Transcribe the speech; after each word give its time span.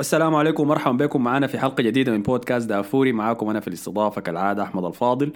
السلام 0.00 0.34
عليكم 0.34 0.62
ومرحبا 0.62 1.04
بكم. 1.04 1.24
معنا 1.24 1.46
في 1.46 1.58
حلقة 1.58 1.82
جديدة 1.82 2.12
من 2.12 2.22
بودكاست 2.22 2.68
دافوري. 2.68 3.12
معاكم 3.12 3.48
أنا 3.50 3.60
في 3.60 3.68
الاستضافة 3.68 4.20
كالعادة 4.20 4.62
أحمد 4.62 4.84
الفاضل 4.84 5.32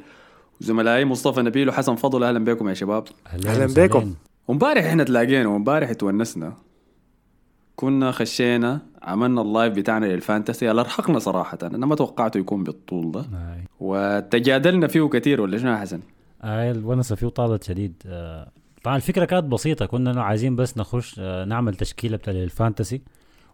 وزملائي 0.60 1.04
مصطفى 1.04 1.42
نبيل 1.42 1.68
وحسن 1.68 1.94
فضل. 1.94 2.24
أهلا 2.24 2.44
بكم 2.44 2.68
يا 2.68 2.74
شباب. 2.74 3.04
أهلا 3.26 3.66
بكم. 3.66 4.14
ومبارح 4.48 4.84
إحنا 4.84 5.04
تلاقينا 5.04 5.48
ومبارح 5.48 5.92
تونسنا. 5.92 6.52
كنا 7.76 8.12
خشينا 8.12 8.80
عملنا 9.02 9.42
ال 9.42 9.49
live 9.49 9.74
بتاعنا 9.74 10.06
لل 10.06 10.19
fantasy. 10.19 10.70
اللي 10.70 10.80
ارهقنا 10.80 11.18
صراحة. 11.18 11.58
أنا 11.62 11.86
ما 11.86 11.94
توقعته 11.94 12.38
يكون 12.38 12.64
بالطول 12.64 13.12
ده. 13.12 13.20
آي. 13.20 13.64
وتجادلنا 13.80 14.86
فيه 14.86 15.08
كثير 15.08 15.40
ولا 15.40 15.58
شنو 15.58 15.70
يا 15.70 15.76
حسن؟ 15.76 16.00
آي 16.44 16.70
الونسة 16.70 17.16
فيه 17.16 17.28
طالت 17.28 17.64
شديد. 17.64 18.02
آه، 18.06 18.50
طبعا 18.82 18.96
الفكرة 18.96 19.24
كانت 19.24 19.44
بسيطة. 19.44 19.86
كنا 19.86 20.22
عايزين 20.22 20.56
بس 20.56 20.78
نخش 20.78 21.16
آه، 21.18 21.44
نعمل 21.44 21.74
تشكيلة 21.74 22.16
بتاع 22.16 22.32
ال 22.32 22.40
fantasy. 22.40 23.02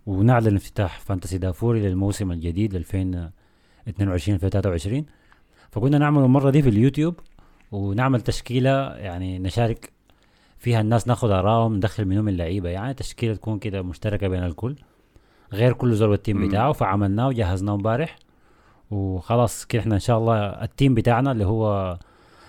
ونعلن 0.08 0.56
افتتاح 0.56 1.00
fantasy 1.00 1.38
دافوري 1.38 1.80
للموسم 1.80 2.32
الجديد 2.32 2.74
2022 2.74 4.34
2023 4.34 5.06
فكنا 5.70 5.98
نعمل 5.98 6.22
المرة 6.22 6.50
دي 6.50 6.62
في 6.62 6.68
اليوتيوب 6.68 7.14
ونعمل 7.72 8.20
تشكيلة 8.20 8.70
يعني 8.96 9.38
نشارك 9.38 9.92
فيها 10.58 10.80
الناس 10.80 11.08
ناخذ 11.08 11.30
آرائهم 11.30 11.76
ندخل 11.76 12.04
منهم 12.04 12.28
اللعيبة. 12.28 12.68
يعني 12.68 12.94
تشكيلة 12.94 13.34
تكون 13.34 13.58
كده 13.58 13.82
مشتركة 13.82 14.28
بين 14.28 14.44
الكل 14.44 14.76
غير 15.52 15.72
كل 15.72 15.94
زول 15.94 16.08
وال 16.10 16.19
team 16.19 16.36
مم. 16.36 16.48
بتاعه. 16.48 16.72
فعملناه 16.72 17.28
وجهزناه 17.28 17.74
امبارح. 17.74 18.16
وخلاص 18.90 19.64
كده 19.64 19.82
إحنا 19.82 19.94
إن 19.94 20.00
شاء 20.00 20.18
الله 20.18 20.36
ال 20.38 20.49
team 20.49 20.94
بتاعنا 20.94 21.32
اللي 21.32 21.44
هو 21.44 21.98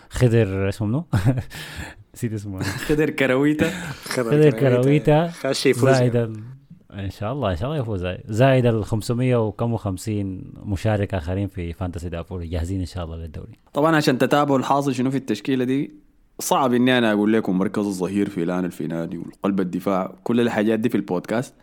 خضر 0.10 0.70
اسمه 0.70 0.88
منو؟ 0.88 1.06
نسيت 2.16 2.34
اسمه. 2.34 2.64
خضر 2.64 3.10
كرويته 3.10 3.70
خضر 4.04 4.50
كرويتا. 4.52 5.28
خاش 5.28 5.66
يفوز. 5.66 5.90
زائد 5.90 6.16
يعني. 6.16 6.28
ال... 6.28 6.59
إن 6.94 7.10
شاء 7.10 7.34
الله 7.34 7.52
إن 7.52 7.56
شاء 7.56 7.70
الله 7.70 7.82
يفوز. 7.82 8.08
زائد 8.30 8.66
ال 8.66 8.86
500 8.86 9.48
وكم 9.48 9.74
وخمسين 9.74 10.54
مشارك 10.66 11.14
آخرين 11.14 11.48
في 11.48 11.74
fantasy 11.74 12.10
دافوري 12.10 12.44
جاهزين 12.44 12.80
إن 12.80 12.86
شاء 12.86 13.06
الله 13.06 13.16
للدوري. 13.18 13.58
طبعا 13.74 13.96
عشان 13.96 14.18
تتابعوا 14.18 14.60
الحاصل 14.60 14.96
شنو 14.96 15.12
في 15.12 15.18
التشكيلة 15.18 15.64
دي 15.64 15.92
صعب 16.40 16.74
إني 16.74 16.98
أنا 16.98 17.14
أقول 17.14 17.34
لكم 17.34 17.58
مركز 17.58 17.86
الظهير 17.86 18.30
فلان 18.30 18.66
الفلاني 18.66 19.18
وقلب 19.18 19.60
الدفاع 19.60 20.16
كل 20.24 20.40
الحاجات 20.40 20.80
دي 20.80 20.90
في 20.90 20.96
البودكاست. 20.96 21.54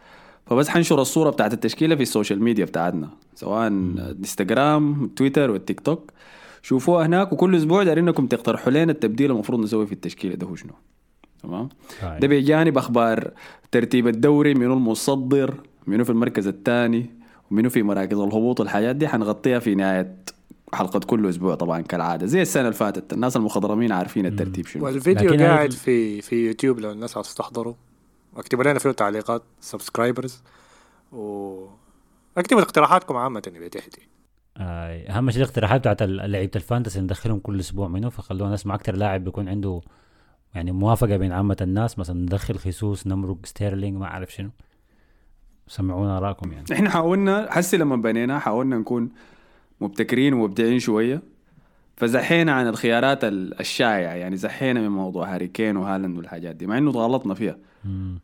فبس 0.47 0.69
حنشر 0.69 1.01
الصورة 1.01 1.31
بتاعت 1.31 1.53
التشكيلة 1.53 1.97
في 1.97 2.03
ال 2.03 2.08
social 2.08 2.43
media 2.43 2.65
بتاعتنا 2.65 3.09
سواء 3.35 3.69
الانستغرام 3.69 5.07
تويتر 5.17 5.51
والتيك 5.51 5.81
توك. 5.81 6.13
شوفوها 6.63 7.07
هناك 7.07 7.33
وكل 7.33 7.57
أسبوع 7.57 7.83
دايرين 7.83 8.09
إنكم 8.09 8.27
تقترحوا 8.27 8.73
لنا 8.73 8.93
التبديل 8.93 9.31
المفروض 9.31 9.61
نسوي 9.61 9.87
في 9.87 9.93
التشكيلة 9.93 10.35
ده 10.35 10.47
هو 10.47 10.55
شنو. 10.55 10.73
تمام؟ 11.43 11.69
هاي. 12.01 12.21
ده 12.21 12.29
بجانب 12.29 12.79
أخبار 12.79 13.31
ترتيب 13.71 14.09
الدوري 14.09 14.55
منو 14.55 14.75
المصدر 14.75 15.55
منو 15.87 16.05
في 16.05 16.11
المركز 16.11 16.47
الثاني 16.47 17.11
ومنو 17.51 17.71
في 17.71 17.83
مراكز 17.83 18.19
الهبوط 18.19 18.61
الحاجات 18.61 18.97
دي 18.97 19.09
حنغطيها 19.09 19.59
في 19.59 19.75
نهاية 19.75 20.17
حلقة 20.75 21.01
كل 21.01 21.29
أسبوع 21.29 21.55
طبعا 21.55 21.81
كالعادة 21.81 22.27
زي 22.27 22.43
السنة 22.43 22.63
اللي 22.63 22.73
فاتت. 22.73 23.13
الناس 23.13 23.37
المخضرمين 23.37 23.93
عارفين 23.93 24.27
الترتيب 24.27 24.67
شنو. 24.67 24.85
والفيديو 24.85 25.35
قاعد 25.35 25.73
في 25.73 26.21
في 26.21 26.47
يوتيوب 26.47 26.81
لو 26.81 26.91
الناس 26.91 27.17
عاوز 27.17 27.35
تحضروا 27.35 27.75
اكتبوا 28.37 28.65
لنا 28.65 28.79
فيه 28.79 28.91
تعليقات 28.91 29.43
subscribers 29.61 30.43
و 31.13 31.67
اكتبوا 32.39 32.63
اقتراحاتكم 32.63 33.17
عامة 33.17 33.43
اللي 33.47 33.69
تحتي 33.69 34.01
آي. 34.57 35.09
أهم 35.09 35.31
شيء 35.31 35.43
الاقتراحات 35.43 35.81
بتاعت 35.81 36.03
لعيبة 36.03 36.51
ال 36.57 36.62
fantasy 36.62 37.01
ندخلهم 37.01 37.39
كل 37.39 37.61
أسبوع 37.61 37.89
منه 37.89 38.09
فخلونا 38.09 38.55
نسمع 38.55 38.75
أكثر 38.75 38.97
لاعب 38.97 39.25
بيكون 39.25 39.49
عنده 39.49 39.81
يعني 40.57 40.73
موافقة 40.73 41.17
بين 41.17 41.33
عامة 41.33 41.57
الناس 41.61 41.99
مثلا 41.99 42.17
ندخل 42.21 42.57
خيسوس 42.59 43.07
نمرق 43.07 43.37
ستيرلينج 43.45 43.97
ما 43.97 44.07
أعرف 44.07 44.33
شنو. 44.35 44.51
سمعونا 45.69 46.19
اراءكم 46.19 46.53
يعني. 46.53 46.65
إحنا 46.73 46.91
حاولنا 46.91 47.47
حسي 47.51 47.77
لما 47.77 47.97
بنينا 47.97 48.39
حاولنا 48.39 48.79
نكون 48.79 49.11
مبتكرين 49.81 50.35
ومبدعين 50.35 50.79
شوية 50.79 51.23
فزحينا 51.97 52.53
عن 52.53 52.67
الخيارات 52.69 53.25
ال- 53.25 53.61
الشائعة. 53.61 54.15
يعني 54.15 54.37
زحينا 54.37 54.81
من 54.81 54.89
موضوع 54.89 55.35
هاري 55.35 55.49
كين 55.49 55.77
وهالاند 55.77 56.17
والحاجات 56.19 56.57
دي 56.57 56.67
مع 56.67 56.79
إنه 56.79 56.91
غلطنا 56.91 57.35
فيها. 57.35 57.57
مم. 57.85 58.19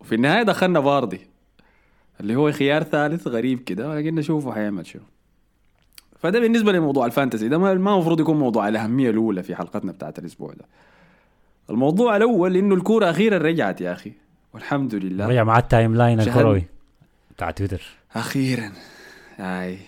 وفي 0.00 0.14
النهاية 0.14 0.42
دخلنا 0.42 0.80
فاردي 0.80 1.20
اللي 2.20 2.36
هو 2.36 2.52
خيار 2.52 2.82
ثالث 2.82 3.26
غريب 3.28 3.60
كده 3.60 3.88
ولكن 3.88 4.14
نشوفه 4.14 4.52
حيعمل 4.52 4.86
شنو. 4.86 5.02
فده 6.18 6.40
بالنسبة 6.40 6.72
لموضوع 6.72 7.06
ال 7.06 7.11
fantasy. 7.11 7.48
ده 7.48 7.58
ما 7.58 7.74
ما 7.74 7.94
المفروض 7.94 8.20
يكون 8.20 8.38
موضوع 8.38 8.68
الأهمية 8.68 9.10
الأولى 9.10 9.42
في 9.42 9.54
حلقتنا 9.54 9.92
بتاعت 9.92 10.18
الأسبوع 10.18 10.52
ده. 10.52 10.64
الموضوع 11.70 12.16
الأول 12.16 12.56
إنه 12.56 12.74
الكورة 12.74 13.10
أخيرا 13.10 13.38
رجعت 13.38 13.80
يا 13.80 13.92
أخي. 13.92 14.12
والحمد 14.54 14.94
لله. 14.94 15.26
رجع 15.26 15.44
مع 15.44 15.58
ال 15.58 15.94
timeline 15.94 16.20
الكروي. 16.20 16.64
بتاع 17.36 17.50
تويتر. 17.50 17.82
أخيرا. 18.14 18.72
أي. 19.40 19.78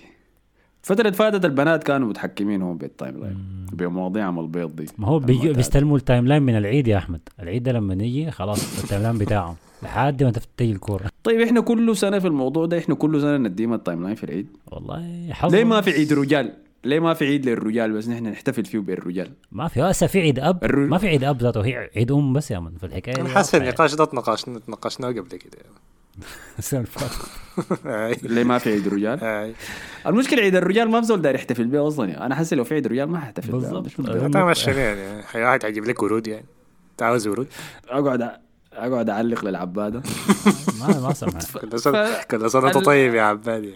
فترة 0.82 1.10
فاتت 1.10 1.44
البنات 1.44 1.84
كانوا 1.84 2.08
متحكمين 2.08 2.62
هم 2.62 2.76
بال 2.76 3.20
timeline. 3.20 3.66
بمواضيعهم 3.72 4.40
البيض 4.40 4.76
دي. 4.76 4.86
ما 4.98 5.08
هو. 5.08 5.18
بيستلموا 5.18 5.96
ال 5.96 6.26
timeline 6.26 6.42
من 6.42 6.56
العيد 6.56 6.88
يا 6.88 6.98
أحمد. 6.98 7.20
العيد 7.40 7.62
ده 7.62 7.72
لما 7.72 7.94
يجي 7.94 8.30
خلاص 8.30 8.82
ال 8.84 9.02
timeline 9.02 9.18
بتاعهم. 9.18 9.56
لحد 9.82 10.22
ما 10.22 10.32
تجي 10.56 10.72
الكورة. 10.72 11.10
طيب 11.24 11.40
إحنا 11.40 11.60
كل 11.60 11.96
سنة 11.96 12.18
في 12.18 12.26
الموضوع 12.26 12.66
ده 12.66 12.78
إحنا 12.78 12.94
كل 12.94 13.20
سنة 13.20 13.36
نديهم 13.36 13.74
ال 13.74 14.02
timeline 14.02 14.14
في 14.14 14.24
العيد؟ 14.24 14.46
والله 14.66 15.28
حظ 15.30 15.54
ليه 15.54 15.64
ما 15.64 15.80
في 15.80 15.90
عيد 15.90 16.12
رجال؟ 16.12 16.52
ليه 16.84 17.00
ما 17.00 17.14
في 17.14 17.24
عيد 17.24 17.48
للرجال 17.48 17.92
بس 17.92 18.08
نحن 18.08 18.26
نحتفل 18.26 18.64
فيه 18.64 18.78
بالرجال؟ 18.78 19.30
ما 19.52 19.68
في 19.68 19.82
هسه 19.82 20.06
في 20.06 20.20
عيد 20.20 20.38
أب 20.38 20.64
الر- 20.64 20.86
ما 20.86 20.98
في 20.98 21.08
عيد 21.08 21.24
أب 21.24 21.42
ذاته 21.42 21.64
هي 21.64 21.90
عيد 21.96 22.12
أم 22.12 22.32
بس 22.32 22.50
يا 22.50 22.58
من 22.58 22.76
في 22.78 22.86
الحكاية 22.86 23.20
أنا 23.20 23.28
حاسس 23.28 23.54
النقاش 23.54 23.94
ده 23.94 24.04
تناقشنا 24.04 24.58
تناقشناه 24.58 25.08
قبل 25.08 25.28
كده 25.36 25.58
يعني. 27.84 28.16
ليه 28.22 28.44
ما 28.44 28.58
في 28.58 28.70
عيد 28.72 28.88
رجال؟ 28.88 29.20
آي. 29.24 29.54
المشكلة 30.06 30.40
عيد 30.42 30.54
الرجال 30.56 30.90
ما 30.90 31.00
بزول 31.00 31.22
داير 31.22 31.34
يحتفل 31.34 31.64
به 31.66 31.88
أصلا 31.88 32.08
يعني. 32.08 32.26
أنا 32.26 32.34
حاسس 32.34 32.52
لو 32.54 32.64
في 32.64 32.74
عيد 32.74 32.86
رجال 32.86 33.08
ما 33.08 33.18
ححتفل 33.20 33.52
به 33.52 33.58
بالضبط. 33.58 33.86
مش 33.86 34.00
مشكلة. 34.00 34.14
أيوة. 34.14 34.28
تعمل 34.28 34.56
شنو 34.56 34.74
يعني 34.74 35.22
حي- 35.22 35.42
واحد 35.42 35.64
هيجيب 35.64 35.84
لك 35.84 36.02
ورود 36.02 36.26
يعني 36.26 36.44
أنت 36.92 37.02
عاوز 37.02 37.26
ورود 37.26 37.46
أقعد 37.88 38.30
أقعد 38.72 39.10
أعلق 39.10 39.44
للعبادة 39.44 40.02
ما 40.80 41.00
ما 41.00 41.12
سمع 41.14 41.30
كل 41.60 41.68
ال- 42.78 42.84
طيب 42.84 43.14
يا 43.14 43.22
عبادي. 43.22 43.74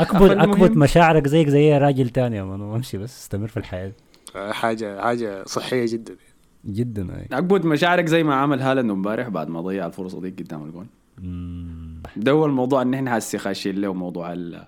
اكبت 0.00 0.30
اكبت 0.30 0.76
مشاعرك 0.76 1.26
زيك 1.26 1.48
زي 1.48 1.78
راجل 1.78 2.08
تاني 2.10 2.36
يا 2.36 2.44
من 2.44 2.60
وامشي 2.60 2.98
بس 2.98 3.18
استمر 3.22 3.48
في 3.48 3.56
الحياة. 3.56 3.92
حاجة 4.50 5.00
حاجة 5.02 5.44
صحية 5.46 5.86
جدا. 5.86 6.14
جدا 6.66 7.16
أي. 7.16 7.28
عقبت 7.32 7.64
مشاعرك 7.64 8.06
زي 8.06 8.22
ما 8.22 8.34
عمل 8.34 8.60
هالاند 8.62 8.90
امبارح 8.90 9.28
بعد 9.28 9.48
ما 9.48 9.60
ضيع 9.60 9.86
الفرصة 9.86 10.20
دي 10.20 10.30
قدام 10.30 10.64
الجون. 10.64 10.86
مم. 11.22 12.02
ده 12.16 12.32
هو 12.32 12.46
الموضوع 12.46 12.82
إن 12.82 12.94
إحنا 12.94 13.18
هسي 13.18 13.38
خاشين 13.38 13.74
له 13.80 13.92
موضوع 13.94 14.32
ال- 14.32 14.64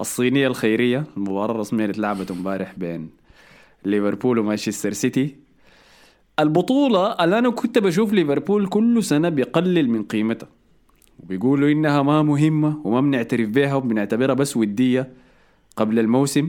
الصينية 0.00 0.46
الخيرية 0.46 1.04
المباراة 1.16 1.50
الرسمية 1.54 1.84
اللي 1.84 1.92
اتلعبت 1.92 2.30
امبارح 2.30 2.72
بين 2.76 3.10
ليفربول 3.84 4.38
ومانشستر 4.38 4.92
سيتي. 4.92 5.36
البطولة 6.40 7.12
اللي 7.24 7.38
أنا 7.38 7.50
كنت 7.50 7.78
بشوف 7.78 8.12
ليفربول 8.12 8.66
كل 8.66 9.02
سنة 9.04 9.28
بيقلل 9.28 9.90
من 9.90 10.02
قيمتها. 10.02 10.48
وبيقولوا 11.22 11.70
إنها 11.70 12.02
ما 12.02 12.22
مهمة 12.22 12.80
وما 12.84 13.00
بنعترف 13.00 13.48
بها 13.48 13.74
وبنعتبرها 13.74 14.34
بس 14.34 14.56
ودية 14.56 15.12
قبل 15.76 15.98
الموسم 15.98 16.48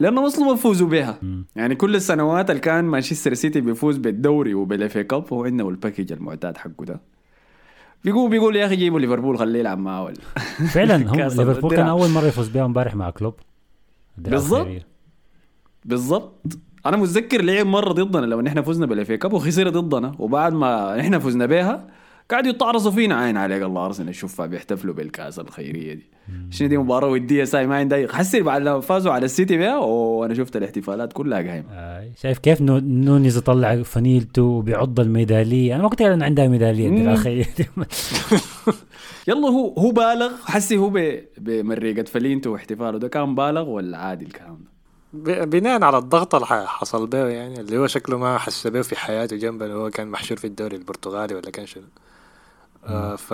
لانهم 0.00 0.24
أصلا 0.24 0.44
ما 0.44 0.54
فوزوا 0.54 0.88
بها 0.88 1.18
يعني 1.56 1.74
كل 1.74 1.94
السنوات 1.96 2.50
اللي 2.50 2.60
كان 2.60 2.84
مانشستر 2.84 3.34
سيتي 3.34 3.60
بيفوز 3.60 3.96
بالدوري 3.96 4.54
وبال 4.54 4.84
FA 4.84 5.04
Cup 5.04 5.24
هو 5.32 5.44
عنده 5.44 5.68
ال 5.68 5.74
package 5.74 6.12
المعتاد 6.12 6.56
حقه 6.56 6.84
ده. 6.84 7.00
بيقول 8.04 8.30
بيقول 8.30 8.56
يا 8.56 8.66
أخي 8.66 8.76
جيبوا 8.76 9.00
ليفربول 9.00 9.38
خليه 9.38 9.58
يلعب 9.60 9.78
معاه 9.78 10.04
ولا؟ 10.04 10.16
فعلا 10.74 10.96
هم 10.96 11.20
ليفربول 11.20 11.76
كان. 11.76 11.86
أول 11.86 12.10
مرة 12.10 12.26
يفوز 12.26 12.48
بها 12.48 12.64
امبارح 12.64 12.94
مع 12.94 13.10
كلوب. 13.10 13.34
بالضبط. 14.18 14.68
بالضبط. 15.84 16.58
أنا 16.86 16.96
متذكر 16.96 17.42
لعب 17.42 17.66
مرة 17.66 17.92
ضدنا 17.92 18.26
لما 18.26 18.42
نحن 18.42 18.62
فزنا 18.62 18.86
بال 18.86 19.01
FA 19.01 19.16
Cup 19.16 19.32
وخسر 19.32 19.68
ضدنا 19.68 20.14
وبعد 20.18 20.52
ما 20.52 20.96
نحن 20.96 21.18
فزنا 21.18 21.46
بها 21.46 21.86
قاعدوا 22.30 22.50
يتعرصوا 22.50 22.90
فينا. 22.90 23.14
عين 23.20 23.36
عليك 23.36 23.62
الله 23.62 23.86
ارسنال 23.86 24.14
شوفها 24.14 24.46
بيحتفلوا 24.46 24.94
بالكأس 24.94 25.38
الخيرية 25.38 25.94
دي. 25.94 26.06
شنو 26.50 26.68
دي 26.68 26.78
مباراة 26.78 27.08
ودية 27.08 27.44
ساي 27.44 27.66
ما 27.66 27.76
عندها 27.76 28.12
حسي 28.12 28.40
بعد 28.42 28.62
لما 28.62 28.80
فازوا 28.80 29.12
على 29.12 29.24
السيتي 29.24 29.56
بها 29.56 29.78
وأنا 29.78 30.34
شفت 30.34 30.56
الاحتفالات 30.56 31.12
كلها 31.12 31.38
قايمة. 31.38 31.64
آي. 31.72 32.10
شايف 32.22 32.38
كيف 32.38 32.60
نو- 32.60 32.78
نونيز 32.78 33.36
يطلع 33.36 33.82
فنيلته 33.82 34.42
وبيعض 34.42 35.00
الميدالية؟ 35.00 35.74
أنا 35.74 35.82
ما 35.82 35.88
كنت 35.88 36.02
ان 36.02 36.22
عندها 36.22 36.48
ميدالية. 36.48 36.88
يلا 39.28 39.48
هو 39.48 39.74
هو 39.78 39.90
بالغ. 39.90 40.30
حسي 40.44 40.76
هو 40.76 40.90
ب- 40.90 41.20
بمريقه 41.38 42.02
فلينته 42.04 42.50
واحتفاله 42.50 42.98
ده. 42.98 43.08
كان 43.08 43.34
بالغ 43.34 43.68
ولا 43.68 43.98
عادي 43.98 44.24
الكلام 44.24 44.58
ده؟ 44.64 44.70
ب- 45.12 45.50
بناء 45.50 45.82
على 45.84 45.98
الضغط 45.98 46.34
اللي 46.34 46.46
حصل 46.66 47.06
به 47.06 47.26
يعني 47.28 47.60
اللي 47.60 47.78
هو 47.78 47.86
شكله 47.86 48.18
ما 48.18 48.38
حس 48.38 48.66
به 48.66 48.82
في 48.82 48.96
حياته 48.96 49.36
جنب 49.36 49.62
اللي 49.62 49.74
هو 49.74 49.90
كان 49.90 50.08
محشور 50.08 50.38
في 50.38 50.46
الدوري 50.46 50.76
البرتغالي 50.76 51.34
ولا 51.34 51.50
كان 51.50 51.66
شنو. 51.66 51.84
آه 52.86 53.16
ف 53.16 53.32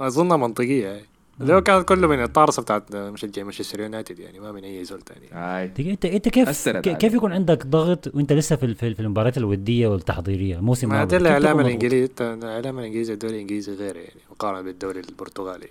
اظنها 0.00 0.36
منطقية 0.36 0.86
يعني 0.86 1.02
اللي 1.40 1.54
هو 1.54 1.60
كان 1.60 1.82
كله 1.82 2.06
من 2.08 2.22
الطارصه 2.22 2.62
بتاعت 2.62 2.96
مشجع 2.96 3.42
مانشستر 3.42 3.80
يونايتد 3.80 4.18
يعني 4.18 4.40
ما 4.40 4.52
من 4.52 4.64
أي 4.64 4.84
زول 4.84 5.00
ثاني 5.02 5.66
دقيقة، 5.66 5.90
انت 5.92 6.04
أنت 6.04 6.28
كيف. 6.28 6.68
كيف 6.68 7.14
يكون 7.14 7.32
عندك 7.32 7.66
ضغط 7.66 8.14
وأنت 8.14 8.32
لسه 8.32 8.56
في 8.56 8.66
ال- 8.66 8.74
في 8.74 8.94
في 8.94 9.00
المباريات 9.00 9.38
الودية 9.38 9.86
والتحضيرية؟ 9.88 10.60
موسم 10.60 10.88
ما؟ 10.88 11.04
ده 11.04 11.16
الإعلام؟ 11.16 11.60
الانجليزي 11.60 12.10
الإعلام 12.20 12.78
الإنجليزي 12.78 13.12
الدوري 13.12 13.34
الإنجليزي 13.34 13.74
غير 13.74 13.96
يعني 13.96 14.20
مقارنة 14.30 14.60
بالدوري 14.62 15.00
البرتغالي. 15.00 15.68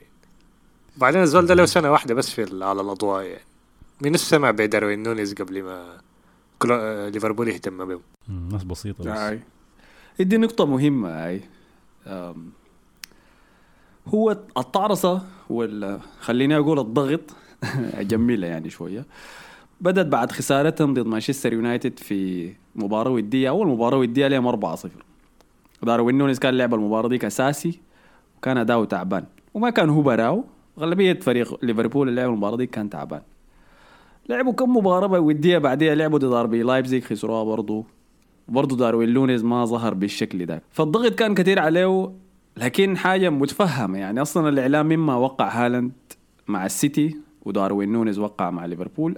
بعدين 0.97 1.21
الزول 1.21 1.45
ده 1.45 1.53
له 1.53 1.65
سنة 1.65 1.91
واحدة 1.91 2.13
بس 2.15 2.29
في 2.29 2.63
على 2.63 2.81
الأضواء 2.81 3.23
يعني. 3.23 3.43
مين 4.01 4.17
سمع 4.17 4.51
بداروين 4.51 5.03
نونيز 5.03 5.33
قبل 5.33 5.63
ما. 5.63 5.97
آه، 6.71 7.09
ليفربول 7.09 7.47
يهتم 7.47 7.85
به 7.85 7.99
مم، 8.27 8.49
ناس 8.51 8.63
بسيطة 8.63 9.03
بس. 9.03 9.39
دي 10.19 10.37
نقطة 10.37 10.65
مهمة 10.65 11.09
هاي 11.09 11.41
هو 14.07 14.31
الطعرصة 14.57 15.21
ولا 15.49 15.99
خليني 16.19 16.57
أقول 16.57 16.79
الضغط 16.79 17.21
أجملها 18.01 18.49
يعني 18.49 18.69
شوية. 18.69 19.05
بدأت 19.81 20.05
بعد 20.05 20.31
خسارتهم 20.31 20.93
ضد 20.93 21.05
مانشستر 21.07 21.53
يونايتد 21.53 21.99
في 21.99 22.51
مباراة 22.75 23.11
ودية. 23.11 23.49
أول 23.49 23.67
مباراة 23.67 23.97
ودية 23.97 24.27
لهم 24.27 24.75
4-0 24.75 24.87
داروين 25.83 26.17
نونيز 26.17 26.39
كان 26.39 26.53
لعب 26.53 26.73
المباراة 26.73 27.09
دي 27.09 27.27
أساسي 27.27 27.79
وكان 28.37 28.57
أداؤه 28.57 28.85
تعبان. 28.85 29.25
وما 29.53 29.69
كان 29.69 29.89
هو 29.89 30.01
براو. 30.01 30.43
غالبية 30.79 31.13
فريق 31.19 31.65
ليفربول 31.65 32.09
اللي 32.09 32.21
لعب 32.21 32.29
المباراة 32.29 32.57
دي 32.57 32.65
كان 32.65 32.89
تعبان. 32.89 33.21
لعبوا 34.29 34.53
كم 34.53 34.77
مباراة 34.77 35.19
ودية 35.19 35.57
بعديها 35.57 35.95
لعبوا 35.95 36.19
ضد 36.19 36.33
RB 36.33 36.63
لايبزيج 36.63 37.03
خسروها 37.03 37.43
برضو. 37.43 37.85
برضه 38.49 38.77
داروين 38.77 39.09
نونيز 39.09 39.43
ما 39.43 39.65
ظهر 39.65 39.93
بالشكل 39.93 40.45
ده. 40.45 40.61
فالضغط 40.71 41.13
كان 41.15 41.33
كثير 41.35 41.59
عليه 41.59 42.11
لكن 42.57 42.97
حاجة 42.97 43.29
متفهمة. 43.29 43.97
يعني 43.97 44.21
أصلا 44.21 44.49
الإعلام 44.49 44.85
مما 44.85 45.15
وقع 45.15 45.65
هالاند 45.65 45.91
مع 46.47 46.65
السيتي 46.65 47.17
وداروين 47.45 47.91
نونيز 47.91 48.19
وقع 48.19 48.49
مع 48.49 48.65
ليفربول 48.65 49.15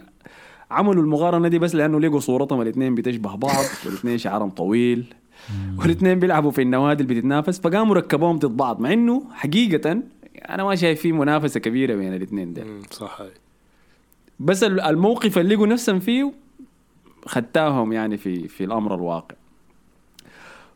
عملوا 0.72 1.04
المقارنة 1.04 1.48
دي 1.48 1.60
بس 1.60 1.76
لأنه 1.76 2.00
لقوا 2.00 2.20
صورتهم 2.20 2.62
الاثنين 2.62 2.96
بتشبه 2.96 3.36
بعض 3.36 3.66
والاثنين 3.86 4.18
شعرهم 4.18 4.50
طويل 4.50 5.14
والاثنين 5.80 6.20
بيلعبوا 6.20 6.52
في 6.52 6.62
النوادي 6.62 7.04
اللي 7.04 7.14
بتتنافس 7.16 7.60
فقاموا 7.60 7.96
ركبوهم 7.96 8.38
ضد 8.38 8.58
بعض 8.58 8.80
مع 8.82 8.94
إنه 8.94 9.24
حقيقة 9.32 10.02
أنا 10.50 10.64
ما 10.64 10.76
شايف 10.76 11.02
في 11.02 11.12
منافسة 11.12 11.60
كبيرة 11.60 11.96
بين 11.96 12.14
الاثنين 12.16 12.54
ده 12.54 12.64
مم، 12.64 12.82
صح 12.92 13.22
هاي 13.22 13.30
بس 14.40 14.64
ال- 14.64 14.80
الموقف 14.82 15.38
اللي 15.38 15.56
لقوا 15.56 15.68
نفسهم 15.68 16.00
فيه 16.00 16.34
خدتاهم 17.26 17.94
يعني 17.94 18.18
في 18.18 18.48
في 18.48 18.64
الأمر 18.64 18.96
الواقع. 18.96 19.36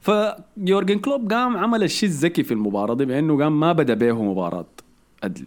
فيورجن 0.02 1.00
كلوب 1.00 1.34
قام 1.34 1.58
عمل 1.58 1.84
الشيء 1.84 2.10
الذكي 2.10 2.44
في 2.44 2.52
المباراة 2.54 2.94
دي 2.96 3.06
بأنه 3.06 3.44
قام 3.44 3.60
ما 3.60 3.72
بدأ 3.72 3.94
به 3.94 4.24
مباراة 4.24 4.66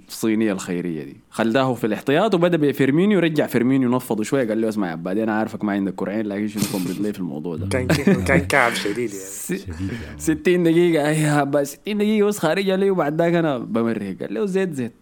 الصينية 0.09 0.53
الخيرية 0.53 1.05
دي. 1.05 1.17
خلاه 1.31 1.75
في 1.75 1.87
الاحتياط 1.87 2.35
وبدأ 2.35 2.57
بفيرمينيو 2.57 3.19
رجع 3.19 3.47
فيرمينيو 3.47 3.91
نفضه 3.91 4.23
شوية 4.25 4.49
قال 4.49 4.61
له 4.61 4.69
اسمع 4.69 4.87
يا 4.87 4.93
عبادي 4.93 5.23
أنا 5.23 5.33
عارفك 5.39 5.65
ما 5.65 5.73
عندك 5.73 5.95
كرعين 5.95 6.27
لكن 6.27 6.49
شنو 6.49 6.63
complete 6.73 7.01
لي 7.01 7.13
في 7.13 7.19
الموضوع 7.19 7.57
ده؟ 7.57 7.67
كان 7.69 7.87
كان 8.25 8.39
كعب 8.41 8.73
شديد 8.75 8.99
يعني. 8.99 9.09
س- 9.11 9.53
شديد 9.53 9.93
يعني 10.07 10.19
60 10.19 10.63
دقيقة 10.63 11.09
أي 11.09 11.17
هبا 11.27 11.65
60 11.65 11.99
دقيقة 11.99 12.27
بس 12.27 12.39
خارجة 12.39 12.77
لي 12.77 12.91
وبعد 12.91 13.19
ذاك 13.23 13.35
أنا 13.35 13.59
بمرق 13.59 14.17
قال 14.21 14.35
له 14.35 14.47
زيت 14.47 14.73
زيت 14.73 14.93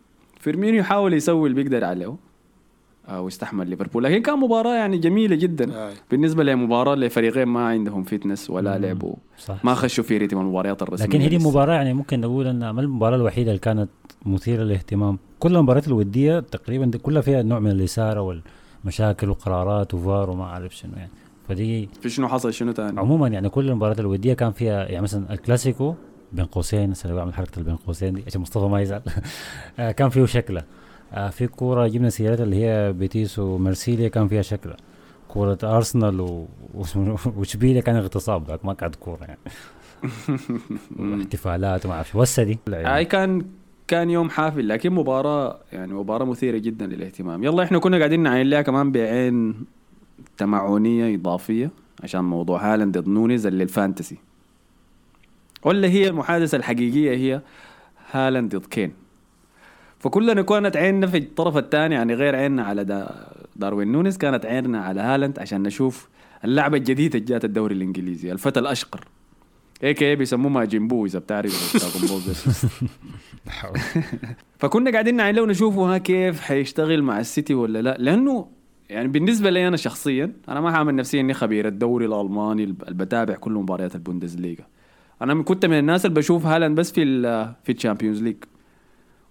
فيرمينيو 0.40 0.82
حاول 0.84 1.14
يسوي 1.14 1.48
اللي 1.50 1.62
بيقدر 1.62 1.84
عليه. 1.84 2.16
واستحمل 3.08 3.68
ليفربول. 3.68 4.04
لكن 4.04 4.22
كان 4.22 4.38
مباراة 4.38 4.74
يعني 4.74 4.98
جميلة 4.98 5.36
جدا. 5.36 5.88
آي. 5.88 5.92
بالنسبة 6.10 6.44
لمباراة 6.44 6.94
لفريقين 6.94 7.48
ما 7.48 7.66
عندهم 7.66 8.02
fitness 8.04 8.50
ولا 8.50 8.78
لعبوا 8.78 9.14
صح 9.38 9.64
ما 9.64 9.74
خشوا 9.74 10.04
في 10.04 10.16
rhythm 10.18 10.40
المباريات 10.40 10.82
الرسمية 10.82 11.08
لكن 11.08 11.20
هي 11.20 11.28
دي 11.28 11.36
لسه. 11.36 11.50
مباراة 11.50 11.74
يعني 11.74 11.94
ممكن 11.94 12.20
نقول 12.20 12.46
انها 12.46 12.72
ما 12.72 12.80
المباراة 12.80 13.16
الوحيدة 13.16 13.50
اللي 13.50 13.60
كانت 13.60 13.88
مثيرة 14.26 14.62
للاهتمام. 14.62 15.18
كل 15.38 15.56
المباريات 15.56 15.88
الودية 15.88 16.40
تقريبا 16.40 16.84
دي 16.86 16.98
كلها 16.98 17.22
فيها 17.22 17.42
نوع 17.42 17.58
من 17.58 17.70
الإثارة 17.70 18.40
والمشاكل 18.84 19.30
وقرارات 19.30 19.94
وفار 19.94 20.30
وما 20.30 20.44
أعرف 20.44 20.76
شنو 20.76 20.92
يعني. 20.96 21.10
فدي 21.48 21.88
في 22.00 22.10
شنو 22.10 22.28
حصل 22.28 22.52
شنو 22.52 22.72
تاني؟ 22.72 23.00
عموما 23.00 23.28
يعني 23.28 23.48
كل 23.48 23.68
المباريات 23.70 24.00
الودية 24.00 24.34
كان 24.34 24.52
فيها 24.52 24.84
يعني 24.88 25.02
مثلا 25.02 25.32
الكلاسيكو 25.32 25.94
بين 26.32 26.44
قوسين 26.44 26.90
هسه 26.90 27.06
أنا 27.06 27.14
بعمل 27.16 27.34
حركة 27.34 27.62
بين 27.62 27.76
قوسين 27.76 28.14
دي 28.14 28.24
عشان 28.26 28.40
مصطفى 28.40 28.64
ما 28.66 28.80
يزعل. 28.80 29.02
آه، 29.78 29.90
كان 29.90 30.08
فيه 30.08 30.24
شكلة. 30.26 30.60
آه، 30.60 30.64
في 31.30 31.46
كورة 31.46 31.86
جبنا 31.86 32.10
سيرتها 32.10 32.44
اللي 32.44 32.64
هي 32.64 32.92
بيتيس 32.92 33.38
ومارسيليا 33.38 34.08
كان 34.08 34.28
فيها 34.28 34.42
شكله 34.42 34.76
كورة 35.28 35.58
أرسنال 35.64 36.20
و- 36.20 36.46
كان 37.80 37.96
اغتصاب 37.96 38.48
ذاك 38.48 38.64
ما 38.64 38.74
كانت 38.74 38.96
كورة 38.96 39.20
يعني. 39.24 39.38
واحتفالات 40.98 41.86
وما 41.86 41.94
أعرف. 41.94 42.16
وسه 42.16 42.42
دي. 42.42 42.58
هاي 42.68 43.04
كان 43.04 43.44
كان 43.88 44.10
يوم 44.10 44.30
حافل 44.30 44.68
لكن 44.68 44.92
مباراة 44.92 45.58
يعني 45.72 45.92
مباراة 45.94 46.24
مثيرة 46.24 46.58
جدا 46.58 46.86
للاهتمام. 46.86 47.44
يلا 47.44 47.62
إحنا 47.62 47.78
كنا 47.78 47.98
قاعدين 47.98 48.20
نعين 48.22 48.46
لها 48.50 48.62
كمان 48.62 48.92
بعين 48.92 49.54
تمعونية 50.36 51.14
إضافية 51.14 51.70
عشان 52.02 52.24
موضوع 52.24 52.74
هالاند 52.74 52.98
ضد 52.98 53.08
نونيز 53.08 53.46
اللي 53.46 53.62
ال 53.64 53.70
fantasy. 53.70 54.16
ولا 55.64 55.88
هي 55.88 56.08
المحادثة 56.08 56.56
الحقيقية 56.56 57.10
هي 57.16 57.40
هالاند 58.12 58.56
ضد 58.56 58.66
كين. 58.66 58.92
فكلنا 60.04 60.42
كانت 60.42 60.76
عيننا 60.76 61.06
في 61.06 61.18
الطرف 61.18 61.56
الثاني 61.56 61.94
يعني 61.94 62.14
غير 62.14 62.36
عيننا 62.36 62.62
على 62.64 62.84
دا 62.84 63.26
داروين 63.56 63.92
نونيز 63.92 64.18
كانت 64.18 64.46
عيننا 64.46 64.80
على 64.80 65.00
هالاند 65.00 65.38
عشان 65.38 65.62
نشوف 65.62 66.08
اللعبة 66.44 66.76
الجديدة 66.76 67.18
اللي 67.18 67.28
جات 67.28 67.44
الدوري 67.44 67.74
الإنجليزي 67.74 68.32
الفتى 68.32 68.60
الأشقر. 68.60 69.04
هيك 69.82 70.02
إيه 70.02 70.14
بيسموه 70.14 70.50
ماجين 70.50 70.88
بو 70.88 71.06
إذا 71.06 71.18
بتعرف. 71.18 71.76
فكنا 74.60 74.90
قاعدين 74.90 75.16
نعين 75.16 75.34
له 75.34 75.46
نشوفه 75.46 75.94
ها 75.94 75.98
كيف 75.98 76.40
حيشتغل 76.40 77.02
مع 77.02 77.20
السيتي 77.20 77.54
ولا 77.54 77.82
لا. 77.82 77.96
لأنه 77.98 78.48
يعني 78.88 79.08
بالنسبة 79.08 79.50
لي 79.50 79.68
أنا 79.68 79.76
شخصيا 79.76 80.32
أنا 80.48 80.60
ما 80.60 80.72
حامل 80.72 80.94
نفسي 80.94 81.20
إني 81.20 81.34
خبير 81.34 81.68
الدوري 81.68 82.06
الألماني 82.06 82.64
اللي 82.64 82.74
بتابع 82.90 83.34
كل 83.34 83.52
مباريات 83.52 83.94
البوندسليغا. 83.94 84.64
أنا 85.22 85.42
كنت 85.42 85.66
من 85.66 85.78
الناس 85.78 86.06
اللي 86.06 86.16
بشوف 86.16 86.46
هالاند 86.46 86.78
بس 86.78 86.92
في 86.92 87.22
في 87.64 87.72
ال 87.72 87.77
Champions 87.77 88.22
League 88.22 88.36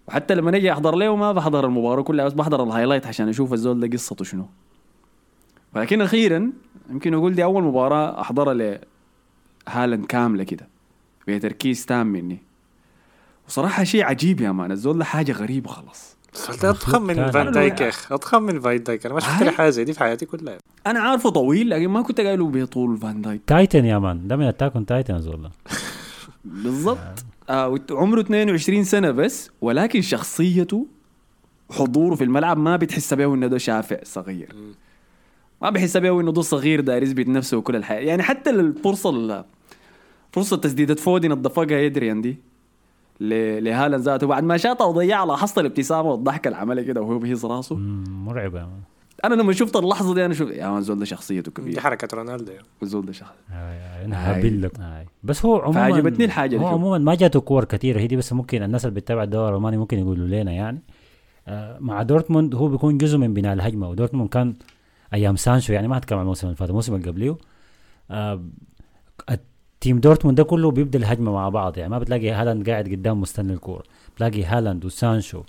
وحتى 0.08 0.36
لما 0.36 0.52
نجي 0.52 0.72
أحضر 0.72 0.96
له 0.96 1.16
ما 1.16 1.32
بحضر 1.32 1.66
المباراة 1.66 2.02
كلها 2.02 2.26
بس 2.26 2.34
بحضر 2.34 2.64
ال 2.64 2.68
highlight 2.68 3.08
عشان 3.08 3.30
أشوف 3.30 3.54
الزول 3.54 3.80
ده 3.80 3.88
قصته 3.88 4.26
شنو. 4.26 4.46
ولكن 5.76 6.02
أخيرا 6.02 6.52
يمكن 6.90 7.14
أقول 7.14 7.36
دي 7.36 7.44
أول 7.44 7.64
مباراة 7.64 8.22
أحضرها 8.22 8.80
لهالاند 9.68 10.06
كاملة 10.06 10.44
كده 10.44 10.68
بتركيز 11.28 11.86
تام 11.86 12.08
مني. 12.08 12.38
وصراحة 13.48 13.84
شيء 13.84 14.04
عجيب 14.04 14.42
يا 14.42 14.52
man 14.52 14.72
الزول 14.72 14.98
ده 14.98 15.06
حاجة 15.06 15.32
غريبة 15.32 15.70
خلاص. 15.70 16.16
الزول 16.36 16.58
ده 16.58 16.70
اضخم 16.70 17.02
من 17.02 17.32
فان 17.32 17.52
دايك 17.52 17.82
يا 17.82 17.90
أخي 17.90 18.16
اضخم 18.16 18.44
من 18.44 18.60
فان 18.60 18.84
دايك. 18.84 19.06
أنا 19.06 19.14
ما 19.14 19.20
شفت 19.20 19.44
حاجة 19.44 19.70
زي 19.70 19.84
دي 19.84 19.94
في 19.94 20.00
حياتي 20.00 20.26
كلها. 20.26 20.58
أنا 20.88 21.00
عارفه 21.00 21.30
طويل 21.30 21.70
لكن 21.70 21.88
ما 21.88 22.02
كنت 22.02 22.22
قايله 22.22 22.50
بطول 22.50 22.98
فان 22.98 23.22
دايك. 23.22 23.42
titan 23.48 23.86
يا 23.86 24.00
man 24.00 24.28
ده 24.28 24.36
من 24.36 24.46
Attack 24.46 24.74
Titan 24.88 25.14
والله 25.14 25.52
بالضبط. 26.46 27.26
آه 27.50 27.80
عمره 27.92 28.22
22 28.22 28.84
سنة 28.84 29.12
بس 29.12 29.50
ولكن 29.62 30.02
شخصيته 30.02 30.86
حضوره 31.72 32.16
في 32.16 32.24
الملعب 32.24 32.58
ما 32.58 32.76
بتحس 32.76 33.14
به 33.14 33.34
إنه 33.34 33.48
ده 33.48 33.58
شافع 33.58 33.98
صغير. 34.04 34.56
ما 35.62 35.70
بحس 35.70 35.98
به 35.98 36.22
إنه 36.22 36.32
ده 36.32 36.42
صغير 36.42 36.82
داير 36.82 37.04
يثبت 37.04 37.28
نفسه 37.28 37.58
وكل 37.58 37.76
الحياة 37.76 38.00
يعني 38.00 38.24
حتى 38.24 38.50
الفرصه 38.50 39.10
ال- 39.10 39.46
فرصة 40.32 40.58
تسديده 40.58 40.96
فودن 40.96 41.32
الضفقها 41.32 41.78
يدري 41.80 42.14
دي 42.22 42.38
ل- 43.20 43.64
لهالاند 43.64 44.04
ذاته. 44.04 44.28
بعد 44.28 44.44
ما 44.44 44.58
شاطها 44.58 44.86
وضيعها 44.86 45.26
لاحظت 45.26 45.58
الابتسامه 45.60 46.12
والضحكه 46.12 46.48
اللي 46.48 46.58
عملها 46.58 46.84
كده 46.84 47.02
وهو 47.02 47.20
بيهز 47.20 47.46
راسه. 47.46 47.76
man 47.76 48.70
أنا 49.26 49.36
لما 49.36 49.54
شفت 49.54 49.76
اللحظة 49.76 50.14
دي 50.14 50.26
أنا 50.26 50.34
شفت 50.34 50.52
يا 50.52 50.68
man 50.70 50.78
الزول 50.78 51.00
ده 51.00 51.06
شخصيته 51.06 51.52
دي 51.52 51.62
كبيرة. 51.62 51.80
حركة 51.80 52.18
رونالدو 52.18 52.52
الزول 52.84 53.06
ده 53.06 53.12
شخص 53.12 53.30
لك. 54.66 54.80
هاي. 54.80 55.06
بس 55.24 55.46
هو 55.46 55.58
عموما 55.60 55.90
فعجبتني 55.90 56.26
الحاجة 56.26 56.50
دي 56.50 56.64
هو. 56.64 56.68
عموما 56.68 56.98
ما 56.98 57.16
جاته 57.16 57.42
كور 57.42 57.66
كثيره 57.66 58.00
هي 58.00 58.08
دي 58.08 58.16
بس 58.16 58.34
ممكن 58.34 58.64
الناس 58.64 58.86
اللي 58.86 58.96
بتتابع 59.00 59.24
الدوري 59.24 59.50
الألماني 59.50 59.78
ممكن 59.78 60.00
يقولوا 60.00 60.28
لنا 60.28 60.52
يعني. 60.52 60.82
آه، 61.48 61.78
مع 61.80 62.04
دورتموند 62.04 62.56
هو 62.56 62.68
بيكون 62.68 62.98
جزء 62.98 63.18
من 63.18 63.34
بناء 63.34 63.54
الهجمة 63.54 63.90
ودورتموند 63.90 64.30
كان 64.30 64.54
أيام 65.14 65.36
سانشو 65.36 65.74
يعني 65.74 65.88
ما 65.88 65.98
هتكلم 65.98 66.18
عن 66.20 66.24
الموسم 66.24 66.48
اللي 66.48 66.58
فات 66.58 66.70
الموسم 66.70 66.96
اللي 66.96 67.10
قبليه. 67.10 67.38
آه، 68.12 68.44
ال 69.30 69.44
team 69.44 70.00
دورتموند 70.00 70.38
ده 70.38 70.44
كله 70.44 70.72
بيبدأ 70.72 71.00
الهجمة 71.00 71.32
مع 71.32 71.50
بعض 71.50 71.78
يعني 71.78 71.90
ما 71.92 72.00
بتلاقي 72.00 72.32
هالاند 72.32 72.70
قاعد 72.70 72.90
قدام 72.90 73.22
مستني 73.22 73.54
الكوره 73.54 73.84
بتلاقي 74.16 74.44
هالاند 74.44 74.86
وسانشو 74.86 75.44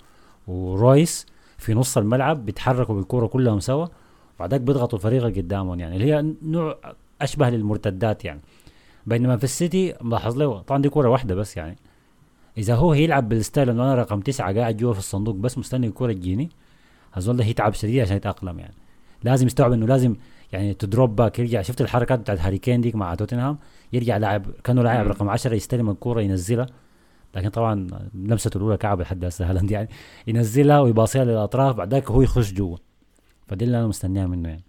ورويس 0.46 1.26
في 1.58 1.74
نص 1.74 1.98
الملعب 1.98 2.46
بيتحركوا 2.46 2.94
بالكورة 2.94 3.26
كلهم 3.26 3.60
سوا 3.60 3.86
بعدك 4.40 4.60
بيضغطوا 4.60 4.98
الفريق 4.98 5.24
اللي 5.24 5.40
قدامهم 5.40 5.80
يعني 5.80 5.96
اللي 5.96 6.12
هي 6.12 6.34
نوع 6.42 6.78
أشبه 7.20 7.50
للمرتدات 7.50 8.24
يعني. 8.24 8.40
بينما 9.06 9.36
في 9.36 9.44
السيتي 9.44 9.94
ملاحظ 10.00 10.38
له 10.38 10.60
طبعا 10.60 10.82
دي 10.82 10.88
كورة 10.88 11.08
واحدة 11.08 11.34
بس 11.34 11.56
يعني. 11.56 11.76
إذا 12.58 12.74
هو 12.74 12.92
هيلعب 12.92 13.28
بال 13.28 13.40
style 13.40 13.70
إنه 13.70 13.82
أنا 13.82 13.94
رقم 13.94 14.20
تسعة 14.20 14.54
قاعد 14.54 14.76
جوا 14.76 14.92
في 14.92 14.98
الصندوق 14.98 15.34
بس 15.34 15.58
مستني 15.58 15.86
الكورة 15.86 16.12
تجيني 16.12 16.50
ده 17.16 17.44
هيتعب 17.44 17.74
شديد 17.74 18.00
عشان 18.00 18.16
يتأقلم 18.16 18.58
يعني. 18.58 18.74
لازم 19.22 19.46
يستوعب 19.46 19.72
إنه 19.72 19.86
لازم 19.86 20.16
يعني 20.52 20.74
ت 20.74 20.83
drop 20.83 21.16
back 21.16 21.38
يرجع 21.38 21.62
شفت 21.62 21.80
الحركات 21.80 22.18
بتاعت 22.18 22.40
هاري 22.40 22.58
كين 22.58 22.80
ديك 22.80 22.94
مع 22.94 23.14
توتنهام؟ 23.14 23.58
يرجع 23.92 24.16
لاعب 24.16 24.46
كأنه 24.64 24.82
لاعب. 24.82 25.06
رقم 25.06 25.28
10 25.28 25.54
يستلم 25.54 25.90
الكورة 25.90 26.20
ينزلها. 26.20 26.66
لكن 27.36 27.48
طبعا 27.48 27.88
لمسته 28.14 28.58
الأولى 28.58 28.76
كعب 28.76 29.00
لحد 29.00 29.24
هسه 29.24 29.50
هالاند 29.50 29.70
يعني 29.70 29.88
ينزلها 30.26 30.80
ويباصيها 30.80 31.24
للأطراف 31.24 31.76
بعدك 31.76 32.10
هو 32.10 32.22
يخش 32.22 32.52
جوا 32.52 32.76
فدي 33.46 33.64
اللي 33.64 33.78
أنا 33.78 33.86
مستنيها 33.86 34.26
منه 34.26 34.48
يعني 34.48 34.64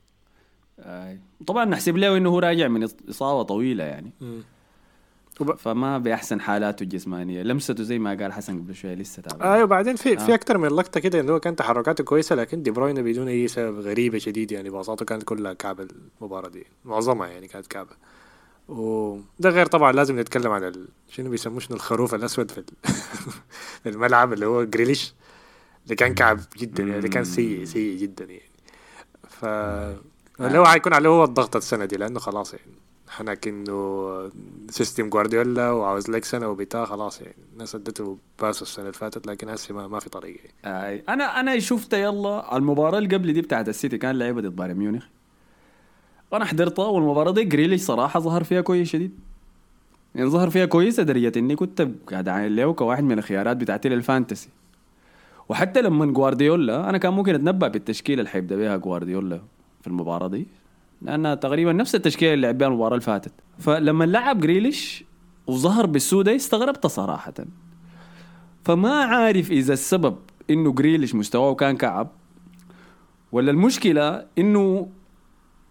آه. 0.80 1.18
طبعا 1.48 1.66
نحسب 1.66 1.98
له 1.98 2.18
إنه 2.18 2.30
هو 2.30 2.40
راجع 2.40 2.68
من 2.68 2.88
إصابة 3.10 3.44
طويلة 3.44 3.84
يعني 3.84 4.12
مم. 4.22 4.42
فما 5.58 5.98
بأحسن 5.98 6.42
حالاته 6.42 6.84
الجسمانية 6.84 7.44
لمسته 7.44 7.84
زي 7.84 8.00
ما 8.00 8.14
قال 8.14 8.34
حسن 8.34 8.60
قبل 8.60 8.76
شوية 8.76 8.94
لسه 8.94 9.22
تعبان 9.22 9.48
أيوه 9.48 9.66
بعدين 9.66 9.96
في 9.96 10.14
آه. 10.14 10.26
في 10.26 10.34
أكثر 10.34 10.58
من 10.58 10.70
لقطة 10.70 11.00
كده 11.00 11.20
انه 11.20 11.32
هو 11.32 11.40
كان 11.40 11.56
تحركاته 11.56 12.04
كويسة 12.04 12.36
لكن 12.36 12.64
دي 12.64 12.72
بروين 12.72 13.04
بدون 13.04 13.28
أي 13.28 13.48
سبب 13.48 13.80
غريبة 13.80 14.18
شديد 14.18 14.52
يعني 14.52 14.70
باصاته 14.70 15.06
كانت 15.06 15.24
كلها 15.24 15.54
كعبة 15.54 15.88
المباراة 16.22 16.50
دي 16.50 16.66
معظمها 16.86 17.28
يعني 17.28 17.48
كانت 17.48 17.68
كعبة 17.68 17.92
وده 18.68 19.50
غير 19.50 19.66
طبعا 19.66 19.92
لازم 19.92 20.20
نتكلم 20.20 20.52
عن 20.52 20.64
ال... 20.64 20.88
شنو 21.10 21.30
بيسموه 21.30 21.60
شنو 21.60 21.76
الخروف 21.76 22.16
الأسود 22.16 22.52
في, 22.52 22.58
ال... 22.58 22.66
في 23.84 23.90
الملعب 23.90 24.34
اللي 24.34 24.46
هو 24.46 24.64
جريليش. 24.64 25.14
اللي 25.84 25.96
كان 25.96 26.14
كعب 26.14 26.40
جدا 26.58 26.84
يعني 26.84 26.98
اللي 26.98 27.10
كان 27.10 27.24
سيء 27.24 27.64
سيء 27.64 27.98
جدا 27.98 28.26
يعني. 28.26 28.52
ف 29.30 29.46
اللي 30.42 30.58
هو 30.58 30.66
حيكون 30.66 30.94
عليه 30.94 31.10
هو 31.10 31.24
الضغط 31.24 31.56
السنة 31.56 31.86
دي 31.86 31.98
لأنه 31.98 32.20
خلاص 32.20 32.54
يعني 32.54 32.72
حنك 33.10 33.48
انه 33.48 34.32
system 34.70 35.10
جوارديولا 35.10 35.72
وعاوز 35.72 36.10
لك 36.10 36.26
سنة 36.26 36.48
وبتاع 36.48 36.86
خلاص 36.86 37.22
يعني. 37.22 37.36
الناس 37.54 37.76
ادته 37.76 38.18
pass 38.42 38.61
و 38.61 38.66
السنة 38.66 38.86
اللي 38.86 38.98
فاتت 38.98 39.28
لكن 39.28 39.50
هسه 39.50 39.76
ما, 39.76 39.88
ما 39.88 40.00
في 40.00 40.10
طريقة. 40.10 40.50
يعني. 40.64 41.04
أنا 41.10 41.40
أنا 41.40 41.60
شفت 41.60 41.94
يلا 41.94 42.58
المباراة 42.58 42.98
اللي 42.98 43.16
قبل 43.16 43.34
دي 43.34 43.42
بتاعت 43.42 43.70
السيتي 43.70 43.98
كان 43.98 44.20
لعبه 44.20 44.42
ضد 44.42 44.56
بايرن 44.56 44.74
ميونخ. 44.76 45.06
أنا 46.36 46.46
حضرتها 46.46 46.88
والمباراه 46.88 47.32
دي 47.32 47.44
جريليش 47.44 47.82
صراحة 47.82 48.20
ظهر 48.20 48.44
فيها 48.44 48.62
كويس 48.62 48.90
شديد. 48.90 49.12
يعني 50.16 50.30
ظهر 50.30 50.50
فيها 50.50 50.66
كويس 50.66 51.00
لدرجه 51.00 51.40
إني 51.40 51.56
كنت 51.56 51.88
قاعد 52.08 52.30
عاين 52.30 52.56
له 52.56 52.74
كواحد 52.74 53.04
من 53.04 53.20
الخيارات 53.20 53.58
بتاعتي 53.58 53.90
لل 53.90 54.02
fantasy. 54.02 54.50
وحتى 55.50 55.82
لما 55.82 56.06
جوارديولا 56.06 56.90
أنا 56.90 56.98
كان 56.98 57.14
ممكن 57.14 57.36
أتنبأ 57.36 57.68
بالتشكيلة 57.68 58.20
اللي 58.20 58.30
حيبدأ 58.30 58.56
بها 58.56 58.78
جوارديولا 58.78 59.42
في 59.82 59.88
المباراة 59.88 60.28
دي 60.28 60.48
لأنها 61.02 61.36
تقريبا 61.36 61.74
نفس 61.74 61.96
التشكيلة 61.96 62.34
اللي 62.34 62.48
لعب 62.48 62.58
بها 62.58 62.68
المباراة 62.68 62.94
اللي 62.94 63.02
فاتت. 63.06 63.32
فلما 63.60 64.04
لعب 64.04 64.40
جريليش 64.40 65.04
وظهر 65.48 65.86
بالسوء 65.86 66.24
ده 66.24 66.36
استغربت 66.36 66.88
صراحة. 66.88 67.34
فما 68.64 68.94
عارف 68.94 69.52
إذا 69.52 69.74
السبب 69.74 70.16
إنه 70.50 70.72
جريليش 70.72 71.16
مستواه 71.16 71.56
كان 71.56 71.78
كعب 71.78 72.08
ولا 73.32 73.52
المشكلة 73.52 74.26
إنه 74.38 74.88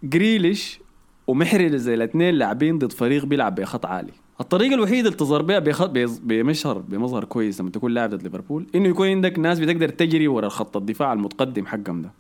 جريليش 0.05 0.81
ومحرز 1.27 1.89
الاثنين 1.89 2.35
لاعبين 2.35 2.79
ضد 2.79 2.93
فريق 2.93 3.25
بيلعب 3.25 3.55
بخط 3.55 3.87
عالي. 3.87 4.13
الطريقة 4.41 4.75
الوحيدة 4.75 5.09
اللي 5.09 5.19
تظهر 5.19 5.43
بها 5.43 5.59
بخط 5.59 5.91
بمشهر 6.23 6.79
بمظهر 6.79 7.25
كويس 7.25 7.61
لما 7.61 7.71
تكون 7.71 7.93
لاعب 7.93 8.11
ضد 8.11 8.23
ليفربول 8.23 8.67
إنه 8.75 8.89
يكون 8.89 9.09
عندك 9.09 9.39
ناس 9.39 9.61
بتقدر 9.61 9.89
تجري 9.89 10.29
ورا 10.29 10.49
خط 10.49 10.77
الدفاع 10.77 11.13
المتقدم 11.13 11.67
حقهم 11.67 12.03
ده. 12.03 12.11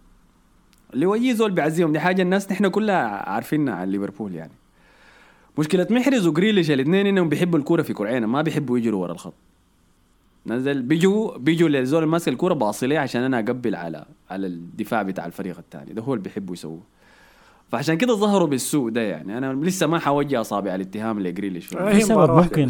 اللي 0.95 1.07
هو 1.07 1.14
اي 1.14 1.35
زول 1.35 1.50
بيعزيهم 1.50 1.93
دي 1.93 2.00
حاجة 2.00 2.23
الناس 2.23 2.53
نحن 2.53 2.69
كلها 2.69 3.31
عارفينها 3.31 3.75
عن 3.75 3.88
ليفربول 3.88 4.35
يعني. 4.35 4.53
مشكلة 5.59 5.87
محرز 5.91 6.26
وجريليش 6.26 6.71
الاثنين 6.71 7.07
إنهم 7.07 7.29
بيحبوا 7.29 7.59
الكورة 7.59 7.83
في 7.83 7.93
كرعينة 7.93 8.26
ما 8.26 8.43
بيحبوا 8.43 8.79
يجروا 8.79 9.03
ورا 9.03 9.12
الخط. 9.12 9.35
نزل 10.47 10.83
بيجوا 10.83 11.38
بيجوا 11.38 11.69
للزول 11.69 12.07
ماسك 12.07 12.29
الكورة 12.29 12.55
باصليه 12.55 12.99
عشان 12.99 13.23
أنا 13.23 13.38
أقبل 13.38 13.75
على 13.75 14.05
على 14.31 14.47
الدفاع 14.47 15.03
بتاع 15.03 15.26
الفريق 15.26 15.59
الثاني 15.59 15.93
ده 15.93 16.03
هو 16.03 16.14
اللي 16.14 16.25
بيحبوا 16.25 16.55
يسووه. 16.55 16.81
فعشان 17.75 17.95
كده 17.95 18.14
ظهروا 18.14 18.49
بالسوء 18.49 18.90
ده 18.90 19.00
يعني. 19.00 19.38
أنا 19.38 19.52
لسه 19.52 19.87
ما 19.87 19.99
حوجه 19.99 20.40
أصابع 20.40 20.75
الاتهام 20.75 21.21
لجريليش 21.21 21.66
في 21.66 22.00
سبب 22.00 22.31
ممكن 22.31 22.69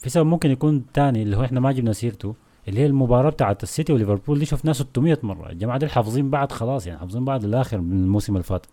في 0.00 0.10
سبب 0.10 0.26
ممكن 0.26 0.50
يكون 0.50 0.84
تاني 0.94 1.22
اللي 1.22 1.36
هو 1.36 1.44
إحنا 1.44 1.60
ما 1.60 1.72
جبنا 1.72 1.92
سيرته 1.92 2.34
اللي 2.68 2.80
هي 2.80 2.86
المباراة 2.86 3.30
بتاعت 3.30 3.62
السيتي 3.62 3.92
وليفربول 3.92 4.38
دي 4.38 4.44
شفناها 4.44 4.72
600 4.72 5.18
مرة. 5.22 5.50
الجماعه 5.50 5.78
دي 5.78 5.88
حافظين 5.88 6.30
بعض 6.30 6.52
خلاص 6.52 6.86
يعني 6.86 6.98
حافظين 6.98 7.24
بعض 7.24 7.44
للاخر 7.44 7.80
من 7.80 8.02
الموسم 8.04 8.32
اللي 8.32 8.44
فات. 8.44 8.66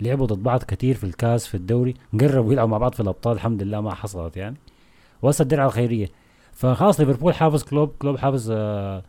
لعبوا 0.00 0.26
ضد 0.26 0.42
بعض 0.42 0.62
كتير 0.62 0.94
في 0.94 1.04
الكاس 1.04 1.46
في 1.46 1.54
الدوري 1.54 1.94
قربوا 2.20 2.52
يلعبوا 2.52 2.70
مع 2.70 2.78
بعض 2.78 2.94
في 2.94 3.00
الأبطال 3.00 3.32
الحمد 3.32 3.62
لله 3.62 3.80
ما 3.80 3.94
حصلت 3.94 4.36
يعني. 4.36 4.56
وهسه 5.22 5.42
الدرع 5.42 5.66
الخيرية. 5.66 6.08
فخلاص 6.52 7.00
ليفربول 7.00 7.34
حافظ 7.34 7.62
كلوب 7.62 7.88
كلوب 7.98 8.18
حافظ 8.18 8.48
آه 8.50 9.02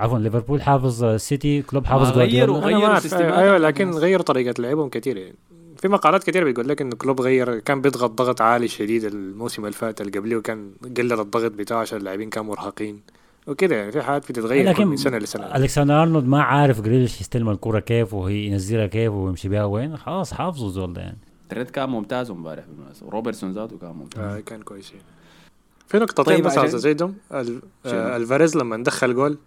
عفوا 0.00 0.18
ليفربول 0.18 0.62
حافظ 0.62 1.04
آه، 1.04 1.14
السيتي 1.14 1.62
كلوب 1.62 1.84
حافظ 1.84 2.10
غيروا- 2.10 2.26
جوارديولا. 2.26 2.66
غيروا 2.66 2.98
سيستمات 2.98 3.32
أيوه, 3.32 3.58
لكن. 3.58 3.90
غيروا 3.90 4.24
طريقة 4.24 4.62
لعبهم 4.62 4.88
كثير 4.88 5.16
يعني 5.16 5.34
في 5.76 5.88
مقالات 5.88 6.24
كثير 6.24 6.50
بتقول 6.50 6.68
لك 6.68 6.80
انه 6.82 6.96
كلوب 6.96 7.20
غير 7.20 7.58
كان 7.58 7.80
بيضغط 7.80 8.10
ضغط 8.10 8.40
عالي 8.40 8.68
شديد 8.68 9.04
الموسم 9.04 9.62
اللي 9.64 9.72
فات 9.76 10.00
اللي 10.00 10.18
قبليه 10.18 10.36
وكان 10.36 10.70
قلل 10.96 11.20
الضغط 11.20 11.52
بتاعه 11.52 11.78
عشان 11.80 11.98
اللاعبين 11.98 12.30
كانوا 12.30 12.48
مرهقين 12.48 13.00
وكده. 13.46 13.76
يعني 13.76 13.92
في 13.92 14.02
حاجات 14.02 14.28
بتتغير 14.32 14.72
كل 14.72 14.86
من 14.86 14.96
سنة 14.96 15.18
لسنة. 15.18 15.56
الكسندر 15.56 16.02
أرنولد 16.02 16.26
ما 16.26 16.42
عارف 16.42 16.80
جريليش 16.80 17.20
يستلم 17.20 17.48
الكرة 17.48 17.78
كيف 17.80 18.14
وهي 18.14 18.46
ينزلها 18.46 18.86
كيف 18.86 19.12
ويمشي 19.12 19.48
بها 19.48 19.64
وين. 19.64 19.96
خلاص 19.96 20.32
حافظه 20.34 20.68
زول 20.70 20.92
ده 20.92 21.00
يعني. 21.02 21.18
ترينت 21.48 21.70
كان 21.70 21.88
ممتاز 21.88 22.30
امبارح 22.30 22.64
بالمناسبة. 22.64 23.10
روبرتسون 23.10 23.52
ذاته 23.52 23.78
كان 23.78 23.90
ممتاز. 23.90 24.24
آه 24.24 24.40
كان 24.40 24.62
كويسين 24.62 25.00
في 25.88 25.98
نقطتين 25.98 26.24
طيب 26.34 26.44
بس 26.44 26.58
عاوز 26.58 26.74
أزيدهم؟ 26.74 27.14
آه 27.32 28.16
ألفاريز 28.16 28.56
لما 28.56 28.76
دخل 28.82 29.14
جول 29.14 29.38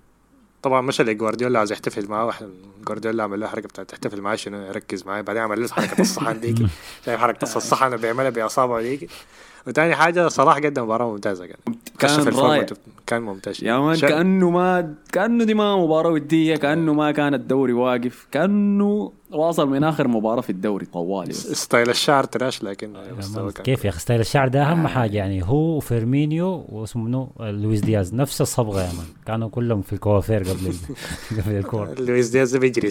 طبعا 0.63 0.81
مشى 0.81 1.03
لجوارديولا 1.03 1.59
عاوز 1.59 1.71
يحتفل 1.71 2.07
معاه 2.09 2.25
واحد 2.25 2.49
جوارديولا 2.85 3.23
عمل 3.23 3.39
له 3.39 3.47
حركة 3.47 3.67
بتاعت 3.67 3.89
تحتفل 3.89 4.21
معاه 4.21 4.35
شنو 4.35 4.61
يركز 4.65 5.05
معاه 5.05 5.21
بعدين 5.21 5.41
عمل 5.41 5.61
له 5.61 5.67
حركة 5.67 6.01
الصحن 6.01 6.39
ديك. 6.39 6.57
شايف 7.05 7.19
حركة 7.19 7.43
الصحن 7.43 7.97
بيعملها 7.97 8.29
باصابعه 8.29 8.81
ديك 8.81 9.09
وتاني 9.67 9.95
حاجة 9.95 10.27
صلاح 10.27 10.57
قدم 10.57 10.83
مباراة 10.83 11.11
ممتازة 11.11 11.45
كان 11.45 11.57
كشف 11.99 12.17
كان 12.17 12.27
الفورمة 12.27 12.49
رائع 12.49 12.65
كان 13.07 13.21
ممتاز. 13.21 13.63
يا 13.63 13.79
مان 13.79 13.95
شا- 13.95 14.07
كأنه 14.09 14.49
ما 14.49 14.93
كأنه 15.11 15.43
دي 15.43 15.53
ما 15.53 15.75
مباراة 15.77 16.09
ودية 16.11 16.55
كأنه 16.55 16.93
ما 16.93 17.11
كان 17.11 17.33
الدوري 17.33 17.73
واقف 17.73 18.27
كأنه 18.31 19.11
واصل 19.31 19.69
من 19.69 19.83
آخر 19.83 20.07
مباراة 20.07 20.41
في 20.41 20.49
الدوري 20.49 20.85
طوالي. 20.85 21.33
style 21.33 21.89
الشعر 21.89 22.23
trash 22.23 22.63
لكن 22.63 22.93
مان 23.35 23.49
كيف 23.51 23.85
يا 23.85 23.89
أخي؟ 23.89 23.99
ستايل 23.99 24.19
الشعر 24.19 24.47
ده 24.47 24.63
أهم 24.63 24.87
حاجة 24.87 25.17
يعني. 25.17 25.43
هو 25.43 25.77
وفيرمينيو 25.77 26.65
واسمه 26.69 27.03
منو؟ 27.03 27.29
لويس 27.39 27.79
دياز. 27.81 28.13
نفس 28.15 28.41
الصبغة 28.41 28.79
يا 28.81 28.87
مان. 28.93 29.05
كانوا 29.25 29.49
كلهم 29.49 29.81
في 29.81 29.93
الكوافير 29.93 30.43
قبل 30.43 30.67
ال- 30.67 31.39
قبل 31.43 31.55
الكوره 31.57 31.93
لويس 32.07 32.29
دياز 32.29 32.53
ده 32.53 32.59
بيجري 32.59 32.89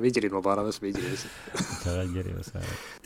بيجري 0.00 0.26
المباراة 0.28 0.62
بس 0.62 0.78
بيجري 0.78 1.02
بس. 1.12 1.24
بس 2.38 2.50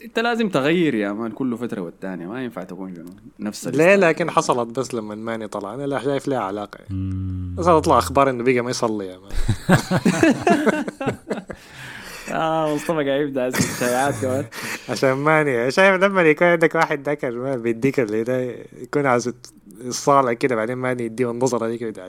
انت 0.05 0.19
لازم 0.19 0.49
تغير 0.49 0.95
يا 0.95 1.11
مان 1.11 1.31
كل 1.31 1.57
فترة 1.57 1.81
والتانية. 1.81 2.27
ما 2.27 2.43
ينفع 2.43 2.63
تكون 2.63 2.93
نفس 3.39 3.67
ليه. 3.67 3.95
لكن 3.95 4.29
حصلت 4.31 4.79
بس 4.79 4.93
لما 4.93 5.13
ماني 5.39 5.49
طلع 5.49 5.73
أنا 5.73 5.83
لا 5.83 5.99
شايف 5.99 6.27
لها 6.27 6.39
علاقة 6.39 6.77
يعني. 6.89 7.55
بس 7.55 7.65
تطلع 7.65 7.97
أخبار 7.97 8.29
إنه 8.29 8.43
بقى 8.43 8.61
ما 8.61 8.69
يصلي 8.69 9.07
يا 9.07 9.17
مان 9.17 9.31
آه 12.31 12.75
مصطفى 12.75 12.91
قاعد 12.91 13.21
يبدأ 13.21 13.47
الشائعات 13.47 14.15
كمان 14.21 14.45
عشان 14.89 15.11
ماني 15.11 15.71
شايف 15.71 16.03
لما 16.03 16.21
يكون 16.21 16.47
عندك 16.47 16.75
واحد 16.75 17.03
ذاك 17.05 17.25
ما 17.25 17.55
بيديك 17.55 17.99
اللي 17.99 18.23
ده 18.23 18.55
يكون 18.81 19.05
عاوز 19.05 19.33
الصالة 19.85 20.33
كده 20.33 20.55
بعدين 20.55 20.75
ماني 20.75 21.03
يديه 21.03 21.31
النظرة 21.31 21.67
دي 21.67 21.77
كده 21.77 22.07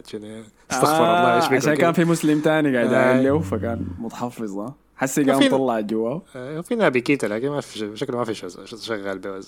استغفر 0.71 0.97
الله 0.97 1.37
إيش 1.37 1.45
آه 1.45 1.49
بيقول 1.49 1.63
عشان. 1.63 1.75
كان 1.75 1.93
في 1.93 2.05
مسلم 2.05 2.41
تاني 2.41 2.77
قاعد 2.77 2.93
آه. 2.93 3.23
له 3.23 3.39
فكان 3.39 3.87
متحفظ 3.99 4.59
آه 4.59 4.75
حسي 5.01 5.25
قام 5.25 5.49
طلع 5.49 5.81
جواه 5.81 6.23
آه، 6.37 6.61
في 6.61 6.75
نابي 6.75 7.01
كيتا 7.01 7.27
لكن 7.27 7.49
ما 7.51 7.61
في 7.61 7.97
شكله 7.97 8.17
ما 8.19 8.25
في 8.25 8.35
شغال 8.77 9.21
ده. 9.21 9.41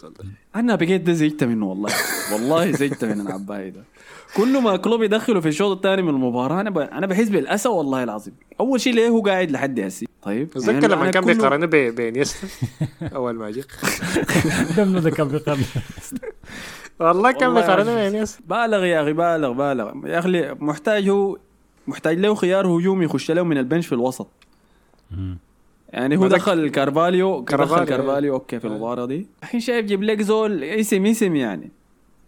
أنا 0.57 0.75
بقيت 0.75 1.01
ده 1.01 1.13
زيجت 1.13 1.45
منه 1.45 1.67
والله. 1.67 1.91
والله 2.33 2.71
زيجت 2.71 3.05
من 3.05 3.21
العباية 3.21 3.69
ده. 3.69 3.85
كل 4.37 4.63
ما 4.63 4.77
كلوب 4.77 5.03
يدخله 5.03 5.41
في 5.41 5.49
الشوط 5.49 5.77
الثاني 5.77 6.03
من 6.03 6.09
المباراة 6.09 6.61
أنا 6.61 6.71
ب... 6.71 6.79
أنا 6.79 7.07
بحس 7.07 7.29
بالأسى 7.29 7.69
والله 7.69 8.03
العظيم. 8.03 8.35
أول 8.61 8.81
شيء 8.81 8.95
ليه 8.95 9.09
هو 9.09 9.21
قاعد 9.21 9.51
لحد 9.51 9.81
هسي. 9.81 10.07
طيب 10.23 10.51
تذكر 10.51 10.73
يعني 10.73 10.87
لما 10.89 11.11
كان 11.11 11.25
كله- 11.25 11.35
بيقارنه 11.35 11.67
ب- 11.67 11.95
بانيستا 11.95 12.49
أول 13.17 13.35
ما 13.35 13.51
ده 15.01 15.11
كان 15.11 15.29
بيقارن 15.29 15.63
والله 17.01 17.33
كان 17.33 17.55
بيقارنه. 17.55 17.95
بانيستا 17.95 18.41
بالغ 18.47 18.85
يا 18.85 19.03
أخي 19.03 19.13
بالغ 19.13 19.53
بالغ. 19.53 19.93
يا 20.07 20.19
أخي 20.19 20.55
محتاج 20.61 21.09
هو 21.09 21.39
محتاج 21.87 22.19
له 22.19 22.35
خيار 22.35 22.67
هجومي 22.67 23.05
يخش 23.05 23.31
له 23.31 23.43
من 23.43 23.59
ال 23.59 23.64
bench 23.64 23.87
في 23.87 23.95
الوسط. 23.95 24.29
يعني 25.93 26.17
هو 26.17 26.27
دخل 26.29 26.69
كارفاليو 26.69 27.45
كارفاليو، 27.45 27.75
دخل 27.77 27.85
كارفاليو 27.85 28.35
okay 28.35 28.61
في 28.61 28.67
إيه. 28.67 28.73
المباراة 28.73 29.07
دي. 29.07 29.27
الحين 29.43 29.61
شايف 29.61 29.87
جيب 29.87 30.03
لك 30.03 30.23
زول 30.23 30.65
اسم 30.65 31.07
اسم 31.07 31.37
يعني. 31.37 31.71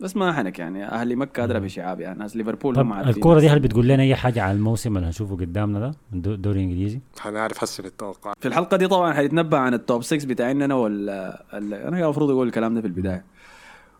بس 0.00 0.16
ما 0.16 0.32
حنك 0.32 0.58
يعني. 0.58 0.84
أهل 0.84 1.16
مكه 1.16 1.44
ادرى 1.44 1.60
بشعابها 1.60 2.00
يعني. 2.00 2.18
ناس 2.18 2.36
ليفربول 2.36 2.78
هم 2.78 2.92
عارفين. 2.92 3.14
الكورة 3.14 3.40
دي 3.40 3.48
هل 3.48 3.58
بتقول 3.60 3.86
لنا 3.88 4.02
أي 4.02 4.14
حاجة 4.14 4.42
عن 4.42 4.54
الموسم 4.56 4.96
اللي 4.96 5.08
هنشوفه 5.08 5.36
قدامنا 5.36 5.80
ده؟ 5.80 5.94
من 6.12 6.20
دو- 6.22 6.34
دوري 6.34 6.60
إنجليزي؟ 6.60 7.00
حنعرف 7.20 7.58
حسن 7.58 7.84
التوقع. 7.84 8.32
في 8.40 8.48
الحلقة 8.48 8.76
دي 8.76 8.88
طبعا 8.88 9.12
حنتنبأ 9.12 9.58
عن 9.58 9.74
ال 9.74 9.81
top 9.81 10.02
6 10.02 10.26
بتاعنا 10.28 10.64
أنا 10.64 10.74
ولا 10.74 11.44
ال- 11.54 11.74
أنا 11.74 12.04
المفروض 12.04 12.30
أقول 12.30 12.46
الكلام 12.46 12.74
ده 12.74 12.80
في 12.80 12.86
البداية. 12.86 13.24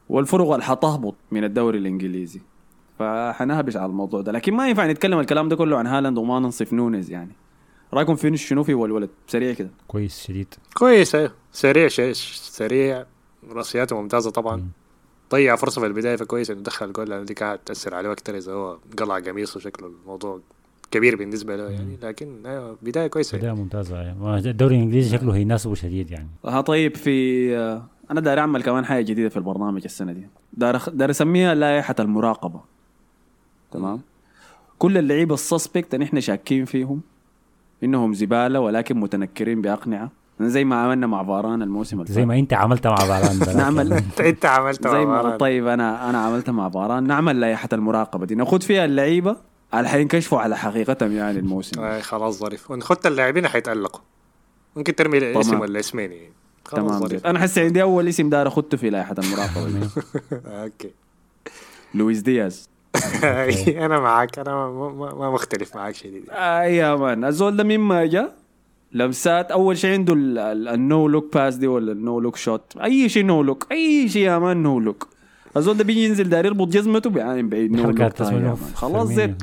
والفرق 0.08 0.50
اللي 0.50 0.64
حتهبط 0.64 1.14
من 1.30 1.44
الدوري 1.44 1.78
الإنجليزي. 1.78 2.40
فحنهبش 2.98 3.76
على 3.76 3.86
الموضوع 3.86 4.20
ده. 4.20 4.32
لكن 4.32 4.54
ما 4.54 4.68
ينفع 4.68 4.86
نتكلم 4.86 5.18
الكلام 5.18 5.48
ده 5.48 5.56
كله 5.56 5.78
عن 5.78 5.86
هالاند 5.86 6.18
وما 6.18 6.38
ننصف 6.40 6.72
نونز 6.72 7.10
يعني. 7.10 7.32
رأيكم 7.94 8.14
في 8.16 8.36
شنو 8.36 8.62
في 8.64 8.74
والولد؟ 8.74 9.10
سريع 9.26 9.52
كده. 9.52 9.70
كويس 9.88 10.26
شديد. 10.26 10.54
كويس 10.74 11.14
أيوه. 11.14 11.32
سريع 11.52 11.88
سريع. 11.88 13.06
رأسياته 13.50 14.00
ممتازة 14.00 14.30
طبعا. 14.30 14.68
ضيع 15.32 15.56
فرصة 15.56 15.80
في 15.80 15.86
البداية 15.86 16.16
فكويس 16.16 16.50
إنه 16.50 16.60
دخل 16.60 16.92
جول 16.92 17.10
لأنه 17.10 17.24
دي 17.24 17.34
كانت 17.34 17.60
تأثر 17.66 17.94
عليه 17.94 18.12
أكثر 18.12 18.36
إذا 18.36 18.52
هو 18.52 18.78
قلع 18.98 19.18
قميصه 19.18 19.60
شكله 19.60 19.86
الموضوع 20.02 20.40
كبير 20.90 21.16
بالنسبة 21.16 21.56
له 21.56 21.70
يعني. 21.70 21.98
لكن 22.02 22.46
أيوه 22.46 22.78
بداية 22.82 23.06
كويسة 23.06 23.38
بداية 23.38 23.52
ممتازة 23.52 23.96
يعني. 23.96 24.38
الدوري 24.50 24.76
الإنجليزي 24.76 25.18
شكله 25.18 25.34
هيناسبه 25.34 25.74
شديد 25.74 26.10
يعني. 26.10 26.28
ها 26.44 26.60
طيب 26.60 26.96
في 26.96 27.56
آه، 27.56 27.86
أنا 28.10 28.20
داير 28.20 28.38
أعمل 28.38 28.62
كمان 28.62 28.84
حاجة 28.84 29.04
جديدة 29.04 29.28
في 29.28 29.36
البرنامج 29.36 29.82
السنة 29.84 30.12
دي. 30.12 30.28
داير 30.52 31.10
أسميها 31.10 31.54
لائحة 31.54 31.94
المراقبة. 32.00 32.60
تمام؟ 33.72 34.00
كل 34.78 34.98
اللعيبة 34.98 35.34
السسبكت 35.34 35.94
اللي 35.94 36.04
إحنا 36.04 36.20
شاكين 36.20 36.64
فيهم 36.64 37.00
إنهم 37.82 38.14
زبالة 38.14 38.60
ولكن 38.60 39.00
متنكرين 39.00 39.62
بأقنعة. 39.62 40.10
زي 40.40 40.64
ما 40.64 40.76
عملنا 40.76 41.06
مع 41.06 41.24
فاران 41.24 41.62
الموسم 41.62 42.00
اللي 42.00 42.12
زي. 42.12 42.24
ما 42.26 42.38
أنت 42.38 42.52
عملت 42.54 42.86
مع 42.86 42.96
فاران. 42.96 43.56
نعمل. 43.56 43.92
أنت 44.20 44.46
عملت 44.46 44.88
زي 44.88 45.04
مع 45.04 45.04
ما 45.04 45.22
فاران. 45.22 45.38
طيب 45.38 45.66
أنا 45.66 46.10
أنا 46.10 46.18
عملتها 46.18 46.52
مع 46.52 46.70
فاران. 46.70 47.04
نعمل 47.06 47.40
لائحة 47.40 47.68
المراقبة 47.72 48.26
دي. 48.26 48.34
ناخذ 48.34 48.60
فيها 48.60 48.84
اللعيبة. 48.84 49.36
على 49.72 49.88
حينكشفوا 49.88 50.38
على 50.40 50.56
حقيقتهم 50.56 51.12
يعني 51.12 51.38
الموسم. 51.38 51.80
آه 51.80 52.00
خلاص 52.00 52.38
ظريف. 52.38 52.70
ونخدت 52.70 53.06
اللاعبين 53.06 53.48
حيتألقوا. 53.48 54.00
ممكن 54.76 54.94
ترمي 54.94 55.40
اسم. 55.40 55.60
ولا 55.60 55.80
اسمين 55.80 56.12
يعني. 56.12 56.32
خلاص 56.64 56.86
تمام. 56.86 57.00
ظريف. 57.00 57.26
أنا 57.26 57.38
حسي 57.38 57.60
عندي 57.60 57.82
أول 57.82 58.08
اسم 58.08 58.28
دار 58.28 58.48
اخذته 58.48 58.76
في 58.76 58.90
لائحة 58.90 59.14
المراقبة 59.18 59.88
okay. 60.62 60.90
لويس 61.94 62.20
دياز. 62.20 62.68
أنا 63.86 64.00
معك 64.00 64.38
أنا 64.38 64.54
ما, 64.54 64.88
ما, 64.88 65.14
ما 65.14 65.30
مختلف 65.30 65.76
معك 65.76 65.94
شديد. 65.94 66.24
اي 66.30 66.76
يا 66.76 66.96
man. 66.96 67.24
الزول 67.24 67.56
ده 67.56 67.64
مما 67.64 68.06
جاء 68.06 68.34
لمسات 68.92 69.50
أول 69.50 69.78
شيء 69.78 69.92
عنده 69.92 70.14
ال 70.74 70.86
no 70.86 71.08
look 71.08 71.34
pass 71.34 71.54
دي 71.54 71.66
ولا 71.66 71.92
ال 71.92 72.02
no 72.02 72.20
look 72.20 72.36
shot 72.36 72.76
أي 72.82 73.08
شيء 73.08 73.24
no 73.24 73.42
look 73.42 73.66
أي 73.72 74.08
شيء 74.08 74.22
يا 74.22 74.38
man 74.38 74.62
no 74.62 74.80
look 74.80 75.08
الزول 75.56 75.76
ده 75.76 75.84
بيجي 75.84 76.04
ينزل 76.04 76.28
داير 76.28 76.44
يربط 76.46 76.68
جزمته 76.68 77.10
بيعاني 77.10 77.42
بعيد 77.42 77.72
no 77.72 77.82
look. 77.90 78.12
خلاص 78.74 79.08
زيت. 79.08 79.42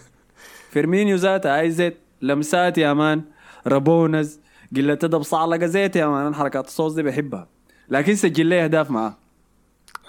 فيرمينيو 0.72 1.16
ذاته. 1.16 1.58
هاي 1.58 1.70
زيت. 1.70 1.96
لمسات 2.22 2.78
يا 2.78 2.92
man. 2.92 3.22
rabonas. 3.66 4.40
قلة 4.76 4.92
ادب 4.92 5.22
صعلقه 5.22 5.66
زيت 5.66 5.96
يا 5.96 6.06
man. 6.06 6.34
حركات 6.34 6.66
الصوص 6.66 6.92
دي 6.92 7.02
بحبها. 7.02 7.48
لكن 7.88 8.14
سجل 8.14 8.46
لي 8.46 8.64
أهداف 8.64 8.90
معاه. 8.90 9.16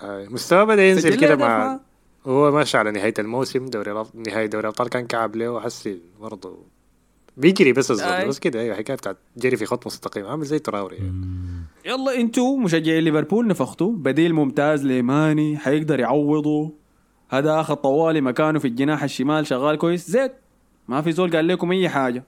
آه، 0.04 0.26
مستواه 0.30 0.64
بدأ 0.64 0.84
ينزل 0.84 1.16
كده 1.16 1.36
مع 1.36 1.48
معاه. 1.48 1.80
هو 2.28 2.52
ماشي 2.52 2.78
على 2.78 2.92
نهاية 2.92 3.14
الموسم 3.20 3.66
دوري 3.66 3.94
الأب- 4.04 4.16
نهاية 4.28 4.46
دوري 4.46 4.62
الأبطال 4.64 4.90
كان 4.90 5.08
كعب 5.08 5.36
له 5.36 5.50
وحسي 5.52 6.02
برضه 6.22 6.58
بيجري 7.38 7.74
بس 7.74 7.92
الزول. 7.92 8.28
بس 8.28 8.40
كده 8.40 8.60
أيوه 8.62 8.76
حكاية 8.76 8.96
بتاعت 8.98 9.18
جري 9.38 9.58
في 9.58 9.66
خط 9.66 9.86
مستقيم 9.86 10.26
عامل 10.26 10.46
زي 10.46 10.60
تراوري. 10.60 10.96
يعني. 10.96 11.14
يلا 11.86 12.16
أنتوا 12.20 12.58
مشجعي 12.60 13.02
ليفربول 13.02 13.48
نفختوا 13.48 13.92
بديل 13.94 14.34
ممتاز 14.34 14.86
لماني 14.86 15.58
حيقدر 15.58 16.00
يعوضه. 16.00 16.74
هذا 17.30 17.60
اخذ 17.60 17.76
طوالي 17.76 18.22
مكانه 18.22 18.60
في 18.60 18.68
الجناح 18.68 19.04
الشمال 19.04 19.48
شغال 19.48 19.76
كويس. 19.78 20.10
زيت 20.10 20.34
ما 20.88 21.02
في 21.02 21.12
زول 21.12 21.36
قال 21.36 21.48
لكم 21.48 21.72
أي 21.72 21.90
حاجة. 21.90 22.24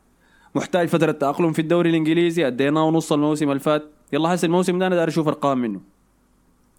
محتاج 0.55 0.87
فترة 0.87 1.11
تأقلم 1.11 1.53
في 1.53 1.59
الدوري 1.59 1.89
الإنجليزي 1.89 2.47
أديناه 2.47 2.89
نص 2.89 3.11
الموسم 3.11 3.49
اللي 3.49 3.59
فات. 3.59 3.83
يلا 4.13 4.35
هسه 4.35 4.45
الموسم 4.45 4.79
ده 4.79 4.87
أنا 4.87 4.95
داير 4.95 5.07
أشوف 5.07 5.27
أرقام 5.27 5.57
منه. 5.57 5.81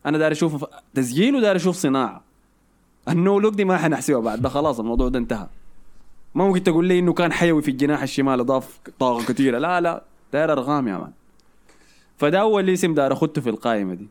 أنا 0.07 0.19
داير 0.19 0.33
أشوف 0.33 0.65
تسجيل 0.95 1.37
وداير 1.37 1.57
أشوف 1.57 1.77
صناعة. 1.77 2.26
ال 3.09 3.19
no 3.19 3.41
look 3.41 3.55
دي 3.55 3.65
ما 3.65 3.77
حنحسبها 3.77 4.21
بعد 4.21 4.43
ده 4.43 4.49
خلاص 4.49 4.81
الموضوع 4.81 5.09
ده 5.09 5.19
انتهى. 5.19 5.47
ما 6.35 6.47
ممكن 6.47 6.63
تقول 6.63 6.87
لي 6.87 6.99
إنه 6.99 7.13
كان 7.13 7.33
حيوي 7.33 7.63
في 7.63 7.71
الجناح 7.71 8.03
الشمال 8.03 8.41
أضاف 8.41 8.81
طاقة 8.99 9.25
كثيرة. 9.25 9.59
لا 9.59 9.81
لا 9.81 10.03
داير 10.33 10.53
أرقام 10.53 10.89
يا 10.89 10.99
man. 10.99 11.13
فده 12.17 12.41
أول 12.41 12.71
اسم 12.71 12.95
دار 12.95 13.13
اخدته 13.13 13.41
في 13.41 13.51
القائمة 13.51 13.95
دي. 13.95 14.09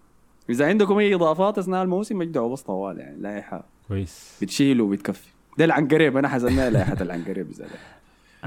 إذا 0.50 0.68
عندكم 0.68 0.98
أي 0.98 1.16
إضافات 1.16 1.58
أثناء 1.58 1.84
الموسم 1.84 2.22
اجدعوا 2.22 2.54
بس 2.54 2.62
طوال 2.62 3.00
يعني 3.00 3.22
لائحة. 3.22 3.64
كويس. 3.88 4.38
بتشيل 4.42 4.82
وبتكفي. 4.82 5.30
ده 5.58 5.66
العنقريب 5.66 6.18
أنا 6.18 6.28
حزناها 6.28 6.70
لائحة 6.70 6.98
العنقريب 7.02 7.52
زي 7.52 7.64
ده. 7.64 7.70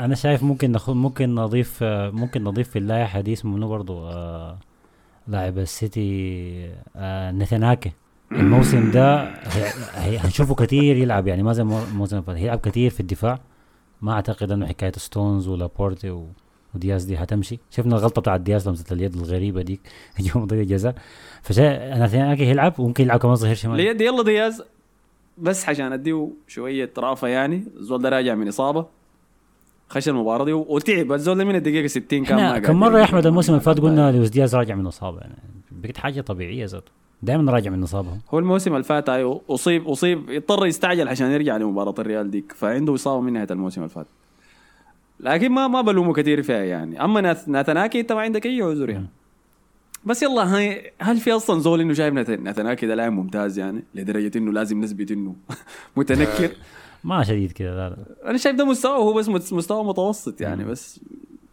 أنا 0.05 0.15
شايف 0.15 0.43
ممكن 0.43 0.73
ناخذ 0.73 0.95
ممكن 0.95 1.35
نضيف 1.35 1.79
ممكن 1.83 2.45
نضيف 2.45 2.71
في 2.71 2.79
اللائحة 2.79 3.21
دي 3.21 3.33
اسمه 3.33 3.57
منو 3.57 3.69
برضو؟ 3.69 4.09
آه 4.09 4.59
لاعب 5.29 5.59
السيتي 5.59 6.73
آه 6.97 7.33
ناثان 7.33 7.67
آكي 7.67 7.93
الموسم 8.33 8.91
ده 8.91 9.25
هنشوفه 9.95 10.55
كثير 10.55 10.97
يلعب 10.97 11.27
يعني 11.27 11.43
ما 11.43 11.53
زي 11.53 11.63
المو- 11.63 11.83
الموسم 11.83 12.17
اللي 12.17 12.27
فات 12.27 12.37
هيلعب 12.37 12.59
كثير 12.59 12.91
في 12.91 13.01
الدفاع. 13.01 13.41
ما 14.03 14.13
أعتقد 14.13 14.53
إنه 14.53 14.67
حكاية 14.67 14.93
ستونز 14.97 15.49
ولابورتي 15.49 16.11
و... 16.11 16.27
ودياز 16.75 17.05
دي 17.05 17.17
هتمشي. 17.17 17.59
شفنا 17.71 17.97
الغلطة 17.97 18.21
بتاعت 18.21 18.41
دياز 18.41 18.69
لمسة 18.69 18.85
اليد 18.93 19.15
الغريبة 19.17 19.63
ديك 19.63 19.81
يوم 20.35 20.45
ضيع 20.47 20.63
جزاء. 20.63 20.95
فشا 21.43 21.95
ناثان 22.05 22.29
آكي 22.29 22.47
هيلعب 22.47 22.81
وممكن 22.81 23.05
يلعب 23.05 23.19
كمان 23.21 23.35
ظهير 23.35 23.55
شمال. 23.55 23.77
ليد 23.77 24.01
يلا 24.01 24.23
دياز. 24.23 24.63
بس 25.39 25.69
عشان 25.69 25.93
اديه 25.93 26.29
شوية 26.47 26.91
رافه 26.99 27.29
يعني 27.29 27.65
الزول 27.77 28.03
ده 28.03 28.09
راجع 28.09 28.35
من 28.35 28.49
إصابة 28.49 28.87
خش 29.89 30.09
المباراه 30.09 30.45
دي 30.45 30.53
وتعب. 30.53 31.13
الزول 31.13 31.39
ده 31.39 31.45
من 31.45 31.55
الدقيقة 31.55 31.87
60 31.87 32.25
كان 32.25 32.37
ما 32.37 32.59
كم 32.59 32.77
مرة 32.81 32.99
يا 32.99 33.05
أحمد. 33.05 33.27
الموسم 33.27 33.53
اللي 33.53 33.65
فات 33.65 33.81
قلنا 33.81 34.13
لويس 34.13 34.31
دياز 34.31 34.55
راجع 34.55 34.75
من 34.75 34.87
إصابة 34.87 35.19
يعني 35.21 35.35
بقت 35.73 35.97
حاجة 35.97 36.21
طبيعية 36.21 36.65
ذاته. 36.67 36.93
دائما 37.23 37.53
راجع 37.53 37.71
من 37.71 37.83
إصابة. 37.83 38.09
هو 38.31 38.39
الموسم 38.39 38.73
اللي 38.73 38.85
فات 38.85 39.09
اصيب 39.51 39.89
اصيب 39.89 40.31
اضطر 40.31 40.67
يستعجل 40.67 41.09
عشان 41.09 41.31
يرجع 41.31 41.57
لمباراة 41.57 41.95
الريال 41.99 42.31
ديك 42.31 42.53
فعنده 42.53 42.95
إصابة 42.95 43.21
من 43.21 43.33
نهايه 43.33 43.49
الموسم 43.51 43.81
اللي 43.81 43.95
فات. 43.95 44.07
لكن 45.21 45.53
ما 45.53 45.69
ما 45.69 45.81
بلومه 45.81 46.13
كثير 46.13 46.43
فيها 46.43 46.65
يعني. 46.65 47.05
أما 47.05 47.21
ناثناكي 47.47 48.01
انت 48.01 48.13
ما 48.13 48.21
عندك 48.21 48.47
أي 48.47 48.63
عذر 48.63 48.91
يعني. 48.91 49.07
بس 50.05 50.23
يلا 50.23 50.57
هاي 50.57 50.93
هل 51.01 51.17
في 51.17 51.33
أصلا 51.33 51.61
زول 51.61 51.81
إنه 51.81 51.95
شايف 51.95 52.15
ناثناكي 52.15 52.87
ده 52.87 52.95
لاعب 52.95 53.13
ممتاز 53.13 53.59
يعني؟ 53.59 53.83
لدرجة 53.95 54.39
إنه 54.39 54.53
لازم 54.53 54.81
نثبت 54.81 55.11
إنه 55.11 55.35
متنكر؟ 55.97 56.51
ما 57.05 57.23
شديد 57.25 57.53
كده 57.53 57.71
لا 57.71 57.89
لا. 57.91 58.31
أنا 58.31 58.39
شايف 58.39 58.57
ده 58.57 58.65
مستوى 58.65 58.99
هو 58.99 59.13
بس 59.13 59.29
مستوى 59.53 59.85
متوسط 59.85 60.41
يعني 60.41 60.65
بس 60.65 61.01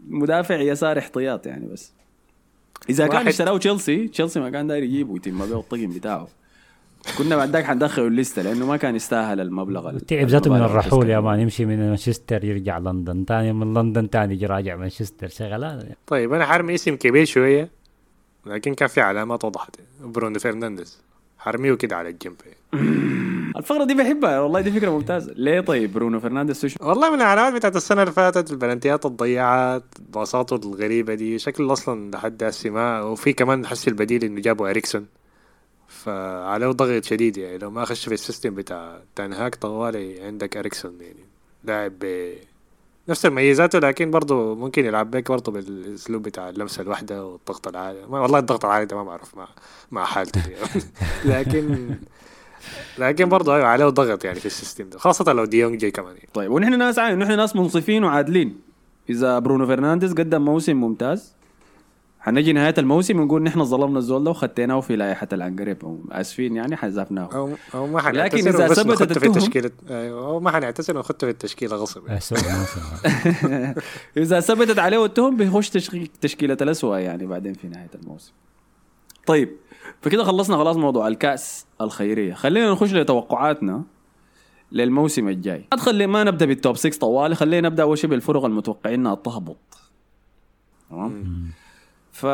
مدافع 0.07 0.55
يسار 0.55 0.97
احتياط 0.97 1.47
يعني 1.47 1.67
بس. 1.67 1.93
إذا 2.89 3.07
كان 3.07 3.27
اشتراه 3.27 3.57
تشيلسي 3.57 4.07
تشيلسي 4.07 4.39
ما 4.39 4.49
كان 4.49 4.67
داير 4.67 4.83
يجيبه 4.83 5.11
ويتم 5.11 5.37
به 5.37 5.59
الطقم 5.59 5.87
بتاعه. 5.87 6.27
كنا 7.17 7.35
بعد 7.35 7.49
ذاك 7.49 7.63
حندخله 7.65 8.07
الليستة 8.07 8.41
لأنه 8.41 8.65
ما 8.65 8.77
كان 8.77 8.95
يستاهل 8.95 9.39
المبلغ 9.41 9.89
ال- 9.89 9.99
تعب 10.05 10.27
ذاته 10.27 10.51
من 10.53 10.61
الرحول 10.61 11.09
يا. 11.09 11.19
مان 11.19 11.39
يمشي 11.39 11.65
من 11.65 11.77
مانشستر 11.89 12.43
يرجع 12.45 12.77
لندن 12.77 13.25
تاني 13.25 13.53
من 13.53 13.73
لندن 13.73 14.09
تاني 14.09 14.33
يجي 14.33 14.45
راجع 14.45 14.75
مانشستر 14.75 15.27
شغلات 15.27 15.97
طيب 16.07 16.33
أنا 16.33 16.45
حرمي 16.45 16.75
اسم 16.75 16.95
كبير 16.95 17.25
شوية 17.25 17.69
لكن 18.45 18.73
كان 18.73 18.87
في 18.87 19.01
علامات 19.01 19.45
وضحت 19.45 19.75
برونو 20.03 20.39
فرنانديز. 20.39 21.01
حرميه 21.45 21.73
كده 21.73 21.95
على 21.95 22.09
الجنب. 22.09 22.35
الفقرة 23.57 23.83
دي 23.83 23.93
بحبها 23.93 24.39
والله 24.39 24.61
دي 24.61 24.71
فكرة 24.71 24.89
ممتازة. 24.89 25.33
ليه 25.35 25.59
طيب 25.61 25.93
برونو 25.93 26.19
فرنانديز 26.19 26.65
وش 26.65 26.75
والله 26.81 27.09
من 27.09 27.21
العلامات 27.21 27.53
بتاعت 27.53 27.75
السنة 27.75 28.01
اللي 28.01 28.13
فاتت 28.13 28.51
البلنتيات 28.51 29.05
الضيعات 29.05 29.83
باصاته 30.09 30.55
الغريبة 30.55 31.13
دي 31.13 31.39
شكل 31.39 31.73
أصلا 31.73 32.11
لحد 32.11 32.43
هسه 32.43 32.69
ما 32.69 33.01
وفي 33.01 33.33
كمان 33.33 33.65
حس 33.65 33.87
البديل 33.87 34.23
إنه 34.23 34.41
جابوا 34.41 34.69
إريكسون. 34.69 35.05
فعليه 35.87 36.67
ضغط 36.67 37.03
شديد 37.03 37.37
يعني 37.37 37.57
لو 37.57 37.71
ما 37.71 37.85
خش 37.85 38.05
في 38.05 38.13
ال 38.13 38.19
system 38.19 38.55
بتاع 38.55 38.99
تنهاك 39.15 39.55
طوالي 39.55 40.21
عندك 40.21 40.57
إريكسون 40.57 41.01
يعني 41.01 41.25
لاعب 41.63 41.93
نفس 43.09 43.25
مميزاته 43.25 43.79
لكن 43.79 44.11
برضه 44.11 44.55
ممكن 44.55 44.85
يلعب 44.85 45.11
بك 45.11 45.31
برضه 45.31 45.51
بالأسلوب 45.51 46.23
بتاع 46.23 46.49
اللمسة 46.49 46.81
الواحدة 46.81 47.25
والضغط 47.25 47.67
العالي 47.67 47.99
والله 48.09 48.39
الضغط 48.39 48.65
العالي 48.65 48.85
ده 48.85 48.95
ما 48.95 49.03
بعرف 49.03 49.37
مع 49.37 49.47
مع 49.91 50.05
حالته. 50.05 50.41
لكن 51.25 51.95
لكن 52.97 53.29
برضه 53.29 53.55
أيوه 53.55 53.67
عليه 53.67 53.85
ضغط 53.85 54.25
يعني 54.25 54.39
في 54.39 54.45
ال 54.45 54.52
system 54.52 54.89
ده 54.89 54.99
خاصة 54.99 55.33
لو 55.33 55.45
ديونج 55.45 55.79
جاي 55.79 55.91
كمان 55.91 56.15
يعني. 56.15 56.29
طيب 56.33 56.51
ونحن 56.51 56.77
ناس 56.77 56.99
عاين 56.99 57.19
نحن 57.19 57.37
ناس 57.37 57.55
منصفين 57.55 58.03
وعادلين 58.03 58.59
إذا 59.09 59.39
برونو 59.39 59.67
فرنانديز 59.67 60.13
قدم 60.13 60.45
موسم 60.45 60.75
ممتاز 60.75 61.34
حنجي 62.25 62.53
نهاية 62.53 62.73
الموسم 62.77 63.19
ونقول 63.19 63.43
نحن 63.43 63.63
ظلمنا 63.63 63.99
الزول 63.99 64.23
ده 64.23 64.31
وخديناه 64.31 64.79
في 64.79 64.95
لائحة 64.95 65.27
العنقريب. 65.33 65.99
آسفين 66.11 66.55
يعني 66.55 66.75
حذفناه 66.75 67.29
أو 67.33 67.49
أو 67.73 67.87
ما 67.87 67.99
لكن 67.99 68.37
حنعتذر 68.37 68.67
بس 68.69 68.79
ثبتت 68.79 69.17
في 69.19 69.25
التشكيله 69.25 69.71
أيوه 69.89 70.27
أو 70.27 70.39
ما 70.39 70.51
حنعتذر 70.51 70.97
ونخطه 70.97 71.27
في 71.27 71.31
التشكيلة 71.31 71.75
غصب. 71.75 72.01
إذا 74.17 74.39
ثبتت 74.39 74.79
عليه 74.79 75.05
التهم 75.05 75.37
بيخش 75.37 75.69
تشكي- 75.69 76.11
تشكيلة 76.21 76.57
الاسوء 76.61 76.97
يعني 76.97 77.25
بعدين 77.25 77.53
في 77.53 77.67
نهاية 77.67 77.89
الموسم. 77.95 78.31
طيب 79.27 79.49
فكده 80.01 80.23
خلصنا 80.23 80.57
خلاص 80.57 80.77
موضوع 80.77 81.07
الكأس 81.07 81.65
الخيرية. 81.81 82.33
خلينا 82.33 82.71
نخش 82.71 82.93
لتوقعاتنا 82.93 83.83
للموسم 84.71 85.27
الجاي. 85.27 85.65
ادخل 85.73 86.07
ما 86.07 86.23
نبدأ 86.23 86.45
بالتوب 86.45 86.77
6 86.77 86.99
طوالي 86.99 87.35
خلينا 87.35 87.69
نبدأ 87.69 87.83
أول 87.83 87.97
شيء 87.97 88.09
بالفرق 88.09 88.45
المتوقعين 88.45 88.99
إنها 88.99 89.15
تهبط. 89.15 89.77
تمام؟ 90.89 91.45
ف 92.15 92.25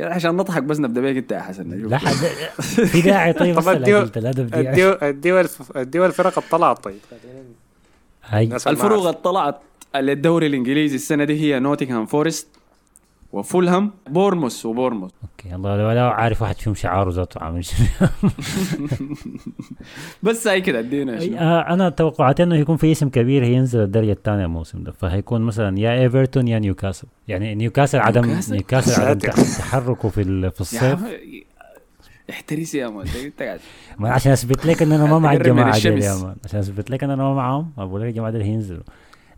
عشان 0.00 0.36
نضحك 0.36 0.62
بس 0.62 0.80
نبدأ 0.80 1.00
بيك 1.00 1.16
انت 1.16 1.32
يا 1.32 1.40
حسن. 1.40 1.70
لا 1.88 1.98
حد 1.98 2.14
في 2.92 3.00
داعي 3.02 3.32
طيب 3.32 3.60
طب 3.60 3.68
اديو 5.02 5.40
الف- 5.40 5.76
اديو 5.76 6.06
الفرق 6.06 6.38
الطلعت 6.38 6.84
طيب. 6.84 6.98
الفرق 8.66 9.10
طلعت 9.10 9.60
للدوري 9.96 10.46
الإنجليزي 10.46 10.94
السنة 10.94 11.24
دي 11.24 11.40
هي 11.40 11.58
نوتنغهام 11.60 12.06
فورست. 12.06 12.48
وفولهام 13.32 13.90
بورنموث 14.10 14.66
وبورنموث 14.66 15.10
okay 15.22 15.54
الله 15.54 15.76
لو 15.76 15.90
لو 15.92 16.08
عارف 16.08 16.42
واحد 16.42 16.56
فيهم 16.56 16.74
شعاره 16.74 17.10
ذاته 17.10 17.42
عامل. 17.42 17.62
بس 20.22 20.46
هاي 20.48 20.60
كده 20.60 20.78
ادينا. 20.78 21.18
آه، 21.40 21.72
أنا 21.74 21.88
توقعت 21.88 22.40
إنه 22.40 22.56
يكون 22.56 22.76
في 22.76 22.92
اسم 22.92 23.08
كبير 23.08 23.44
هينزل 23.44 23.80
الدرجة 23.80 24.12
الثانية 24.12 24.44
الموسم 24.44 24.82
ده 24.84 24.92
فهيكون 24.92 25.40
مثلا 25.40 25.78
يا 25.78 26.00
إيفرتون 26.02 26.48
يا 26.48 26.58
نيوكاسل 26.58 27.08
يعني 27.28 27.54
نيوكاسل 27.54 27.98
عدم 27.98 28.38
نيوكاسل؟ 28.50 29.02
عدم 29.02 29.28
تحركه 29.58 30.08
في 30.08 30.22
ال- 30.22 30.50
في 30.50 30.60
الصيف 30.60 30.98
احترس 32.30 32.74
يا 32.74 32.88
man 32.88 33.06
انت 33.24 33.42
قاعد 33.42 33.60
ما 33.98 34.10
عشان 34.10 34.32
أثبت 34.32 34.66
لك 34.66 34.82
إن 34.82 34.92
أنا 34.92 35.04
ما 35.04 35.18
مع 35.18 35.32
الجماعة 35.36 35.78
دي. 35.78 35.88
يا 35.88 36.14
مان 36.14 36.36
عشان 36.44 36.58
أثبت 36.58 36.90
لك 36.90 37.04
إن 37.04 37.10
أنا 37.10 37.22
ما 37.22 37.34
معاهم 37.34 37.70
أقول 37.78 38.00
لك 38.00 38.08
الجماعة 38.08 38.30
دي 38.32 38.42
هينزلوا 38.44 38.82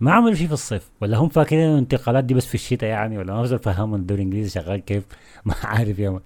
ما 0.01 0.13
عملوا 0.13 0.35
شيء 0.35 0.47
في 0.47 0.53
الصيف 0.53 0.91
ولا 1.01 1.17
هم 1.17 1.29
فاكرين 1.29 1.71
الانتقالات 1.71 2.25
دي 2.25 2.35
بس 2.35 2.47
في 2.47 2.55
الشتاء 2.55 2.91
يعني 2.91 3.19
ولا 3.19 3.35
ما 3.35 3.57
فهموا 3.59 3.97
الدوري 3.97 4.23
الإنجليزي 4.23 4.51
شغال 4.61 4.81
كيف؟ 4.81 5.05
ما 5.45 5.55
عارف 5.65 5.99
يا 5.99 6.21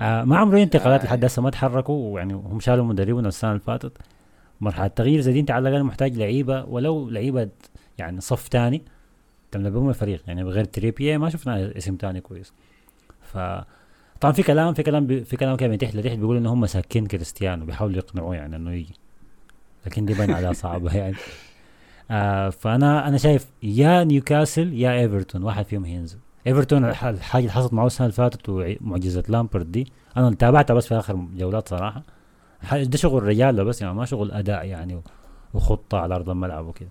آه 0.00 0.24
ما 0.24 0.36
عملوا 0.36 0.62
انتقالات 0.62 1.00
آه. 1.00 1.04
لحد 1.04 1.24
هسه 1.24 1.42
ما 1.42 1.50
تحركوا 1.50 2.14
ويعني 2.14 2.34
هم 2.34 2.60
شالوا 2.60 2.84
مدربهم 2.84 3.26
السنة 3.26 3.50
اللي 3.50 3.62
فاتت. 3.62 3.92
مرحلة 4.60 4.86
تغيير 4.86 5.20
زي 5.20 5.32
دي 5.32 5.40
أنت 5.40 5.50
على 5.50 5.68
الأقل 5.68 5.84
محتاج 5.84 6.16
لعيبة 6.16 6.64
ولو 6.64 7.10
لعيبة 7.10 7.48
يعني 7.98 8.20
صف 8.20 8.48
ثاني 8.48 8.82
تملى 9.50 9.70
بهم 9.70 9.88
الفريق. 9.88 10.22
يعني 10.26 10.44
بغير 10.44 10.64
تريبيه 10.64 11.16
ما 11.16 11.30
شفنا 11.30 11.76
اسم 11.76 11.96
ثاني 12.00 12.20
كويس. 12.20 12.52
ف 13.20 13.38
طبعا 14.20 14.32
في 14.32 14.42
كلام 14.42 14.74
في 14.74 14.82
كلام 14.82 15.24
في 15.24 15.36
كلام 15.36 15.56
كده 15.56 15.68
من 15.68 15.78
تحت 15.78 15.96
لتحت 15.96 16.16
بيقول 16.16 16.36
ان 16.36 16.46
هم 16.46 16.60
مساكين 16.60 17.06
كريستيانو 17.06 17.64
بيحاولوا 17.64 17.96
يقنعوه 17.96 18.34
يعني 18.34 18.56
إنه 18.56 18.72
يجي. 18.72 18.94
لكن 19.86 20.04
دي 20.04 20.14
باين 20.14 20.30
عليها 20.30 20.52
صعبة 20.52 20.96
يعني. 21.02 21.16
آه 22.10 22.50
فأنا 22.50 23.08
أنا 23.08 23.16
شايف 23.16 23.46
يا 23.62 24.04
نيوكاسل 24.04 24.72
يا 24.72 25.00
إيفرتون 25.00 25.42
واحد 25.42 25.64
فيهم 25.64 25.84
هينزل. 25.84 26.18
إيفرتون 26.46 26.84
الح- 26.84 27.04
الحاجة 27.04 27.40
اللي 27.42 27.52
حصلت 27.52 27.72
معه 27.72 27.86
السنة 27.86 28.06
اللي 28.06 28.16
فاتت 28.16 28.48
ومعجزه 28.48 29.22
لامبرد 29.28 29.72
دي 29.72 29.92
أنا 30.16 30.34
تابعتها 30.34 30.74
بس 30.74 30.86
في 30.86 30.94
آخر 30.94 31.14
جولات 31.36 31.68
صراحة. 31.68 32.02
ده 32.72 32.96
شغل 32.98 33.22
رجال 33.22 33.64
بس 33.64 33.82
يعني 33.82 33.94
ما 33.94 34.04
شغل 34.04 34.30
أداء 34.32 34.66
يعني 34.66 35.00
وخطة 35.54 35.98
على 35.98 36.14
أرض 36.14 36.28
الملعب 36.30 36.66
وكده. 36.66 36.88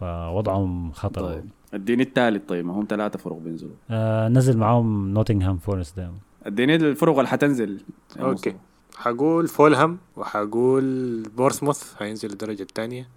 فوضعهم 0.00 0.92
خطر. 0.92 1.20
طيب. 1.20 1.44
اديني 1.74 2.02
الثالث 2.02 2.42
طيب 2.48 2.64
ما 2.66 2.72
هم 2.74 2.86
ثلاثة 2.90 3.18
فرق 3.18 3.36
بينزلوا. 3.36 3.72
آه 3.90 4.28
نزل 4.28 4.58
معاهم 4.58 5.08
نوتنغهام 5.14 5.56
فورست 5.58 5.96
دائما 5.96 6.14
اديني 6.46 6.76
الفرق 6.76 7.16
اللي 7.18 7.28
حتنزل. 7.28 7.80
okay. 8.20 8.54
حقول 8.96 9.48
فولهام 9.48 9.98
وحقول 10.16 11.22
بورسموث 11.36 11.94
هينزل 12.02 12.30
الدرجة 12.30 12.62
الثانية. 12.62 13.08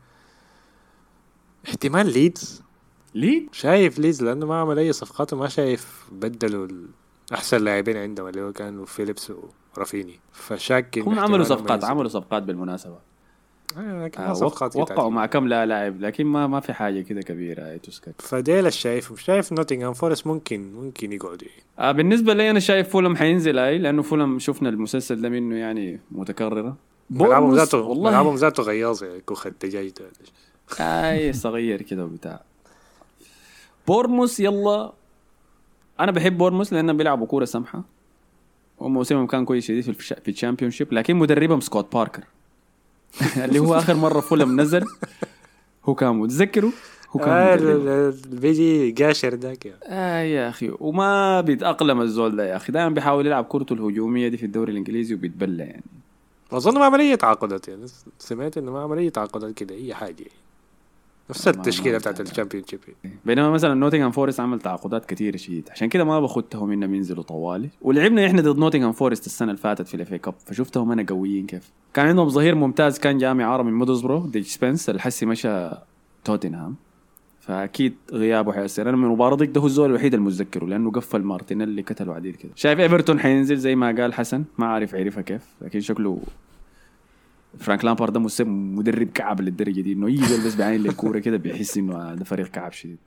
احتمال 1.67 2.13
ليدز. 2.13 2.63
ليه؟ 3.15 3.47
شايف 3.51 3.99
ليدز 3.99 4.23
لأنه 4.23 4.45
ما 4.45 4.61
عمل 4.61 4.79
أي 4.79 4.93
صفقات 4.93 5.33
وما 5.33 5.47
شايف 5.47 6.05
بدلوا 6.11 6.67
أحسن 7.33 7.57
لاعبين 7.63 7.97
عندهم 7.97 8.27
اللي 8.27 8.41
هو 8.41 8.51
كانوا 8.53 8.85
فيليبس 8.85 9.31
ورافيني. 9.75 10.19
فشاك 10.31 10.99
هم 10.99 11.19
عملوا 11.19 11.43
صفقات. 11.43 11.83
عملوا 11.83 12.09
صفقات 12.09 12.43
بالمناسبة. 12.43 12.97
آه 13.77 14.11
آه 14.17 14.33
صفقات 14.33 14.75
وقعوا 14.75 15.09
مع 15.09 15.25
كم 15.25 15.47
لا 15.47 15.65
لاعب 15.65 16.01
لكن 16.01 16.25
ما 16.25 16.47
ما 16.47 16.59
في 16.59 16.73
حاجة 16.73 17.01
كده 17.01 17.21
كبيرة 17.21 17.63
هي 17.63 17.79
تسكت. 17.79 18.21
فديل 18.21 18.67
الشايف 18.67 19.11
مش 19.11 19.21
شايف 19.21 19.53
نوتنغهام 19.53 19.93
فورست 19.93 20.27
ممكن 20.27 20.73
ممكن 20.73 21.11
يعني. 21.11 21.63
آه 21.79 21.91
بالنسبة 21.91 22.33
لي 22.33 22.49
أنا 22.49 22.59
شايف 22.59 22.89
فولم 22.89 23.15
حينزل 23.15 23.59
أي 23.59 23.77
لأنه 23.77 24.01
فولم 24.01 24.39
شفنا 24.39 24.69
المسلسل 24.69 25.21
ده 25.21 25.29
منه 25.29 25.55
يعني 25.55 25.99
متكررة. 26.11 26.77
ملعبهم 27.09 27.55
ذاته 27.55 27.93
ملعبهم 28.03 28.35
ذاته 28.35 28.63
غياظ 28.63 29.03
كوخ 29.25 29.47
الدجاج 29.47 29.89
ده. 29.89 30.05
آي 30.79 31.33
صغير 31.33 31.81
كده 31.81 32.05
وبتاع. 32.05 32.41
بورنموث 33.87 34.39
يلا. 34.39 34.93
أنا 35.99 36.11
بحب 36.11 36.37
بورموس 36.37 36.73
لانهم 36.73 36.97
بيلعبوا 36.97 37.27
كورة 37.27 37.45
سمحة. 37.45 37.81
وموسمهم 38.79 39.27
كان 39.27 39.45
كويس 39.45 39.65
شديد 39.67 39.83
في 39.83 39.89
الش- 39.89 40.13
في 40.13 40.31
ال 40.31 40.71
Championship 40.71 40.93
لكن 40.93 41.15
مدربهم 41.15 41.59
سكوت 41.59 41.93
باركر. 41.93 42.23
اللي 43.45 43.59
هو 43.59 43.75
آخر 43.75 43.93
مرة 43.95 44.19
فولم 44.19 44.61
نزل 44.61 44.85
هو 45.85 45.95
كان 45.95 46.15
متذكره 46.15 46.71
هو 47.11 47.19
كان 47.19 47.29
آه 47.29 48.13
بيجي 48.27 48.91
قاشر 49.03 49.35
ذاك. 49.35 49.73
آه 49.83 50.21
يا 50.21 50.49
أخي 50.49 50.71
وما 50.79 51.41
بيتأقلم 51.41 52.01
الزول 52.01 52.35
ده 52.35 52.45
يا 52.49 52.55
أخي. 52.55 52.71
دائما 52.71 52.89
بيحاول 52.89 53.25
يلعب 53.27 53.43
كورته 53.45 53.73
الهجومية 53.73 54.27
دي 54.27 54.37
في 54.37 54.45
الدوري 54.45 54.71
الإنجليزي 54.71 55.15
وبيتبلى 55.15 55.63
يعني. 55.63 55.83
أظن 56.51 56.73
ما 56.79 56.85
عمل 56.85 56.99
اي 56.99 57.17
تعاقدات 57.17 57.67
يعني. 57.67 57.85
سمعت 58.19 58.57
إنه 58.57 58.71
ما 58.71 58.81
عمل 58.81 58.97
اي 58.97 59.09
تعاقدات 59.09 59.53
كده 59.53 59.75
أي 59.75 59.93
حاجة. 59.93 60.15
يعني. 60.19 60.44
نفس 61.29 61.47
التشكيلة 61.47 61.97
بتاعت. 61.97 62.21
ال 62.21 62.63
Championship 62.67 62.79
بينما 63.25 63.49
مثلا 63.49 63.73
نوتنغهام 63.73 64.11
فورست 64.11 64.39
عمل 64.39 64.59
تعاقدات 64.59 65.05
كثيرة 65.05 65.37
شديد 65.37 65.69
عشان 65.71 65.89
كده 65.89 66.03
ما 66.03 66.19
باخدتهم 66.19 66.71
إنهم 66.71 66.95
ينزلوا 66.95 67.23
طوالي. 67.23 67.69
ولعبنا 67.81 68.25
إحنا 68.25 68.41
ضد 68.41 68.57
نوتنغهام 68.57 68.91
فورست 68.91 69.25
السنة 69.25 69.51
اللي 69.51 69.61
فاتت 69.61 69.87
في 69.87 69.93
ال 69.93 70.00
FA 70.00 70.13
Cup 70.13 70.33
فشفتهم 70.45 70.91
أنا 70.91 71.05
قويين 71.09 71.45
كيف. 71.45 71.71
كان 71.93 72.07
عندهم 72.07 72.29
ظهير 72.29 72.55
ممتاز 72.55 72.99
كان 72.99 73.17
جامع 73.17 73.45
عرب 73.45 73.65
من 73.65 73.73
مودوزبرو 73.73 74.19
ديج 74.19 74.43
سبنس 74.45 74.89
الحسي 74.89 75.25
مشى 75.25 75.69
توتنهام. 76.23 76.75
فأكيد 77.39 77.93
غيابه 78.11 78.53
حيأثر. 78.53 78.89
أنا 78.89 78.97
من 78.97 79.03
المباراه 79.03 79.35
ضد 79.35 79.53
ده 79.53 79.61
هو 79.61 79.65
الزول 79.65 79.89
الوحيد 79.89 80.13
المتذكره 80.13 80.65
لأنه 80.65 80.91
قفل 80.91 81.21
مارتينيلي 81.21 81.81
قتله 81.81 82.13
عديل 82.13 82.35
كده. 82.35 82.51
شايف 82.55 82.79
ايفرتون 82.79 83.19
حينزل 83.19 83.57
زي 83.57 83.75
ما 83.75 83.87
قال 83.87 84.13
حسن. 84.13 84.43
ما 84.57 84.65
عارف 84.65 84.95
عرفها 84.95 85.21
كيف 85.21 85.41
لكن 85.61 85.79
شكله 85.79 86.19
فرانك 87.59 87.85
لامبارد 87.85 88.13
ده 88.13 88.45
مدرب 88.45 89.07
كعب 89.07 89.41
للدرجة 89.41 89.81
دي. 89.81 89.93
إنه 89.93 90.09
يجي 90.09 90.45
بس 90.45 90.55
بعين 90.55 90.81
للكورة 90.81 91.19
كده 91.19 91.37
بيحس 91.37 91.77
إنه 91.77 92.15
ده 92.15 92.23
فريق 92.25 92.47
كعب 92.47 92.71
شديد. 92.71 92.97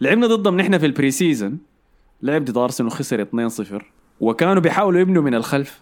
لعبنا 0.00 0.26
ضدهم 0.26 0.56
نحن 0.60 0.78
في 0.78 0.86
ال 0.86 1.10
pre-season 1.10 1.58
لعب 2.22 2.44
ضد 2.44 2.58
أرسنال 2.58 2.86
وخسر 2.86 3.24
2-0 3.24 3.82
وكانوا 4.20 4.62
بيحاولوا 4.62 5.00
يبنوا 5.00 5.22
من 5.22 5.34
الخلف. 5.34 5.80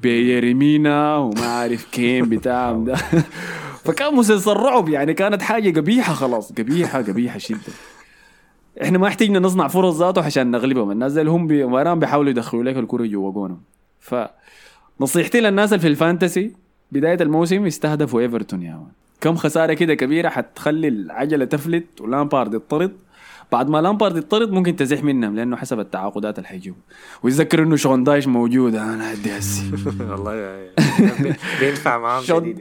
بييري 0.00 0.73
مينا 0.73 1.16
وما 1.16 1.46
عارف 1.46 1.90
كين 1.92 2.28
بتاعهم 2.28 2.84
ده. 2.84 2.94
فكان 3.84 4.14
مسلسل 4.14 4.52
رعب 4.52 4.88
يعني 4.88 5.14
كانت 5.14 5.42
حاجة 5.42 5.80
قبيحة 5.80 6.14
خلاص. 6.14 6.52
قبيحة 6.52 7.02
قبيحة 7.02 7.38
شدة. 7.38 7.72
إحنا 8.82 8.98
ما 8.98 9.08
احتاجنا 9.08 9.38
نصنع 9.38 9.68
فرص 9.68 9.96
ذاته 9.96 10.24
عشان 10.24 10.50
نغلبهم. 10.50 10.90
الناس 10.90 11.16
اللي 11.16 11.30
هم 11.30 11.46
بي... 11.46 11.94
بيحاولوا 11.94 12.30
يدخلوا 12.30 12.64
لك 12.64 12.76
الكره 12.76 13.06
جوا 13.06 13.32
جونهم. 13.32 13.62
فنصيحتي 14.00 15.40
للناس 15.40 15.72
اللي 15.72 15.82
في 15.82 15.88
ال 15.88 15.97
fantasy 15.97 16.61
بداية 16.92 17.18
الموسم 17.22 17.66
يستهدفوا 17.66 18.20
إيفرتون 18.20 18.62
يا 18.62 18.70
man 18.70 18.86
كم 19.20 19.36
خسارة 19.36 19.72
كده 19.74 19.94
كبيرة 19.94 20.28
حتخلي 20.28 20.88
العجلة 20.88 21.44
تفلت 21.44 22.00
ولامبارد 22.00 22.54
يطرد. 22.54 22.92
بعد 23.52 23.68
ما 23.68 23.80
لامبارد 23.80 24.16
يطرد 24.16 24.50
ممكن 24.50 24.76
تزح 24.76 25.04
منهم 25.04 25.36
لأنه 25.36 25.56
حسب 25.56 25.80
التعاقدات 25.80 26.38
اللي 26.38 26.48
حيجوا 26.48 26.74
ويتذكر 27.22 27.62
إنه 27.62 27.76
شون 27.76 28.04
دايش 28.04 28.26
موجود. 28.26 28.74
أنا 28.74 29.12
ادي 29.12 29.38
هسي. 29.38 29.70
والله 30.10 30.66
بينفع 31.60 31.98
معاهم 31.98 32.24
شون-. 32.30 32.54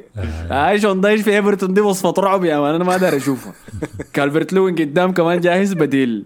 هاي 0.51 0.79
شون 0.81 1.01
دايش 1.01 1.21
في 1.21 1.35
إيفرتون 1.35 1.73
دي 1.73 1.81
وصفة 1.81 2.13
رعب 2.21 2.45
يا 2.45 2.59
man 2.59 2.75
أنا 2.75 2.83
ما 2.83 2.97
داري 2.97 3.17
اشوفها 3.17 3.53
كالفرت 4.13 4.53
لوين 4.53 4.75
قدام 4.75 5.11
كمان 5.11 5.39
جاهز 5.39 5.73
بديل. 5.73 6.25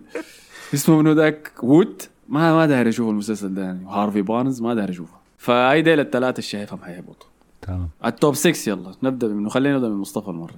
اسمه 0.73 0.97
منو 1.01 1.11
ذاك؟ 1.11 1.51
وود؟ 1.63 2.01
ما 2.29 2.53
ما 2.55 2.65
داري 2.65 2.89
أشوف 2.89 3.09
المسلسل 3.09 3.53
ده 3.53 3.61
يعني. 3.61 3.85
وهارفي 3.85 4.21
بارنز؟ 4.21 4.61
ما 4.61 4.73
داري 4.73 4.91
اشوفها 4.91 5.19
فهاي 5.37 5.81
ديل 5.81 5.99
الثلاثة 5.99 6.31
اللي 6.31 6.41
شايفهم 6.41 6.79
حيهبطوا 6.83 7.27
تمام. 7.67 7.89
ال 8.05 8.13
top 8.13 8.35
6 8.35 8.69
يلا 8.69 8.91
نبدأ 9.03 9.27
منه 9.27 9.49
خلينا 9.49 9.75
نبدأ 9.75 9.89
من 9.89 9.95
مصطفى 9.95 10.27
المرة. 10.27 10.55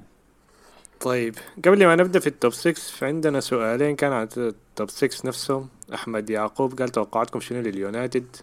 طيب 1.00 1.36
قبل 1.66 1.86
ما 1.86 1.96
نبدأ 1.96 2.20
في 2.20 2.28
ال 2.28 2.34
top 2.34 2.54
6 2.54 2.74
فعندنا 2.74 3.40
سؤالين 3.40 3.96
كان 3.96 4.12
عن 4.12 4.28
ال 4.38 4.51
top 4.51 4.90
6 4.90 5.28
نفسهم. 5.28 5.68
أحمد 5.94 6.30
يعقوب 6.30 6.80
قال 6.80 6.90
توقعاتكم 6.90 7.40
شنو 7.40 7.62
لليونايتد؟ 7.62 8.36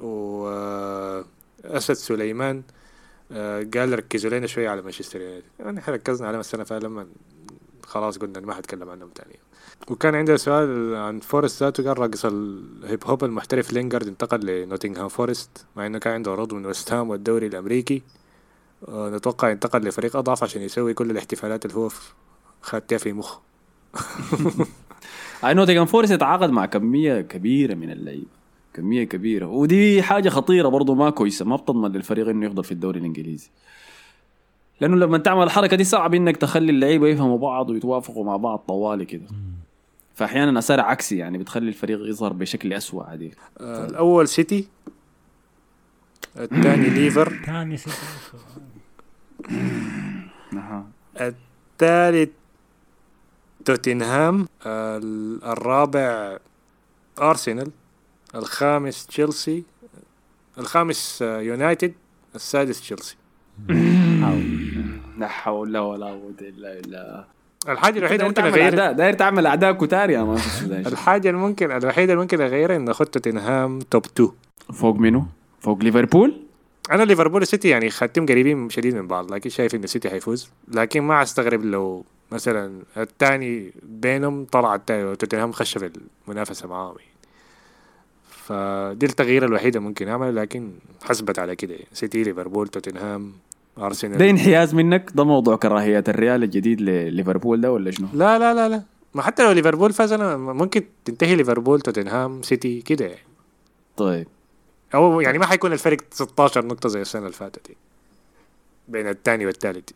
و 0.00 0.46
آه، 0.48 1.24
أسد 1.64 1.94
سليمان 1.94 2.62
آه، 3.32 3.66
قال 3.74 3.98
ركزوا 3.98 4.30
لنا 4.30 4.46
شوية 4.46 4.68
على 4.68 4.82
مانشستر 4.82 5.20
يونايتد. 5.20 5.46
يعني 5.60 5.78
إحنا 5.78 5.94
ركزنا 5.94 6.28
عليهم 6.28 6.40
السنة 6.40 6.64
فاتت 6.64 6.84
لما 6.84 7.06
خلاص 7.86 8.18
قلنا 8.18 8.40
ما 8.40 8.54
حنتكلم 8.54 8.90
عنهم 8.90 9.08
تاني. 9.08 9.38
وكان 9.88 10.14
عندنا 10.14 10.36
سؤال 10.36 10.94
عن 10.94 11.20
فورست 11.20 11.62
ذاته 11.62 11.84
قال 11.84 11.98
راقص 11.98 12.24
ال 12.24 12.44
hip 12.44 13.04
hop 13.06 13.24
المحترف 13.24 13.72
لينجارد 13.72 14.08
انتقل 14.08 14.46
لنوتنغهام 14.46 15.08
فورست 15.08 15.66
مع 15.76 15.86
إنه 15.86 15.98
كان 15.98 16.12
عنده 16.12 16.32
عروض 16.32 16.54
من 16.54 16.66
ويست 16.66 16.92
هام 16.92 17.10
والدوري 17.10 17.46
الأمريكي. 17.46 18.02
آه، 18.88 19.10
نتوقع 19.10 19.50
ينتقل 19.50 19.80
لفريق 19.80 20.16
أضعف 20.16 20.42
عشان 20.42 20.62
يسوي 20.62 20.94
كل 20.94 21.10
الاحتفالات 21.10 21.64
اللي 21.66 21.76
هو 21.76 21.88
خدتها 22.62 22.98
في 22.98 23.12
مخه. 23.12 23.40
أي 25.44 25.54
نوتنغهام 25.54 25.86
فورست 25.86 26.12
يتعاقد 26.12 26.50
مع 26.50 26.66
كمية 26.66 27.20
كبيرة 27.20 27.74
من 27.74 27.90
اللعيبة. 27.90 28.42
كمية 28.74 29.04
كبيرة. 29.04 29.46
ودي 29.46 30.02
حاجة 30.02 30.28
خطيرة 30.28 30.68
برضو 30.68 30.94
ما 30.94 31.10
كويسة 31.10 31.44
ما 31.44 31.56
بتضمن 31.56 31.92
للفريق 31.92 32.28
إنه 32.28 32.46
يفضل 32.46 32.64
في 32.64 32.72
الدوري 32.72 33.00
الإنجليزي. 33.00 33.50
لأنه 34.82 34.96
لما 34.96 35.18
تعمل 35.18 35.42
الحركة 35.42 35.76
دي 35.76 35.84
صعب 35.84 36.14
إنك 36.14 36.36
تخلي 36.36 36.72
اللعيبة 36.72 37.08
يفهموا 37.08 37.38
بعض 37.38 37.70
ويتوافقوا 37.70 38.24
مع 38.24 38.36
بعض 38.36 38.58
طوالي 38.58 39.04
كده. 39.04 39.26
فاحيانا 40.14 40.58
اثار 40.58 40.80
عكسي 40.80 41.16
يعني 41.16 41.38
بتخلي 41.38 41.68
الفريق 41.68 42.00
يظهر 42.08 42.32
بشكل 42.32 42.72
اسوء 42.72 43.04
عادي. 43.04 43.34
آه، 43.60 43.86
الأول 43.86 44.28
سيتي 44.28 44.68
الثاني 46.36 46.88
ليفر. 46.98 47.42
ثاني 47.46 47.76
ست 47.76 47.90
أها. 50.52 50.86
الثالث 51.20 52.30
توتنهام 53.64 54.46
ال- 54.66 55.44
الرابع 55.44 56.38
أرسنال 57.20 57.70
الخامس 58.34 59.06
تشيلسي 59.06 59.64
الخامس 60.58 61.22
آه، 61.22 61.40
يونايتد 61.40 61.92
السادس 62.34 62.80
تشيلسي. 62.80 63.16
لا 65.18 65.28
حول 65.28 65.78
ولا 65.78 66.06
قوة 66.06 66.34
إلا 66.40 66.80
بالله 66.80 67.24
الحاجة 67.68 67.98
الوحيدة 67.98 68.16
داير 68.16 68.28
ممكن 68.28 68.34
تعمل 68.34 68.58
اغيرها 68.58 68.92
داير 68.92 69.12
تعمل 69.12 69.46
أعداء 69.46 69.72
كتار 69.72 70.10
يا 70.10 70.22
مان 70.22 70.40
الحاجة 70.86 71.30
الممكن 71.30 71.70
الوحيدة 71.70 72.12
اللي 72.12 72.22
ممكن 72.22 72.40
أغيرها 72.40 72.76
ان 72.76 72.88
اخذ 72.88 73.04
توتنهام 73.04 73.78
توب 73.78 74.04
2 74.04 74.30
فوق 74.72 74.96
منو؟ 74.96 75.24
فوق 75.60 75.82
ليفربول؟ 75.82 76.42
أنا 76.90 77.02
ليفربول 77.02 77.42
السيتي 77.42 77.68
يعني 77.68 77.90
خدتهم 77.90 78.26
قريبين 78.26 78.70
شديد 78.70 78.94
من 78.94 79.06
بعض 79.06 79.32
لكن 79.32 79.50
شايف 79.50 79.74
إن 79.74 79.84
السيتي 79.84 80.10
حيفوز 80.10 80.50
لكن 80.68 81.00
ما 81.00 81.22
أستغرب 81.22 81.64
لو 81.64 82.04
مثلا 82.32 82.82
الثاني 82.96 83.72
بينهم 83.82 84.44
طلع 84.44 84.74
الثاني 84.74 85.04
وتوتنهام 85.04 85.52
خش 85.52 85.78
في 85.78 85.90
المنافسة 86.28 86.68
معاهم 86.68 86.94
يعني. 86.98 87.12
فدي 88.28 89.06
التغيير 89.06 89.44
الوحيدة 89.44 89.80
ممكن 89.80 90.08
اعمله 90.08 90.30
لكن 90.30 90.70
حسبت 91.02 91.38
على 91.38 91.56
كده 91.56 91.74
يعني. 91.74 91.86
سيتي 91.92 92.22
ليفربول 92.22 92.68
توتنهام 92.68 93.32
أرسنال. 93.78 94.18
ده 94.18 94.30
انحياز 94.30 94.74
منك؟ 94.74 95.10
ده 95.14 95.24
موضوع 95.24 95.56
كراهية 95.56 96.04
الريال 96.08 96.42
الجديد 96.42 96.80
لليفربول 96.80 97.60
ده 97.60 97.72
ولا 97.72 97.90
شنو؟ 97.90 98.08
لا 98.14 98.38
لا 98.38 98.54
لا 98.54 98.68
لا. 98.68 98.82
ما 99.14 99.22
حتى 99.22 99.44
لو 99.44 99.52
ليفربول 99.52 99.92
فاز 99.92 100.12
أنا 100.12 100.36
ممكن 100.36 100.84
تنتهي 101.04 101.36
ليفربول 101.36 101.80
توتنهام 101.80 102.42
سيتي 102.42 102.80
كده 102.82 103.04
يعني. 103.04 103.26
طيب. 103.96 104.26
أو 104.94 105.20
يعني 105.20 105.38
ما 105.38 105.46
حيكون 105.46 105.72
الفرق 105.72 105.98
16 106.10 106.66
نقطة 106.66 106.88
زي 106.88 107.00
السنة 107.00 107.22
اللي 107.22 107.32
فاتت 107.32 107.68
يعني. 107.68 107.80
بين 108.88 109.08
الثاني 109.08 109.46
والثالث 109.46 109.88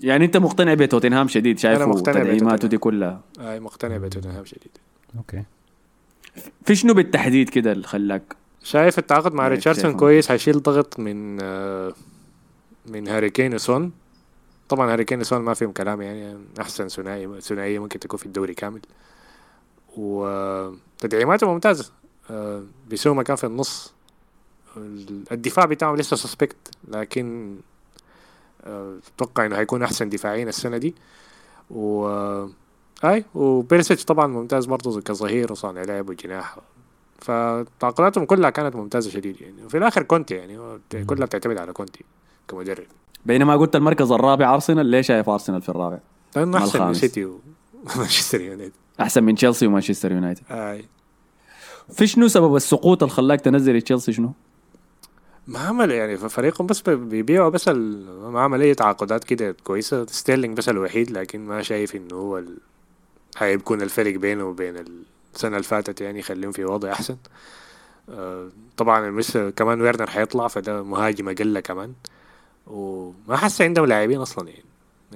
يعني 0.00 0.24
أنت 0.24 0.36
مقتنع 0.36 0.74
بتوتنهام 0.74 1.28
شديد؟ 1.28 1.58
شايفه 1.58 1.86
مقتنع 1.86 2.22
تدعيماته. 2.22 2.68
دي 2.68 2.78
كلها. 2.78 3.20
هاي 3.40 3.60
مقتنع 3.60 3.96
بتوتنهام 3.96 4.44
شديد. 4.44 4.70
okay. 5.16 5.42
في 6.64 6.74
شنو 6.74 6.94
بالتحديد 6.94 7.48
كده 7.48 7.72
اللي 7.72 7.86
خلاك؟ 7.86 8.36
شايف 8.62 8.98
التعاقد 8.98 9.32
مع 9.32 9.42
يعني 9.42 9.54
ريتشاردسون. 9.54 9.94
كويس؟ 9.94 10.30
هيشيل 10.30 10.62
ضغط 10.62 11.00
من 11.00 11.38
آه، 11.40 11.92
من 12.88 13.08
هاري 13.08 13.30
كين 13.30 13.54
وسون 13.54 13.92
طبعا 14.68 14.92
هاري 14.92 15.04
كين 15.04 15.20
وسون 15.20 15.40
ما 15.40 15.54
فيهم 15.54 15.72
كلام 15.72 16.02
يعني 16.02 16.38
أحسن 16.60 16.88
ثنائي 16.88 17.40
ثنائية 17.40 17.78
ممكن 17.78 17.98
تكون 17.98 18.18
في 18.18 18.26
الدوري 18.26 18.54
كامل. 18.54 18.80
وتدعيماته 19.96 21.52
ممتازة. 21.52 21.90
آه، 22.30 22.62
بيسوما 22.88 23.14
كان 23.14 23.36
في 23.36 23.44
النص. 23.44 23.92
الدفاع 25.32 25.64
بتاعهم 25.64 25.96
لسه 25.96 26.16
suspect 26.16 26.56
لكن 26.88 27.56
آه، 28.64 28.96
أتوقع 29.16 29.46
إنه 29.46 29.56
هيكون 29.58 29.82
أحسن 29.82 30.08
دفاعين 30.08 30.48
السنة 30.48 30.76
دي. 30.76 30.94
و 31.70 32.08
أي 33.04 33.24
وبيرسيتش 33.34 34.04
طبعا 34.04 34.26
ممتاز 34.26 34.66
برضه 34.66 35.00
كظهير 35.00 35.52
وصانع 35.52 35.82
لعب 35.82 36.08
وجناح. 36.08 36.58
فتعاقداتهم 37.18 38.24
كلها 38.24 38.50
كانت 38.50 38.76
ممتازة 38.76 39.10
شديد 39.10 39.40
يعني. 39.40 39.64
وفي 39.64 39.78
الآخر 39.78 40.02
كونتي 40.02 40.34
يعني 40.34 40.80
كلها 41.06 41.26
بتعتمد 41.26 41.58
على 41.58 41.72
كونتي. 41.72 42.04
كمدرب. 42.48 42.86
بينما 43.26 43.56
قلت 43.56 43.76
المركز 43.76 44.12
الرابع 44.12 44.54
أرسنال 44.54 44.86
ليه 44.86 45.00
شايف 45.00 45.28
أرسنال 45.28 45.62
في 45.62 45.68
الرابع؟ 45.68 45.98
لأنه 46.36 46.50
مع 46.50 46.58
أحسن 46.58 46.86
من. 46.86 46.94
سيتي 46.94 47.24
ومانشستر 47.96 48.40
يونايتد. 48.40 48.72
أحسن 49.00 49.24
من 49.24 49.34
تشيلسي 49.34 49.66
ومانشستر 49.66 50.12
يونايتد. 50.12 50.42
أي. 50.50 50.84
في 51.92 52.06
شنو 52.06 52.28
سبب 52.28 52.56
السقوط 52.56 53.02
اللي 53.02 53.14
خلاك 53.14 53.40
تنزل 53.40 53.82
تشيلسي 53.82 54.12
شنو؟ 54.12 54.32
ما 55.46 55.58
عمل 55.58 55.90
يعني 55.90 56.16
فريقهم 56.16 56.66
بس 56.66 56.80
بيبيعوا 56.80 57.48
بس 57.48 57.68
ما 57.68 58.40
عمل 58.40 58.62
أي 58.62 58.74
تعاقدات 58.74 59.24
كده 59.24 59.56
كويسة. 59.64 60.06
ستيرلينج 60.06 60.56
بس 60.56 60.68
الوحيد 60.68 61.10
لكن 61.10 61.40
ما 61.46 61.62
شايف 61.62 61.96
إنه 61.96 62.14
هو 62.14 62.38
ال... 62.38 62.56
هيكون 63.38 63.82
الفرق 63.82 64.16
بينه 64.16 64.44
وبين 64.44 64.84
السنة 65.34 65.56
اللي 65.56 65.68
فاتت 65.68 66.00
يعني 66.00 66.18
يخليهم 66.18 66.52
في 66.52 66.64
وضع 66.64 66.92
أحسن. 66.92 67.16
آه، 68.10 68.48
طبعا 68.76 69.20
لسه 69.20 69.50
كمان 69.50 69.80
ويرنر 69.80 70.10
حيطلع 70.10 70.48
فده 70.48 70.82
مهاجم 70.82 71.28
أقل 71.28 71.60
كمان. 71.60 71.92
وما 72.70 73.36
حاسس 73.36 73.62
عندهم 73.62 73.86
لاعبين 73.86 74.20
أصلا 74.20 74.48
يعني. 74.48 74.64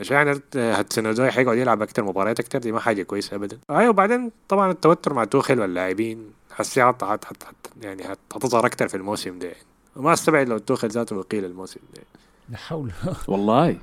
عشان 0.01 0.17
يعني 0.17 0.41
هاتسنودوي 0.55 1.31
حيقعد 1.31 1.59
يلعب 1.59 1.83
أكتر 1.83 2.05
مباريات 2.05 2.41
أكتر 2.41 2.59
دي 2.59 2.73
ما 2.73 2.81
حاجة 2.81 3.03
كويسة 3.03 3.37
ابدا. 3.37 3.59
أيوه 3.71 3.89
وبعدين 3.91 4.31
طبعا 4.49 4.71
التوتر 4.71 5.15
مع 5.15 5.25
توخيل 5.25 5.61
واللاعبين 5.61 6.31
حسي 6.51 6.83
هت 6.83 7.05
هت 7.05 7.25
هت 7.25 7.37
يعني 7.83 8.03
هت- 8.03 8.19
هتظهر 8.35 8.67
أكتر 8.67 8.89
في 8.89 8.97
الموسم 8.97 9.39
ده 9.39 9.47
يعني. 9.47 9.59
وما 9.97 10.13
استبعد 10.13 10.49
لو 10.49 10.59
توخيل 10.59 10.91
ذاته 10.91 11.17
وقيل 11.17 11.45
الموسم 11.45 11.81
ده 11.97 12.03
لا 12.51 12.57
حول 12.57 12.91
والله. 13.29 13.77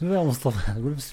شنو 0.00 0.14
يا 0.14 0.24
مصطفى؟ 0.24 0.56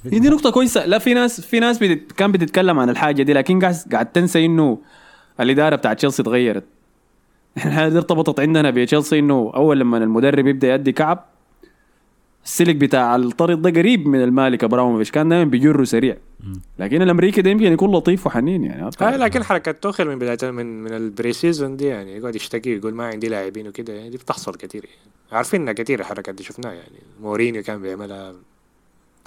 دي 0.05 0.29
نقطة 0.29 0.49
كويسة. 0.51 0.85
لا 0.85 0.99
في 0.99 1.13
ناس 1.13 1.41
في 1.41 1.59
ناس 1.59 1.77
بتت... 1.77 2.11
كان 2.11 2.31
بتتكلم 2.31 2.79
عن 2.79 2.89
الحاجة 2.89 3.23
دي 3.23 3.33
لكن 3.33 3.59
قاعد 3.61 3.75
قاعد 3.91 4.11
تنسى 4.11 4.45
إنه 4.45 4.77
الإدارة 5.39 5.75
بتاعت 5.75 5.97
تشيلسي 5.97 6.21
اتغيرت. 6.21 6.63
إحنا 7.57 7.89
دي 7.89 7.97
ارتبطت 7.97 8.39
عندنا 8.39 8.69
بتشيلسي 8.69 9.19
إنه 9.19 9.51
أول 9.55 9.79
لما 9.79 9.97
المدرب 9.97 10.47
يبدأ 10.47 10.73
يدي 10.73 10.91
كعب 10.91 11.25
السلك 12.45 12.75
بتاع 12.75 13.15
الطرد 13.15 13.61
ده 13.61 13.69
قريب 13.69 14.07
من 14.07 14.23
المالك 14.23 14.63
ابراهيموفيتش 14.63 15.11
كان 15.11 15.29
دايما 15.29 15.51
بيجره 15.51 15.83
سريع. 15.83 16.17
لكن 16.79 17.01
الأمريكي 17.01 17.41
ده 17.41 17.49
يمكن 17.49 17.73
يكون 17.73 17.91
لطيف 17.91 18.27
وحنين 18.27 18.63
يعني 18.63 18.89
آه 19.01 19.17
لكن 19.17 19.43
حركة 19.43 19.71
توخيل 19.71 20.07
من 20.07 20.19
بداية 20.19 20.51
من 20.51 20.83
من 20.83 20.93
ال 20.93 21.33
pre-season 21.33 21.77
دي 21.77 21.85
يعني 21.85 22.17
يقعد 22.17 22.35
يشتكي 22.35 22.77
يقول 22.77 22.93
ما 22.93 23.07
عندي 23.07 23.29
لاعبين 23.29 23.67
وكده 23.67 23.93
يعني 23.93 24.09
دي 24.09 24.17
بتحصل 24.17 24.55
كثير 24.55 24.85
يعني. 24.85 25.11
عارفين 25.31 25.61
انها 25.61 25.73
كثير 25.73 25.99
الحركات 25.99 26.35
دي 26.35 26.43
شفناها 26.43 26.73
يعني. 26.73 26.99
مورينيو 27.21 27.63
كان 27.63 27.81
بيعملها. 27.81 28.33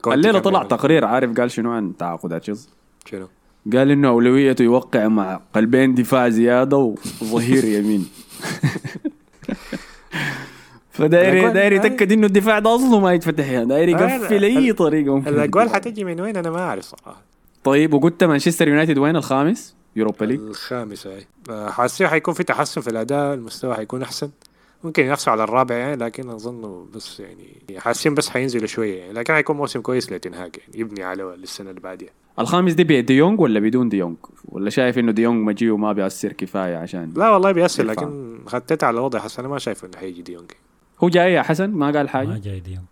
الليلة 0.07 0.39
طلع 0.39 0.59
بيعملها. 0.59 0.77
تقرير 0.77 1.05
عارف 1.05 1.41
قال 1.41 1.51
شنو 1.51 1.73
عن 1.73 1.97
تعاقدات 1.97 2.43
تشيلسي؟ 2.43 2.69
شنو؟ 3.11 3.29
قال 3.73 3.91
إنه 3.91 4.09
أولويته 4.09 4.63
يوقع 4.63 5.09
مع 5.09 5.41
قلبين 5.55 5.95
دفاع 5.95 6.29
زيادة 6.29 6.95
وظهير 7.23 7.65
يمين. 7.65 8.09
فداير 10.95 11.53
داير 11.53 11.73
يتأكد 11.73 12.13
إنه 12.13 12.27
الدفاع 12.27 12.59
ده 12.59 12.75
أصله 12.75 13.01
ما 13.01 13.13
يتفتح 13.13 13.51
يعني. 13.51 13.67
داير 13.67 13.89
يقفل 13.89 14.45
أي 14.45 14.73
طريقة 14.73 15.17
ممكن 15.17 15.29
الأجوال 15.29 15.71
حتجي 15.71 16.05
من 16.05 16.21
وين 16.21 16.37
أنا 16.37 16.51
ما 16.51 16.59
أعرف 16.59 16.85
صراحة. 16.85 17.23
طيب 17.65 17.95
وقلت 17.95 18.25
مانشستر 18.25 18.69
يونايتد 18.69 18.99
وين؟ 18.99 19.17
الخامس؟ 19.17 19.75
Europa 19.97 20.25
League. 20.25 20.41
الخامس 20.41 21.09
آه، 21.51 21.71
حاسس 21.71 22.03
حيكون 22.03 22.35
في 22.35 22.43
تحسن 22.43 22.81
في 22.81 22.89
الأداء 22.91 23.35
المستوى 23.35 23.75
حيكون 23.75 24.03
أحسن. 24.03 24.31
ممكن 24.85 25.05
ينافسوا 25.05 25.33
على 25.33 25.45
الرابع 25.45 25.75
يعني 25.75 25.97
لكن 25.97 26.31
أظن 26.31 26.87
بس 26.95 27.21
يعني 27.21 27.81
حاسين 27.81 28.15
بس 28.15 28.29
حينزلوا 28.29 28.67
شوية 28.67 29.01
يعني 29.01 29.13
لكن 29.13 29.35
حيكون 29.35 29.57
موسم 29.57 29.81
كويس 29.81 30.13
لتنهاج 30.13 30.57
يعني 30.59 30.81
يبني 30.81 31.03
على 31.03 31.35
السنة 31.35 31.71
اللي 31.71 31.81
بعدها 31.81 32.09
الخامس 32.39 32.73
دي 32.73 32.85
بديونج 32.85 33.41
ولا 33.41 33.61
بدون 33.61 33.89
ديونج؟ 33.89 34.17
ولا 34.45 34.71
شايف 34.71 34.99
إنه 34.99 35.13
ديونج 35.13 35.47
مجيه 35.47 35.71
وما 35.71 35.93
بيأثر 35.93 36.33
كفاية 36.33 36.77
عشان 36.77 37.13
لا 37.17 37.31
والله 37.31 37.53
بيأثر. 37.53 37.85
لكن 37.85 38.39
خطيت 38.47 38.85
على 38.85 38.95
الوضع 38.95 39.19
حسن 39.19 39.43
أنا 39.43 39.53
ما 39.53 39.59
شايف 39.59 39.85
إنه 39.85 39.97
حيجي 39.97 40.23
ديونج 40.23 40.51
هو 41.05 41.09
جاي 41.09 41.33
يا 41.33 41.43
حسن؟ 41.43 41.71
ما 41.71 41.87
قال 41.87 42.05
ما 42.05 42.09
حاجة 42.09 42.39
جاي 42.39 42.61
ديونج 42.61 42.85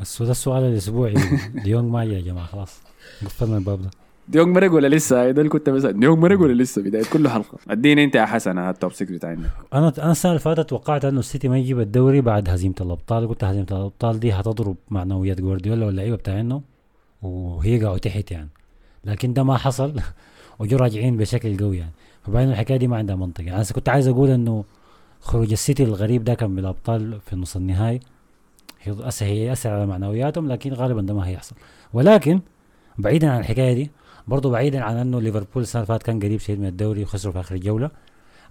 السؤال 0.00 0.62
الأسبوعي. 0.62 1.14
ديونج 1.64 1.92
ما 1.92 2.04
جاي 2.04 2.14
يا 2.14 2.20
جماعة 2.20 2.46
خلاص. 2.46 2.80
قفلنا 3.24 3.56
الباب 3.56 3.82
ده. 3.82 3.90
ديونج 4.30 4.54
مرق 4.56 4.72
ولا 4.72 4.88
لسه؟ 4.88 5.30
ده 5.30 5.40
اللي 5.40 5.48
كنت 5.48 5.70
بسأل. 5.70 6.00
ديونج 6.00 6.18
مرق 6.18 6.40
ولا 6.40 6.62
لسه؟ 6.62 6.82
بداية 6.82 7.04
كل 7.12 7.28
حلقة. 7.28 7.58
اديني 7.70 8.04
انت 8.04 8.14
يا 8.14 8.24
حسن 8.26 8.58
على 8.58 8.70
ال 8.70 8.75
top 8.75 8.92
6 8.92 9.14
بتاعنا. 9.14 9.50
أنا 9.74 9.92
أنا 9.98 10.10
السنة 10.10 10.32
اللي 10.32 10.40
فاتت 10.40 10.70
توقعت 10.70 11.04
إنه 11.04 11.18
السيتي 11.20 11.48
ما 11.48 11.58
يجيب 11.58 11.80
الدوري 11.80 12.20
بعد 12.20 12.48
هزيمة 12.48 12.74
الأبطال. 12.80 13.28
قلت 13.28 13.44
هزيمة 13.44 13.66
الأبطال 13.70 14.20
دي 14.20 14.32
هتضرب 14.32 14.76
معنويات 14.90 15.40
جوارديولا 15.40 15.86
واللعيبة 15.86 16.16
بتاعنا 16.16 16.60
وهيقعوا 17.22 17.98
تحت 17.98 18.30
يعني. 18.30 18.48
لكن 19.04 19.32
ده 19.32 19.42
ما 19.42 19.56
حصل 19.56 20.00
وجو 20.58 20.76
راجعين 20.76 21.16
بشكل 21.16 21.56
قوي 21.58 21.78
يعني. 21.78 21.92
فبعدين 22.26 22.50
الحكاية 22.50 22.76
دي 22.76 22.88
ما 22.88 22.96
عندها 22.96 23.16
منطق 23.16 23.44
يعني. 23.44 23.56
أنا 23.56 23.64
كنت 23.74 23.88
عايز 23.88 24.08
أقول 24.08 24.30
إنه 24.30 24.64
خروج 25.20 25.52
السيتي 25.52 25.84
الغريب 25.84 26.24
ده 26.24 26.34
كان 26.34 26.50
من 26.50 26.58
الابطال 26.58 27.20
في 27.20 27.36
نص 27.36 27.56
النهائي. 27.56 28.00
هيأثر 28.82 29.26
هيأثر 29.26 29.70
على 29.70 29.86
معنوياتهم 29.86 30.48
لكن 30.48 30.72
غالبا 30.72 31.00
ده 31.02 31.14
ما 31.14 31.28
هيحصل. 31.28 31.56
ولكن 31.92 32.40
بعيدا 32.98 33.30
عن 33.30 33.40
الحكاية 33.40 33.72
دي 33.74 33.90
برضه 34.30 34.50
بعيدا 34.50 34.80
عن 34.80 34.96
إنه 34.96 35.20
ليفربول 35.20 35.62
السنة 35.62 35.82
اللي 35.82 35.86
فاتت 35.86 36.06
كان 36.06 36.20
قريب 36.20 36.40
شديد 36.40 36.60
من 36.60 36.66
الدوري 36.66 37.02
وخسروا 37.02 37.32
في 37.32 37.40
آخر 37.40 37.54
الجولة. 37.54 37.90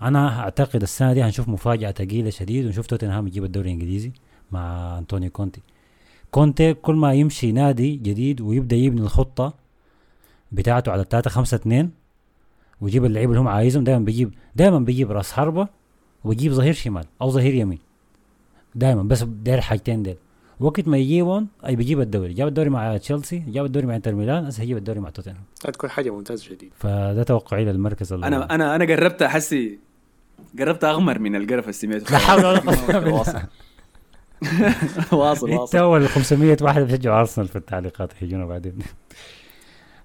أنا 0.02 0.40
أعتقد 0.40 0.82
السنة 0.82 1.14
دي 1.14 1.24
هنشوف 1.24 1.50
مفاجأة 1.50 1.92
ثقيله 1.92 2.30
شديد 2.30 2.66
ونشوف 2.66 2.88
توتنهام 2.88 3.28
يجيب 3.28 3.44
الدوري 3.44 3.68
الإنجليزي 3.70 4.12
مع 4.52 4.98
أنطونيو 4.98 5.30
كونتي. 5.30 5.62
كونتي 6.32 6.74
كل 6.74 6.96
ما 6.96 7.14
يمشي 7.14 7.52
نادي 7.52 7.96
جديد 7.96 8.42
ويبدأ 8.42 8.76
يبني 8.76 9.02
الخطة 9.02 9.54
بتاعته 10.52 10.92
على 10.92 11.06
3 11.10 11.30
5 11.30 11.56
2 11.56 11.90
ويجيب 12.82 13.06
اللعيبه 13.06 13.32
اللي 13.32 13.42
هم 13.42 13.48
عايزهم 13.48 13.84
دائما 13.84 14.06
بيجيب 14.06 14.34
دائما 14.56 14.80
بيجيب 14.80 15.12
راس 15.12 15.32
حربة 15.32 15.68
ويجيب 16.24 16.52
ظهير 16.52 16.74
شمال 16.74 17.06
أو 17.22 17.30
ظهير 17.30 17.54
يمين. 17.54 17.80
دائما 18.76 19.04
بس 19.04 19.24
داير 19.24 19.62
حاجتين 19.62 20.04
ديل. 20.04 20.16
وقت 20.60 20.88
ما 20.88 20.98
يجيبهم 20.98 21.48
أي 21.66 21.76
بيجيب 21.76 22.02
الدوري. 22.02 22.34
جاب 22.34 22.48
الدوري 22.48 22.70
مع 22.70 22.98
تشيلسي 22.98 23.44
جاب 23.48 23.66
الدوري 23.66 23.86
مع 23.88 23.96
انتر 23.96 24.16
ميلان 24.16 24.46
هسه 24.46 24.62
هيجيب 24.64 24.78
الدوري 24.78 25.00
مع 25.00 25.10
توتنهام. 25.10 25.44
هتكون 25.66 25.90
حاجة 25.90 26.10
ممتازة 26.10 26.44
شديد 26.44 26.72
فده 26.76 27.24
توقعي 27.24 27.66
للمركز 27.66 28.14
أنا 28.14 28.56
أنا 28.56 28.76
أنا 28.76 28.86
قربت 28.86 29.22
أحسي 29.22 29.80
قربت 30.60 30.84
أغمر 30.84 31.20
من 31.20 31.36
القرف 31.36 31.64
اللي 31.64 31.74
سمعته 31.74 32.12
لا 32.12 32.18
حول 32.18 32.46
ولا 32.46 32.60
قوة 32.60 32.90
إلا 33.00 33.10
واصل 33.10 33.34
بالله. 35.12 35.18
واصل 35.18 35.50
انت 35.52 35.76
أول 35.76 36.08
500 36.08 36.58
واحد 36.62 36.82
بيشجعوا 36.82 37.20
أرسنال 37.20 37.48
في 37.48 37.56
التعليقات 37.56 38.12
هيجونا 38.20 38.46
بعدين. 38.46 38.74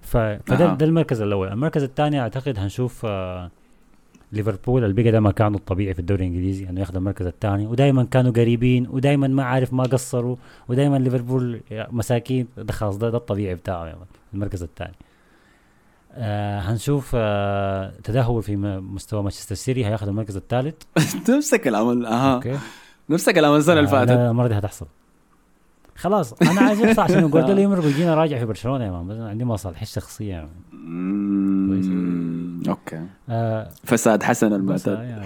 ف... 0.01 0.17
فده 0.17 0.65
أها. 0.71 0.75
ده 0.75 0.85
المركز 0.85 1.21
الأول. 1.21 1.47
المركز 1.47 1.83
الثاني 1.83 2.19
أعتقد 2.21 2.59
هنشوف 2.59 3.01
آه 3.05 3.51
ليفربول 4.35 4.93
بقى 4.93 5.11
ده 5.11 5.19
مكانه 5.19 5.57
الطبيعي 5.57 5.93
في 5.93 5.99
الدوري 5.99 6.27
الإنجليزي 6.27 6.69
إنه 6.69 6.79
ياخذ 6.79 6.95
المركز 6.95 7.25
الثاني. 7.25 7.67
ودائما 7.67 8.03
كانوا 8.03 8.31
قريبين 8.31 8.87
ودائما 8.87 9.27
ما 9.27 9.43
عارف 9.43 9.73
ما 9.73 9.83
قصروا 9.83 10.35
ودائما 10.67 10.97
ليفربول 10.97 11.61
مساكين. 11.71 12.47
ده 12.57 12.73
خلاص 12.73 12.97
ده, 12.97 13.09
ده 13.09 13.17
الطبيعي 13.17 13.55
بتاعه 13.55 13.85
يعني 13.85 13.97
المركز 14.33 14.63
الثاني. 14.63 14.95
آه 16.13 16.59
هنشوف 16.59 17.11
آه 17.15 17.93
تدهور 18.03 18.41
في 18.41 18.55
مستوى 18.55 19.21
مانشستر 19.23 19.55
سيتي. 19.55 19.85
هياخذ 19.85 20.07
المركز 20.07 20.35
الثالث. 20.37 20.75
نفسك 21.37 21.67
العمل 21.67 22.05
أها. 22.05 22.35
okay. 22.35 22.57
نفسك 23.09 23.37
العمل 23.37 23.57
السنة 23.57 23.79
اللي 23.79 23.89
آه، 23.89 23.91
فاتت. 23.91 24.11
لا 24.11 24.31
المرة 24.31 24.47
دي 24.47 24.53
هتحصل. 24.53 24.85
خلاص 25.95 26.33
أنا 26.33 26.61
عايز 26.61 26.79
يخسر 26.79 27.01
عشان 27.01 27.29
جوارديولا 27.29 27.61
يمرق 27.61 27.83
ويجينا 27.85 28.15
راجع 28.15 28.39
في 28.39 28.45
برشلونة 28.45 28.85
يا 28.85 28.91
man 28.91 29.07
بس 29.07 29.17
عندي 29.17 29.45
مصالح 29.45 29.81
الشخصيه 29.81 30.29
يعني. 30.29 30.49
okay 32.69 33.01
آه 33.29 33.69
فساد 33.83 34.23
حسن 34.23 34.53
المعتاد 34.53 34.97
آه 34.97 35.23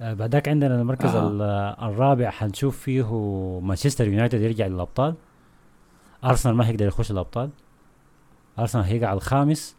آه 0.00 0.14
بعدك 0.14 0.48
عندنا 0.48 0.80
المركز 0.80 1.14
آه. 1.14 1.42
آه. 1.42 1.88
الرابع 1.88 2.30
حنشوف 2.30 2.78
فيه 2.78 3.14
مانشستر 3.60 4.08
يونايتد 4.08 4.40
يرجع 4.40 4.66
للأبطال 4.66 5.14
أرسنال 6.24 6.54
ما 6.54 6.68
هيقدر 6.68 6.86
يخش 6.86 7.10
الأبطال 7.10 7.50
أرسنال 8.58 8.84
هيقع 8.84 9.12
الخامس 9.12 9.76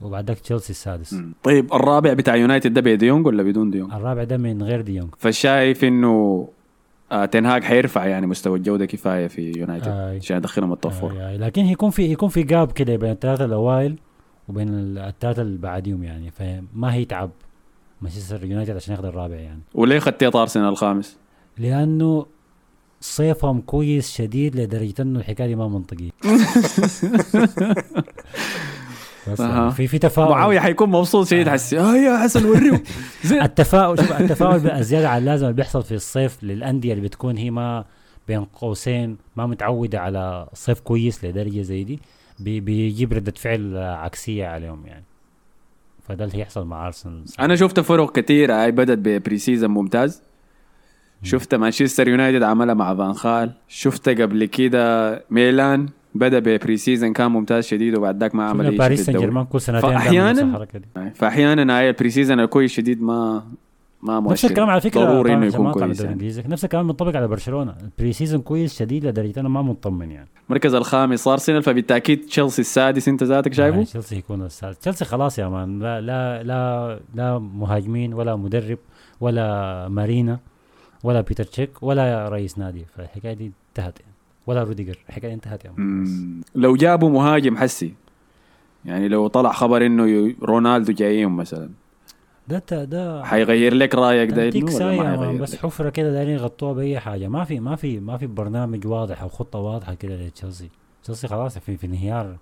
وبعدك 0.00 0.38
تشيلسي 0.38 0.70
السادس 0.70 1.12
مم. 1.12 1.32
طيب 1.42 1.74
الرابع 1.74 2.12
بتاع 2.12 2.36
يونايتد 2.36 2.74
ده 2.74 2.80
بديونج 2.80 3.26
ولا 3.26 3.42
بدون 3.42 3.70
ديونج؟ 3.70 3.92
الرابع 3.92 4.24
ده 4.24 4.36
من 4.36 4.62
غير 4.62 4.80
ديونج 4.80 5.08
فشايف 5.18 5.84
إنه 5.84 6.48
آه 7.12 7.24
تنهاج 7.24 7.62
حيرفع 7.62 8.06
يعني 8.06 8.26
مستوى 8.26 8.58
الجودة 8.58 8.86
كفاية 8.86 9.26
في 9.26 9.52
يونايتد 9.56 9.88
آه. 9.88 10.16
عشان 10.16 10.36
يدخلهم 10.36 10.72
ال 10.72 10.77
top 10.77 10.92
four 10.92 11.12
آه 11.20 11.36
لكن 11.36 11.66
يكون 11.66 11.90
في 11.90 12.02
يكون 12.12 12.28
في 12.28 12.42
gap 12.42 12.72
كده 12.72 12.96
بين 12.96 13.10
الثلاثه 13.10 13.44
الأوائل 13.44 13.98
وبين 14.50 14.68
ال- 14.68 14.98
الثلاثه 14.98 15.42
اللي 15.42 15.58
بعديهم 15.58 16.04
يعني. 16.04 16.30
فما 16.30 16.94
هيتعب 16.94 17.30
مانشستر 18.02 18.44
يونايتد 18.44 18.76
عشان 18.76 18.94
ياخذ 18.94 19.04
الرابع 19.04 19.34
يعني. 19.36 19.60
وليه 19.74 19.98
خطيت 19.98 20.36
أرسنال 20.36 20.68
الخامس؟ 20.68 21.16
لأنه 21.58 22.26
صيفهم 23.00 23.60
كويس 23.60 24.10
شديد 24.12 24.56
لدرجة 24.56 24.94
إنه 25.02 25.18
الحكاية 25.18 25.46
دي 25.46 25.54
ما 25.54 25.68
منطقية. 25.68 26.10
بس. 29.32 29.40
يعني 29.40 29.70
في 29.70 29.86
في 29.86 29.98
تفاؤل. 29.98 30.30
معاوية 30.30 30.60
حيكون 30.60 30.90
مبسوط 30.90 31.26
شديد 31.26 31.48
آه. 31.48 31.52
حسي 31.52 31.78
آه 31.80 31.96
يا 31.96 32.18
حسن 32.18 32.44
وريه 32.44 32.82
التفاؤل 33.44 33.98
شوف 33.98 34.12
التفاؤل 34.20 34.70
الزياده 34.70 35.08
على 35.10 35.18
اللازم 35.18 35.44
اللي 35.46 35.56
بيحصل 35.56 35.82
في 35.82 35.94
الصيف 35.94 36.44
للأندية 36.44 36.92
اللي 36.92 37.04
بتكون 37.04 37.36
هي 37.36 37.50
ما 37.50 37.84
بين 38.28 38.44
قوسين 38.44 39.16
ما 39.36 39.46
متعودة 39.46 40.00
على 40.00 40.46
صيف 40.54 40.80
كويس 40.80 41.24
لدرجة 41.24 41.60
زي 41.62 41.84
دي. 41.84 42.00
بي 42.40 42.60
بيجيب 42.60 43.12
ردة 43.12 43.32
فعل 43.36 43.76
عكسية 43.76 44.46
عليهم 44.46 44.86
يعني. 44.86 45.04
فده 46.02 46.24
اللي 46.24 46.38
هيحصل 46.38 46.66
مع 46.66 46.86
أرسنال. 46.86 47.24
أنا 47.40 47.56
شفت 47.56 47.80
فرق 47.80 48.12
كثيره 48.12 48.54
هاي 48.54 48.72
بدت 48.72 48.98
ب 48.98 49.38
pre-season 49.38 49.70
ممتاز 49.70 50.22
شفت 51.22 51.54
مانشستر 51.54 52.08
يونايتد 52.08 52.42
عملها 52.42 52.74
مع 52.74 52.94
فان 52.94 53.12
خال. 53.12 53.52
شفت 53.68 54.08
قبل 54.08 54.44
كده 54.44 55.24
ميلان 55.30 55.88
بدأ 56.14 56.38
ب 56.38 56.76
pre-season 56.76 57.12
كان 57.12 57.30
ممتاز 57.30 57.66
شديد 57.66 57.94
وبعد 57.94 58.20
ذاك 58.20 58.34
ما 58.34 58.44
عمل 58.44 58.66
أي 58.66 58.76
باريس 58.76 59.00
سان 59.00 59.18
جيرمان 59.18 59.44
كل 59.44 59.60
سنتين 59.60 59.90
دي. 59.90 61.10
فأحيانا 61.14 61.78
هاي 61.78 61.88
ال 61.88 62.10
pre-season 62.10 62.40
الكويس 62.40 62.72
شديد 62.72 63.02
ما 63.02 63.44
ما 64.02 64.20
مؤشر. 64.20 64.32
نفس 64.32 64.44
الكلام 64.44 64.70
على 64.70 64.80
فكرة 64.80 65.04
ضروري 65.04 65.34
إنه 65.34 65.46
يكون 65.46 65.72
كويس 65.72 66.00
يعني. 66.00 66.32
نفس 66.46 66.64
الكلام 66.64 66.86
منطبق 66.86 67.16
على 67.16 67.28
برشلونة. 67.28 67.74
ال 67.82 68.12
pre-season 68.12 68.40
كويس 68.40 68.78
شديد 68.78 69.06
لدرجة 69.06 69.40
أنا 69.40 69.48
ما 69.48 69.62
مطمن 69.62 70.10
يعني. 70.10 70.28
المركز 70.46 70.74
الخامس 70.74 71.28
ارسنال 71.28 71.62
فبالتأكيد 71.62 72.26
تشيلسي 72.26 72.60
السادس 72.62 73.08
أنت 73.08 73.24
ذاتك 73.24 73.52
شايفه؟ 73.52 73.82
تشيلسي 73.82 74.16
يكون 74.16 74.42
السادس. 74.42 74.78
تشيلسي 74.78 75.04
خلاص 75.04 75.38
يا 75.38 75.48
man 75.48 75.78
لا 75.78 76.00
لا 76.00 76.42
لا 76.42 77.00
لا 77.14 77.38
مهاجمين 77.38 78.14
ولا 78.14 78.36
مدرب 78.36 78.78
ولا 79.20 79.88
مارينا 79.88 80.38
ولا 81.04 81.20
بيتر 81.20 81.44
تشيك 81.44 81.82
ولا 81.82 82.28
رئيس 82.28 82.58
نادي. 82.58 82.84
فالحكاية 82.96 83.32
دي 83.32 83.52
انتهت 83.68 84.00
يعني. 84.00 84.12
ولا 84.46 84.62
روديجر. 84.62 84.98
الحكاية 85.08 85.34
انتهت 85.34 85.64
يا 85.64 85.70
مان. 85.76 86.40
لو 86.54 86.76
جابوا 86.76 87.10
مهاجم 87.10 87.56
هسي 87.56 87.94
يعني 88.84 89.08
لو 89.08 89.26
طلع 89.26 89.52
خبر 89.52 89.86
إنه 89.86 90.34
رونالدو 90.42 90.92
جايهم 90.92 91.36
مثلا. 91.36 91.68
ده 92.48 92.84
ده 92.84 93.24
حيغير 93.24 93.74
لك 93.74 93.94
رأيك 93.94 94.30
ده 94.30 94.50
ساية 94.70 95.02
حيغير 95.02 95.42
بس؟ 95.42 95.56
حفرة 95.56 95.90
كده 95.90 96.12
دايرين 96.12 96.34
يغطوها 96.34 96.72
بأي 96.72 97.00
حاجة. 97.00 97.28
ما 97.28 97.44
في 97.44 97.60
ما 97.60 97.76
في 97.76 98.00
ما 98.00 98.16
في 98.16 98.26
برنامج 98.26 98.86
واضح 98.86 99.22
أو 99.22 99.28
خطة 99.28 99.58
واضحة 99.58 99.94
كده 99.94 100.16
لتشيلسي. 100.16 100.70
تشيلسي 101.02 101.28
خلاص 101.28 101.58
في 101.58 101.76
في 101.76 101.86
انهيار 101.86 102.36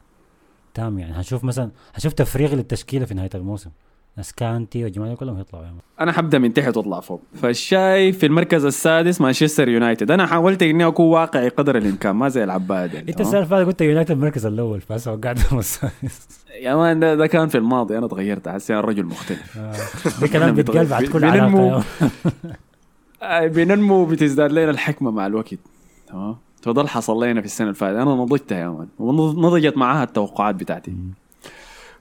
تام 0.74 0.98
يعني. 0.98 1.12
هنشوف 1.12 1.44
مثلا 1.44 1.70
هنشوف 1.94 2.12
تفريغ 2.12 2.54
للتشكيلة 2.54 3.04
في 3.04 3.14
نهاية 3.14 3.30
الموسم. 3.34 3.70
إسه 4.20 4.42
كانتي 4.42 4.85
والجماعه 4.85 5.14
كلهم 5.14 5.38
يطلعوا 5.40 5.64
يا 5.64 5.70
مان 5.70 5.81
أنا 6.00 6.12
حبدأ 6.12 6.38
من 6.38 6.54
تحت 6.54 6.76
وأطلع 6.76 7.00
فوق. 7.00 7.22
فالشايف 7.42 8.18
في 8.18 8.26
المركز 8.26 8.64
السادس 8.64 9.20
مانشستر 9.20 9.68
يونايتد. 9.68 10.11
أنا 10.11 10.26
حاولت 10.26 10.62
إني 10.62 10.87
أكون 10.87 11.07
واقعي 11.07 11.48
قدر 11.48 11.76
الإمكان. 11.76 12.16
ما 12.16 12.28
زي 12.28 12.44
العباد 12.44 12.94
يعني 12.94 13.11
أنت 13.11 13.20
السنة 13.20 13.42
اللي 13.42 13.64
قلت 13.64 13.81
يونايتد 13.81 14.11
المركز 14.11 14.46
الأول 14.46 14.81
فهسه 14.81 15.12
وقعته 15.12 15.52
السادس. 15.52 16.44
يا 16.61 16.74
مان 16.74 17.00
ده, 17.00 17.14
ده 17.14 17.26
كان 17.26 17.48
في 17.48 17.59
الماضي. 17.59 17.98
أنا 17.98 18.07
تغيرت. 18.09 18.48
هسي 18.48 18.72
أنا 18.72 18.81
رجل 18.81 19.04
مختلف. 19.04 19.59
ده 20.20 20.26
كلام 20.26 20.54
بيتقال 20.57 20.87
بعد 20.87 21.04
كل. 21.04 21.24
علاقة 21.24 21.85
آه، 23.22 23.46
بننمو 23.46 24.04
بتزداد 24.04 24.52
لنا 24.52 24.70
الحكمة 24.70 25.11
مع 25.11 25.26
الوقت. 25.26 25.54
تمام؟ 26.09 26.37
فده 26.62 26.81
اللي 26.81 26.90
حصل 26.90 27.24
لنا 27.24 27.40
في 27.40 27.46
السنة 27.46 27.66
اللي 27.66 27.78
فاتت. 27.78 27.96
أنا 27.96 28.14
نضجتها 28.14 28.59
يا 28.59 28.68
مان. 28.68 28.88
ونضجت 28.98 29.76
معاها 29.76 30.04
التوقعات 30.04 30.54
بتاعتي. 30.54 30.92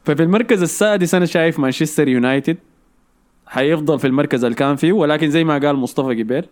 ففي 0.08 0.24
المركز 0.24 0.62
السادس 0.62 1.16
أنا 1.16 1.26
شايف 1.26 1.60
مانشستر 1.60 2.08
يونايتد 2.08 2.58
حيفضل 3.48 4.00
في 4.00 4.08
المركز 4.08 4.44
اللي 4.44 4.56
كان 4.56 4.76
فيه 4.76 4.94
ولكن 4.94 5.30
زي 5.30 5.44
ما 5.44 5.58
قال 5.58 5.76
مصطفى 5.76 6.16
جبير 6.16 6.50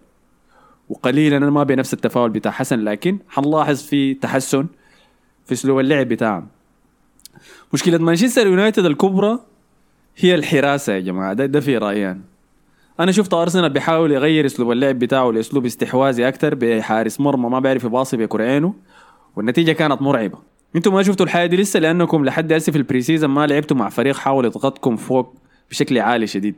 وقليلا 0.90 1.38
أنا 1.38 1.50
ما 1.50 1.64
بنفس 1.64 1.94
التفاؤل 1.94 2.30
بتاع 2.30 2.52
حسن 2.52 2.80
لكن 2.80 3.18
حنلاحظ 3.30 3.82
في 3.82 4.14
تحسن 4.14 4.68
في 5.46 5.54
أسلوب 5.54 5.80
اللعب 5.80 6.08
بتاعهم 6.08 6.48
مشكلة 7.74 7.98
مانشستر 7.98 8.48
يونايتد 8.48 8.86
الكبرى 8.86 9.40
هي 10.18 10.36
الحراسة 10.36 10.94
يا 10.94 11.00
جماعة 11.00 11.34
ده, 11.34 11.46
ده 11.46 11.60
في 11.60 11.78
رايي 11.78 12.12
أنا. 12.12 12.22
أنا 13.00 13.12
شفت 13.12 13.34
أرسنال 13.34 13.70
بيحاول 13.70 14.12
يغير 14.12 14.46
أسلوب 14.46 14.72
اللعب 14.72 15.00
بتاعه 15.00 15.32
لأسلوب 15.32 15.66
استحواذي 15.66 16.28
أكثر 16.28 16.56
بحارس 16.56 17.20
مرمى 17.20 17.50
ما 17.50 17.60
بيعرف 17.60 17.84
يباصي 17.84 18.18
بكرعينه 18.18 18.74
والنتيجة 19.36 19.72
كانت 19.72 20.02
مرعبة 20.02 20.55
أنتم 20.76 20.94
ما 20.94 21.04
شفتوا 21.04 21.26
الحاجة 21.26 21.46
دي 21.48 21.58
لسه؟ 21.58 21.80
لأنكم 21.80 22.26
لحد 22.26 22.54
هسه 22.54 22.72
في 22.72 22.78
ال 22.78 23.02
pre-season 23.02 23.30
ما 23.30 23.48
لعبتوا 23.48 23.78
مع 23.78 23.90
فريق 23.90 24.16
حاول 24.16 24.46
يضغطكم 24.46 24.96
فوق 24.96 25.36
بشكل 25.70 26.00
عالي 26.00 26.28
شديد. 26.28 26.56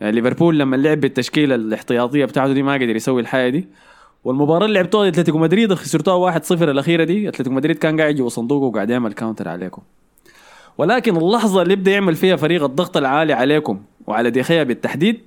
يعني 0.00 0.12
ليفربول 0.12 0.58
لما 0.58 0.76
لعب 0.76 1.00
بالتشكيلة 1.00 1.54
الاحتياطية 1.54 2.24
بتاعته 2.24 2.52
دي 2.52 2.62
ما 2.62 2.74
قدر 2.74 2.96
يسوي 2.96 3.20
الحاجة 3.20 3.50
دي. 3.50 3.68
والمباراة 4.24 4.66
اللي 4.66 4.78
لعبتوها 4.78 5.08
أتلتيكو 5.08 5.38
مدريد 5.38 5.74
خسرتوها 5.74 6.40
1-0 6.40 6.52
الأخيرة 6.62 7.04
دي. 7.04 7.28
أتلتيكو 7.28 7.54
مدريد 7.54 7.78
كان 7.78 8.00
قاعد 8.00 8.14
جوا 8.14 8.28
صندوقه 8.28 8.64
وقاعد 8.64 8.90
يعمل 8.90 9.12
counter 9.12 9.48
عليكم. 9.48 9.82
ولكن 10.78 11.16
اللحظة 11.16 11.62
اللي 11.62 11.72
يبدا 11.72 11.90
يعمل 11.90 12.14
فيها 12.14 12.36
فريق 12.36 12.64
الضغط 12.64 12.96
العالي 12.96 13.32
عليكم 13.32 13.80
وعلى 14.06 14.30
ديخيا 14.30 14.62
بالتحديد 14.62 15.20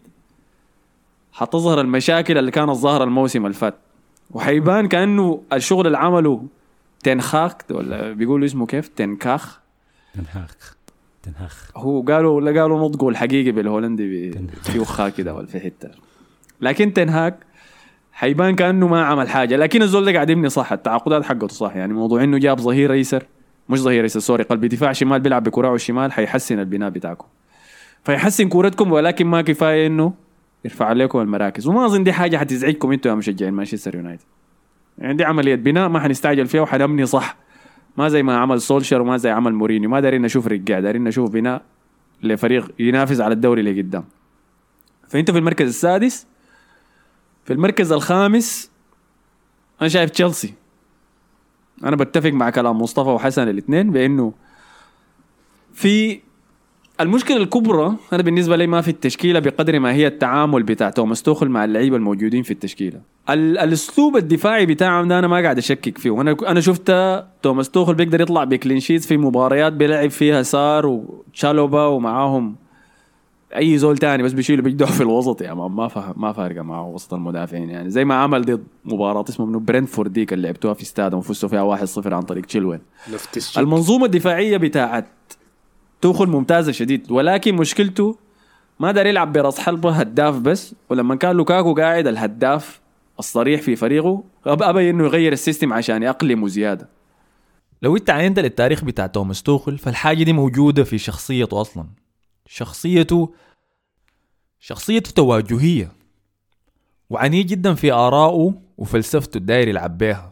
حتظهر 1.34 1.82
المشاكل 1.82 2.38
اللي 2.38 2.52
كانت 2.52 2.72
ظاهرة 2.72 3.04
الموسم 3.04 3.46
اللي 3.46 3.58
فات. 3.58 3.76
وحيبان 4.32 4.88
كأنه 4.88 5.42
الشغل 5.54 5.88
اللي 5.88 5.98
عمله 5.98 6.44
تنخاك 7.02 7.64
ولا 7.72 8.12
بيقولوا 8.12 8.46
اسمه 8.46 8.66
كيف؟ 8.66 8.88
تنكاخ 8.88 9.60
تنهاخ 10.14 10.76
تنهاخ 11.24 11.72
هو 11.78 12.02
قالوا 12.02 12.42
لا 12.42 12.62
قالوا 12.62 12.90
نطقه 12.90 13.10
الحقيقي 13.10 13.52
بالهولندي 13.52 14.32
في 14.64 14.80
وخاه 14.80 15.10
كده 15.10 15.36
ولا 15.36 15.48
في 15.48 15.60
حتة. 15.60 15.90
لكن 16.62 16.94
تنهاك 16.94 17.40
حيبان 18.14 18.56
كأنه 18.56 18.88
ما 18.88 19.06
عمل 19.06 19.30
حاجة. 19.30 19.56
لكن 19.56 19.82
الزول 19.82 20.06
ده 20.06 20.12
قاعد 20.14 20.30
يبني 20.30 20.50
صح. 20.50 20.72
التعاقدات 20.72 21.24
حقته 21.24 21.48
صح. 21.48 21.76
يعني 21.76 21.94
موضوع 21.94 22.24
إنه 22.24 22.38
جاب 22.38 22.60
ظهير 22.60 22.94
ايسر 22.94 23.24
مش 23.70 23.80
ظهير 23.80 24.04
ايسر 24.04 24.20
سوري. 24.20 24.44
قلب 24.44 24.66
دفاع 24.66 24.92
شمال 24.92 25.20
بيلعب 25.20 25.44
بكراعه 25.44 25.76
الشمال 25.76 26.12
حيحسن 26.12 26.60
البناء 26.60 26.90
بتاعكم. 26.90 27.28
فيحسن 28.04 28.50
كورتكم 28.50 28.92
ولكن 28.92 29.28
ما 29.28 29.42
كفاية 29.42 29.88
إنه 29.88 30.14
يرفع 30.66 30.92
لكم 30.92 31.20
المراكز. 31.20 31.68
وما 31.68 31.86
أظن 31.86 32.04
دي 32.04 32.14
حاجة 32.14 32.38
حتزعجكم 32.38 32.92
أنتوا 32.92 33.12
يا 33.12 33.16
مشجعين 33.16 33.54
مانشستر 33.54 33.96
يونايتد. 33.96 34.24
يعني 35.02 35.14
دي 35.14 35.24
عملية 35.24 35.56
بناء 35.56 35.90
ما 35.90 36.00
حنستعجل 36.00 36.48
فيها 36.48 36.62
وحنبني 36.62 37.06
صح. 37.06 37.38
ما 37.98 38.10
زي 38.10 38.24
ما 38.24 38.38
عمل 38.38 38.62
سولشر 38.62 39.02
وما 39.02 39.18
زي 39.18 39.30
عمل 39.30 39.54
مورينيو. 39.54 39.90
ما 39.90 40.00
دايرين 40.00 40.22
نشوف 40.22 40.48
رجع 40.48 40.80
دايرين 40.80 41.04
نشوف 41.04 41.30
بناء 41.32 41.62
لفريق 42.24 42.72
ينافس 42.80 43.22
على 43.22 43.34
الدوري 43.34 43.60
اللي 43.62 43.82
قدام. 43.82 44.04
فأنت 45.08 45.32
في 45.32 45.38
المركز 45.38 45.68
السادس 45.68 46.28
في 47.46 47.54
المركز 47.54 47.92
الخامس 47.92 48.72
أنا 49.82 49.90
شايف 49.90 50.10
تشيلسي. 50.10 50.54
أنا 51.84 51.96
بتفق 51.96 52.30
مع 52.30 52.50
كلام 52.50 52.82
مصطفى 52.82 53.10
وحسن 53.10 53.48
الإثنين 53.48 53.92
بأنه 53.92 54.34
في 55.74 56.22
المشكلة 57.02 57.38
الكبرى 57.38 57.96
أنا 58.14 58.24
بالنسبة 58.24 58.56
لي 58.56 58.68
ما 58.68 58.82
في 58.82 58.88
التشكيلة 58.92 59.40
بقدر 59.40 59.80
ما 59.80 59.94
هي 59.94 60.08
التعامل 60.08 60.64
بتاع 60.64 60.90
توماس 60.90 61.24
توخل 61.24 61.50
مع 61.50 61.66
اللعيبة 61.66 61.96
الموجودين 61.98 62.44
في 62.44 62.52
التشكيلة. 62.52 63.00
ال- 63.30 63.58
الأسلوب 63.58 64.18
الدفاعي 64.18 64.66
بتاعهم 64.66 65.08
ده 65.08 65.20
أنا 65.20 65.28
ما 65.28 65.42
قاعد 65.42 65.58
أشكك 65.58 65.98
فيه، 65.98 66.22
أنا 66.22 66.38
أنا 66.48 66.60
شفت 66.62 66.92
توماس 67.42 67.70
توخل 67.70 67.94
بيقدر 67.96 68.22
يطلع 68.22 68.44
ب 68.44 68.50
clean 68.50 68.80
sheets 68.80 69.08
في 69.08 69.18
مباريات 69.18 69.74
بيلعب 69.74 70.10
فيها 70.10 70.42
سار 70.44 70.86
وتشالوبا 70.88 71.86
ومعاهم 71.86 72.56
أي 73.56 73.78
زول 73.78 73.98
تاني 73.98 74.24
بس 74.24 74.34
بيشيله 74.34 74.62
بيجدعه 74.62 74.92
في 74.92 75.02
الوسط. 75.02 75.42
يا 75.42 75.54
مان 75.54 75.72
ما 75.72 75.88
فهم 75.88 76.14
ما 76.18 76.34
فارقة 76.34 76.62
معه 76.62 76.88
وسط 76.88 77.14
المدافعين 77.14 77.70
يعني. 77.70 77.90
زي 77.90 78.06
ما 78.06 78.16
عمل 78.16 78.42
ضد 78.42 78.64
مباراة 78.86 79.26
اسمه 79.30 79.46
منو؟ 79.46 79.60
برنتفورد 79.60 80.14
ديك 80.14 80.34
اللي 80.34 80.48
لعبتوها 80.48 80.74
في 80.74 80.82
استاد 80.82 81.14
وفزتوا 81.14 81.50
فيها 81.50 81.78
1-0 81.78 82.14
عن 82.14 82.22
طريق 82.22 82.46
تشيلوين 82.46 82.80
المنظومة 83.58 84.06
الدفاعية 84.06 84.58
بتاعت 84.58 85.06
توخل 86.02 86.28
ممتازة 86.28 86.72
شديد. 86.72 87.12
ولكن 87.12 87.56
مشكلته 87.56 88.18
ما 88.80 88.92
داير 88.92 89.06
يلعب 89.06 89.34
براس 89.34 89.60
حلبة 89.60 89.92
هداف 89.92 90.40
بس. 90.40 90.76
ولما 90.90 91.16
كان 91.16 91.36
لوكاكو 91.36 91.74
قاعد 91.74 92.08
الهداف 92.08 92.82
الصريح 93.20 93.62
في 93.62 93.76
فريقه 93.76 94.24
أبى 94.46 94.90
إنه 94.90 95.04
يغير 95.04 95.34
ال 95.34 95.39
system 95.39 95.74
عشان 95.74 96.04
يقلمه 96.04 96.48
زيادة. 96.48 96.90
لو 97.82 97.98
أنت 97.98 98.10
عينت 98.10 98.40
للتاريخ 98.40 98.84
بتاع 98.84 99.08
توماس 99.08 99.44
توخل 99.44 99.78
فالحاجة 99.78 100.24
دي 100.24 100.34
موجودة 100.34 100.84
في 100.84 100.98
شخصيته 100.98 101.62
أصلا. 101.62 101.86
شخصيته 102.48 103.34
شخصيته 104.60 105.12
مواجهية. 105.12 105.92
وعنيد 107.10 107.48
جدا 107.48 107.74
في 107.74 107.92
آرائه 107.92 108.54
وفلسفته 108.78 109.38
الداير 109.38 109.68
يلعب 109.68 109.98
بيها. 109.98 110.32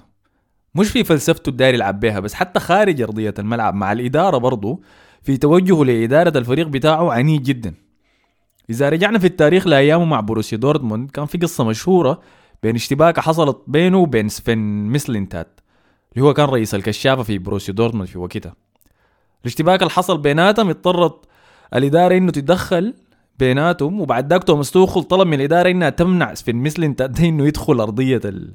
مش 0.76 0.90
في 0.90 1.04
فلسفته 1.04 1.50
الداير 1.50 1.74
يلعب 1.74 2.00
بيها 2.00 2.20
بس 2.20 2.34
حتى 2.34 2.60
خارج 2.60 3.02
أرضية 3.02 3.34
الملعب 3.40 3.76
مع 3.76 3.92
الإدارة 3.92 4.38
برضه 4.38 4.80
في 5.24 5.38
توجهه 5.38 5.84
لإدارة 5.86 6.38
الفريق 6.38 6.68
بتاعه 6.68 7.12
عنيد 7.12 7.44
جدا. 7.44 7.74
إذا 8.70 8.90
رجعنا 8.90 9.20
في 9.20 9.28
التاريخ 9.28 9.68
لأيامه 9.68 10.06
مع 10.06 10.20
بروسيا 10.20 10.58
دورتموند 10.58 11.12
كان 11.12 11.26
في 11.26 11.38
قصة 11.38 11.64
مشهورة 11.64 12.20
بين 12.64 12.76
اشتباكة 12.76 13.22
حصلت 13.22 13.58
بينه 13.68 13.98
وبين 13.98 14.30
سفن 14.30 14.58
ميسلينتات 14.88 15.60
اللي 16.14 16.26
هو 16.26 16.34
كان 16.34 16.46
رئيس 16.46 16.76
الكشافة 16.76 17.24
في 17.24 17.38
بروسيا 17.38 17.74
دورتموند 17.74 18.08
في 18.08 18.18
وقتها. 18.20 18.56
الاشتباك 19.42 19.82
اللي 19.82 19.92
حصل 19.92 20.18
بيناتهم 20.18 20.70
اضطرت 20.70 21.26
الإدارة 21.76 22.18
إنه 22.18 22.32
تتدخل 22.32 22.94
بيناتهم 23.40 24.02
وبعد 24.02 24.30
ذاك 24.34 24.44
توماس 24.44 24.72
توخل 24.72 25.04
طلب 25.04 25.28
من 25.28 25.34
الإدارة 25.34 25.72
إنها 25.72 25.90
تمنع 25.90 26.34
سفن 26.34 26.56
ميسلينتات 26.56 27.20
إنه 27.22 27.48
يدخل 27.48 27.80
أرضية 27.80 28.22
ال- 28.26 28.54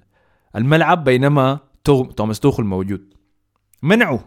الملعب 0.57 1.05
بينما 1.05 1.59
تو- 1.85 2.05
توماس 2.05 2.41
توخل 2.41 2.65
موجود. 2.65 3.15
منعه. 3.83 4.25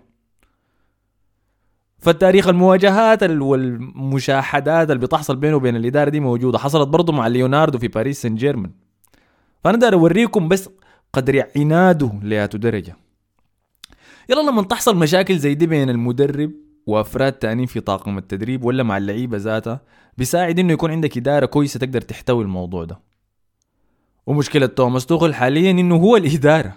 فالتاريخ 1.99 2.47
المواجهات 2.47 3.23
ال- 3.23 3.41
والمشاحنات 3.41 4.89
اللي 4.91 5.01
بتحصل 5.01 5.35
بينه 5.35 5.55
وبين 5.55 5.75
الإدارة 5.75 6.09
دي 6.09 6.19
موجودة. 6.19 6.57
حصلت 6.59 6.87
برضه 6.87 7.13
مع 7.13 7.27
ليوناردو 7.27 7.77
في 7.77 7.87
باريس 7.87 8.21
سان 8.21 8.35
جيرمان 8.35 8.71
فأنا 9.63 9.77
داير 9.77 9.93
أوريكم 9.93 10.47
بس 10.47 10.69
قدر 11.13 11.43
عناده 11.55 12.11
لهاتو 12.23 12.57
درجة 12.57 12.95
يلا 14.29 14.41
لما 14.51 14.61
تحصل 14.61 14.97
مشاكل 14.97 15.37
زي 15.37 15.53
دي 15.55 15.67
بين 15.67 15.89
المدرب 15.89 16.51
وأفراد 16.87 17.33
تانيين 17.33 17.67
في 17.67 17.79
طاقم 17.79 18.17
التدريب 18.17 18.63
ولا 18.63 18.83
مع 18.83 18.97
اللعيبة 18.97 19.37
ذاتها 19.37 19.81
بيساعد 20.17 20.59
إنه 20.59 20.73
يكون 20.73 20.91
عندك 20.91 21.17
إدارة 21.17 21.45
كويسة 21.45 21.79
تقدر 21.79 22.01
تحتوي 22.01 22.43
الموضوع 22.43 22.83
ده. 22.83 22.99
ومشكلة 24.27 24.65
توماس 24.65 25.05
توخل 25.05 25.33
حاليا 25.33 25.71
إنه 25.71 25.95
هو 25.95 26.17
الإدارة. 26.17 26.73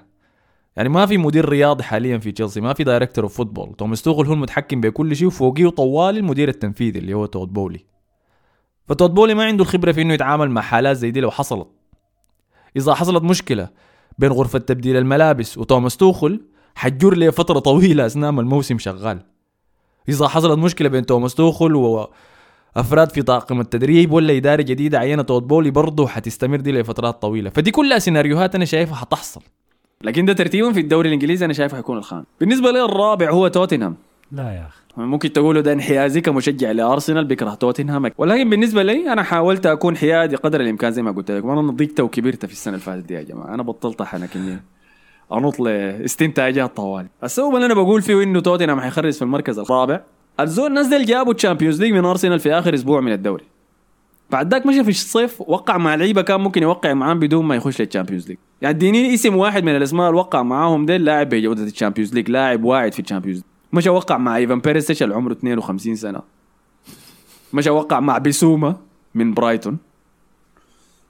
يعني 0.76 0.88
ما 0.88 1.06
في 1.06 1.18
مدير 1.18 1.48
رياضي 1.48 1.82
حاليا 1.82 2.18
في 2.18 2.32
تشيلسي 2.32 2.60
ما 2.60 2.74
في 2.74 2.84
director 2.84 3.24
of 3.24 3.36
football 3.36 3.74
توماس 3.78 4.02
توخل 4.02 4.26
هو 4.26 4.32
المتحكم 4.32 4.80
بكل 4.80 5.16
شيء 5.16 5.26
وفوقيه 5.26 5.68
طوال 5.68 6.16
المدير 6.16 6.48
التنفيذي 6.48 6.98
اللي 6.98 7.14
هو 7.14 7.26
تود 7.26 7.52
بولي. 7.52 7.84
فتود 8.88 9.14
بولي 9.14 9.34
ما 9.34 9.44
عنده 9.44 9.62
الخبرة 9.62 9.92
في 9.92 10.02
إنه 10.02 10.14
يتعامل 10.14 10.50
مع 10.50 10.60
حالات 10.60 10.96
زي 10.96 11.10
دي 11.10 11.20
لو 11.20 11.30
حصلت. 11.30 11.68
إذا 12.76 12.94
حصلت 12.94 13.22
مشكلة 13.22 13.68
بين 14.18 14.32
غرفة 14.32 14.58
تبديل 14.58 14.96
الملابس 14.96 15.58
وتوماس 15.58 15.96
توخل 15.96 16.40
حتجر 16.74 17.14
لفترة 17.14 17.58
طويلة 17.58 18.06
أثناء 18.06 18.30
ما 18.30 18.40
الموسم 18.40 18.78
شغال. 18.78 19.22
إذا 20.08 20.28
حصلت 20.28 20.58
مشكلة 20.58 20.88
بين 20.88 21.06
توماس 21.06 21.34
توخل 21.34 21.74
وأفراد 21.74 23.10
في 23.10 23.22
طاقم 23.22 23.60
التدريب 23.60 24.12
ولا 24.12 24.36
إدارة 24.36 24.62
جديدة 24.62 24.98
عينها 24.98 25.22
تود 25.22 25.42
بولي 25.42 25.70
برضه 25.70 26.06
حتستمر 26.06 26.60
دي 26.60 26.72
لفترات 26.72 27.22
طويلة. 27.22 27.50
فدي 27.50 27.70
كلها 27.70 27.98
سيناريوهات 27.98 28.54
أنا 28.54 28.64
شايفها 28.64 28.94
حتحصل. 28.94 29.42
لكن 30.04 30.24
ده 30.24 30.32
ترتيبا 30.32 30.72
في 30.72 30.80
الدوري 30.80 31.08
الإنجليزي 31.08 31.44
أنا 31.44 31.52
شايفه 31.52 31.76
حيكون 31.76 31.98
الخامس. 31.98 32.24
بالنسبة 32.40 32.70
لي 32.70 32.84
الرابع 32.84 33.30
هو 33.30 33.48
توتنهام. 33.48 33.96
لا 34.32 34.42
يا 34.42 34.66
أخي. 34.66 34.80
ممكن 34.96 35.32
تقولوا 35.32 35.62
ده 35.62 35.72
انحيازي 35.72 36.20
كمشجع 36.20 36.70
لأرسنال 36.70 37.24
بيكره 37.24 37.54
توتنهام. 37.54 38.10
ولكن 38.18 38.50
بالنسبة 38.50 38.82
لي 38.82 39.12
أنا 39.12 39.22
حاولت 39.22 39.66
أكون 39.66 39.96
حيادي 39.96 40.36
قدر 40.36 40.60
الإمكان 40.60 40.92
زي 40.92 41.02
ما 41.02 41.10
قلت 41.10 41.30
لكم. 41.30 41.50
أنا 41.50 41.62
نضجت 41.62 42.00
وكبرت 42.00 42.46
في 42.46 42.52
السنة 42.52 42.74
اللي 42.74 42.84
فاتت 42.84 43.04
دي 43.04 43.14
يا 43.14 43.22
جماعة. 43.22 43.54
أنا 43.54 43.62
بطلت 43.62 44.02
حنكني 44.02 44.58
أنط 45.32 45.60
لاستنتاجات 45.60 46.76
طوال. 46.76 47.06
السبب 47.24 47.54
اللي 47.54 47.66
أنا 47.66 47.74
بقول 47.74 48.02
فيه 48.02 48.22
إنه 48.22 48.40
توتنهام 48.40 48.80
حيخرج 48.80 49.12
في 49.12 49.22
المركز 49.22 49.58
الرابع. 49.58 50.00
الزول 50.40 50.72
نزل 50.72 51.04
جابوا 51.04 51.32
ال 51.32 51.37
Champions 51.37 51.82
League 51.82 51.92
من 51.92 52.04
ارسنال 52.04 52.40
في 52.40 52.52
آخر 52.52 52.74
أسبوع 52.74 53.00
من 53.00 53.12
الدوري. 53.12 53.44
بعد 54.32 54.50
ذاك 54.54 54.66
مشى 54.66 54.84
في 54.84 54.90
الصيف 54.90 55.40
وقع 55.40 55.76
مع 55.78 55.94
لعيبة 55.94 56.22
كان 56.22 56.40
ممكن 56.40 56.62
يوقع 56.62 56.94
معاهم 56.94 57.18
بدون 57.18 57.44
ما 57.44 57.56
يخش 57.56 57.80
لل 57.82 57.91
Champions 57.91 58.28
League 58.28 58.38
يعني 58.62 58.76
اديني 58.76 59.14
اسم 59.14 59.36
واحد 59.36 59.64
من 59.64 59.76
الأسماء 59.76 60.08
اللي 60.08 60.18
وقع 60.20 60.42
معاهم 60.42 60.86
ده 60.86 60.96
لاعب 60.96 61.28
بجودة 61.28 61.62
ال 61.64 61.69
Champions 61.69 62.14
League 62.14 62.30
لاعب 62.30 62.64
واعد 62.64 62.92
في 62.92 63.00
ال 63.02 63.06
Champions 63.06 63.36
League 63.36 63.44
مشى 63.72 63.90
وقع 63.90 64.18
مع 64.18 64.36
ايفان 64.36 64.58
بيريسيتش 64.60 65.02
اللي 65.02 65.14
عمره 65.14 65.32
52 65.32 65.96
سنة. 65.96 66.20
مشى 67.52 67.70
وقع 67.70 68.00
مع 68.00 68.18
بيسوما 68.18 68.76
من 69.14 69.34
برايتون 69.34 69.78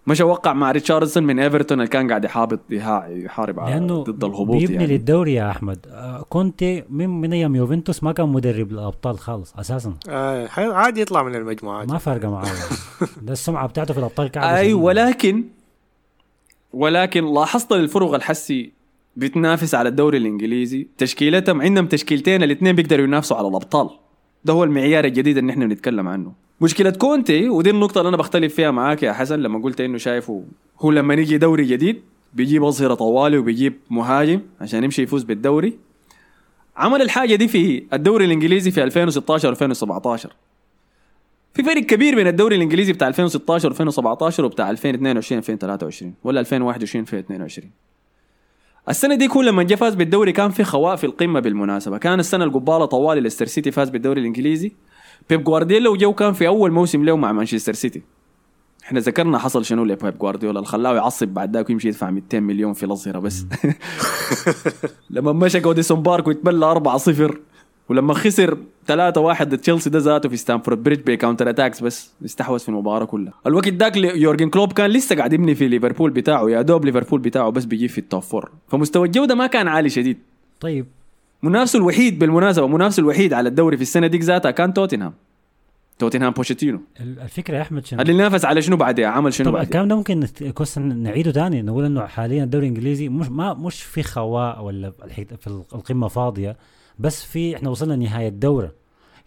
مشى 0.07 0.23
وقع 0.23 0.53
مع 0.53 0.71
ريتشاردسون 0.73 1.23
من 1.23 1.39
إيفرتون 1.41 1.79
اللي 1.81 1.91
كان 1.91 2.09
قاعد 2.09 2.25
يحابط 2.25 2.61
يحارب 2.71 3.61
على- 3.61 3.93
ضد 4.11 4.25
الهبوط 4.25 4.57
بيبني 4.57 4.75
يعني. 4.77 4.87
للدوري 4.87 5.35
يا 5.35 5.51
أحمد. 5.51 5.79
آه، 5.91 6.25
كونتي 6.29 6.85
من 6.91 7.09
من 7.21 7.33
أيام 7.33 7.57
يوفنتوس 7.57 8.03
ما 8.03 8.13
كان 8.13 8.29
مدرب 8.29 8.73
للأبطال 8.73 9.19
خالص 9.19 9.55
أساسا. 9.59 9.95
آه 10.09 10.49
عادي 10.59 11.01
يطلع 11.01 11.23
من 11.23 11.35
المجموعات 11.35 11.89
ما 11.89 11.99
فارقه 11.99 12.31
معاه 12.31 12.47
ده 13.23 13.33
السمعة 13.33 13.67
بتاعته 13.69 13.93
في 13.95 13.99
الأبطال 14.01 14.29
كعبه 14.29 14.57
أي. 14.59 14.73
ولكن 14.73 15.45
ولكن 16.73 17.35
لاحظت 17.35 17.73
الفرق 17.73 18.15
الحسي 18.15 18.73
بتنافس 19.17 19.75
على 19.75 19.89
الدوري 19.89 20.19
الإنجليزي. 20.19 20.87
تشكيلتهم 20.99 21.63
عندهم 21.63 21.87
تشكيلتين 21.87 22.43
الاثنين 22.43 22.77
بيقدروا 22.77 23.05
ينافسوا 23.07 23.37
على 23.37 23.49
الأبطال. 23.49 23.91
ده 24.45 24.53
هو 24.53 24.65
المعيار 24.65 25.05
الجديد 25.05 25.39
اللي 25.39 25.53
إحنا 25.53 25.67
بنتكلم 25.67 26.09
عنه. 26.09 26.33
مشكلة 26.61 26.91
كونتي 26.91 27.49
ودي 27.49 27.71
النقطة 27.71 27.99
اللي 27.99 28.09
أنا 28.09 28.17
بختلف 28.17 28.55
فيها 28.55 28.71
معاك 28.71 29.03
يا 29.03 29.13
حسن 29.13 29.41
لما 29.41 29.59
قلت 29.63 29.81
إنه 29.81 29.99
شايفه 29.99 30.45
هو 30.81 30.91
لما 30.91 31.15
يجي 31.15 31.39
دوري 31.39 31.65
جديد 31.65 32.03
بيجيب 32.35 32.65
أظهرة 32.65 32.95
طوالي 32.95 33.39
وبيجيب 33.39 33.75
مهاجم 33.91 34.41
عشان 34.61 34.85
يمشي 34.85 35.03
يفوز 35.03 35.23
بالدوري. 35.23 35.79
عمل 36.77 37.03
الحاجة 37.03 37.35
دي 37.35 37.49
في 37.49 37.83
الدوري 37.93 38.25
الإنجليزي 38.25 38.71
في 38.71 38.85
2016 38.85 39.49
2017 39.51 40.33
في 41.55 41.63
فرق 41.63 41.83
كبير 41.83 42.15
بين 42.15 42.27
الدوري 42.27 42.57
الإنجليزي 42.57 42.93
بتاع 42.93 43.09
2016 43.09 43.69
2017 43.69 44.45
وبتاع 44.45 44.71
2022 44.71 45.39
2023 45.39 46.15
ولا 46.25 46.41
2021 46.41 47.03
2022 47.03 47.71
السنة 48.89 49.15
دي 49.15 49.29
كل 49.29 49.47
لما 49.47 49.63
جه 49.63 49.75
فاز 49.75 49.95
بالدوري 49.95 50.33
كان 50.33 50.51
في 50.51 50.65
خواء 50.65 50.97
في 50.97 51.05
القمة 51.05 51.41
بالمناسبة. 51.41 51.99
كان 51.99 52.21
السنة 52.21 52.45
القبالة 52.45 52.85
طوالي 52.85 53.21
ليستر 53.21 53.47
سيتي 53.47 53.71
فاز 53.71 53.91
بالدوري 53.91 54.21
الإنجليزي. 54.21 54.73
بيب 55.31 55.45
جوارديولا 55.45 55.89
وجو 55.89 56.13
كان 56.13 56.33
في 56.33 56.47
أول 56.47 56.71
موسم 56.71 57.05
له 57.05 57.17
مع 57.17 57.33
مانشستر 57.33 57.73
سيتي. 57.73 58.03
إحنا 58.85 59.01
ذكرنا 59.01 59.39
حصل 59.39 59.65
شنو 59.65 59.85
لبيب 59.85 60.19
جوارديولا 60.19 60.59
اللي 60.59 60.69
خلاه 60.69 60.95
يعصب 60.95 61.29
بعد 61.29 61.57
ذاك 61.57 61.69
ويمشي 61.69 61.89
يدفع 61.89 62.11
200 62.11 62.41
مليون 62.41 62.73
في 62.73 62.87
الاظهره 62.87 63.19
بس. 63.19 63.47
لما 65.11 65.33
مشى 65.33 65.61
جوديسون 65.61 66.03
بارك 66.03 66.27
ويتبلى 66.27 66.75
4-0 67.31 67.35
ولما 67.89 68.15
خسر 68.15 68.55
3-1 68.55 68.93
ضد 69.43 69.59
تشيلسي 69.59 69.91
ده 69.91 69.99
ذاته 69.99 70.29
في 70.29 70.37
ستانفورد 70.37 70.83
بريدج 70.83 71.03
ب 71.07 71.12
counter 71.12 71.51
attacks 71.51 71.81
بس 71.81 72.11
استحوذ 72.25 72.59
في 72.59 72.69
المباراة 72.69 73.05
كلها. 73.05 73.33
الوقت 73.47 73.69
ذاك 73.69 73.97
يورجن 73.97 74.51
كلوب 74.51 74.73
كان 74.73 74.91
لسه 74.91 75.17
قاعد 75.17 75.33
يبني 75.33 75.55
في 75.55 75.69
ليفربول 75.69 76.11
بتاعه 76.11 76.51
يا 76.51 76.63
دوب 76.63 76.85
ليفربول 76.85 77.21
بتاعه 77.21 77.51
بس 77.51 77.65
بيجيب 77.65 77.91
في 77.91 77.99
ال 77.99 78.05
top 78.05 78.23
four. 78.23 78.51
فمستوى 78.69 79.07
الجودة 79.07 79.35
ما 79.35 79.47
كان 79.47 79.69
عالي 79.69 79.89
شديد. 79.89 80.19
طيب 80.61 80.87
منافسه 81.43 81.77
الوحيد 81.77 82.19
بالمناسبة 82.19 82.67
منافسه 82.67 83.01
الوحيد 83.01 83.33
على 83.33 83.49
الدوري 83.49 83.77
في 83.77 83.83
السنة 83.83 84.07
ديك 84.07 84.23
ذاتها 84.23 84.51
كان 84.51 84.75
توتنهام. 84.75 85.13
توتنهام 85.99 86.33
بوشيتينو 86.33 86.81
ال- 87.01 87.21
الفكرة 87.21 87.57
يا 87.57 87.63
أحمد 87.63 87.87
شنو؟ 87.87 88.01
اللي 88.03 88.13
نافس 88.13 88.45
على 88.45 88.63
شنو 88.63 88.77
بعدها 88.77 89.07
عمل 89.07 89.35
شنو 89.35 89.51
بعدها 89.53 89.63
الكلام 89.65 89.89
ده 89.89 89.97
ممكن 89.97 90.21
نت- 90.21 90.79
نعيده 90.79 91.31
تاني 91.31 91.63
نقول 91.63 91.85
إنه 91.85 92.07
حاليا 92.07 92.45
الدوري 92.45 92.67
الإنجليزي 92.69 93.09
مش 93.09 93.29
ما 93.29 93.55
مش 93.55 93.83
في 93.83 94.03
خواء 94.03 94.63
ولا 94.65 94.91
في 94.91 95.47
ال- 95.47 95.63
القمة 95.75 96.09
فاضية 96.09 96.57
بس 96.99 97.25
في 97.25 97.57
إحنا 97.57 97.71
وصلنا 97.71 97.95
لنهاية 97.95 98.29
الدورة. 98.29 98.73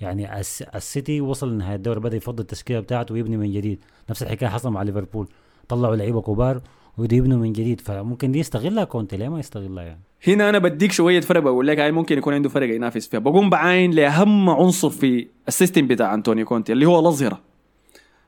يعني 0.01 0.39
الس- 0.39 0.61
السيتي 0.61 1.22
وصل 1.22 1.53
لنهاية 1.53 1.76
الدورة 1.76 1.99
بدأ 1.99 2.18
يفضل 2.18 2.41
التشكيلة 2.41 2.80
بتاعته 2.80 3.14
ويبني 3.14 3.38
من 3.38 3.51
جديد. 3.51 3.80
نفس 4.09 4.24
الحكاية 4.24 4.49
حصل 4.49 4.72
مع 4.72 4.82
ليفربول. 4.84 5.28
طلعوا 5.70 5.95
لعيبة 5.95 6.22
كبار. 6.22 6.61
ويبدوا 6.97 7.17
يبنوا 7.17 7.37
من 7.37 7.53
جديد 7.53 7.81
فممكن 7.81 8.31
دي 8.31 8.39
يستغلها 8.39 8.83
كونتي 8.83 9.17
ليه 9.17 9.29
ما 9.29 9.39
يستغلها 9.39 9.83
يعني؟ 9.83 9.99
هنا 10.27 10.49
أنا 10.49 10.57
بديك 10.57 10.91
شوية 10.91 11.21
فرق 11.21 11.41
بقول 11.41 11.67
لك 11.67 11.79
هاي 11.79 11.91
ممكن 11.91 12.17
يكون 12.17 12.33
عنده 12.33 12.49
فرق 12.49 12.75
ينافس 12.75 13.07
فيها. 13.07 13.19
بقوم 13.19 13.49
بعاين 13.49 13.91
لأهم 13.91 14.49
عنصر 14.49 14.89
في 14.89 15.27
ال 15.47 15.53
system 15.53 15.88
بتاع 15.87 16.13
أنطونيو 16.13 16.45
كونتي 16.45 16.73
اللي 16.73 16.85
هو 16.85 16.99
الأظهرة. 16.99 17.39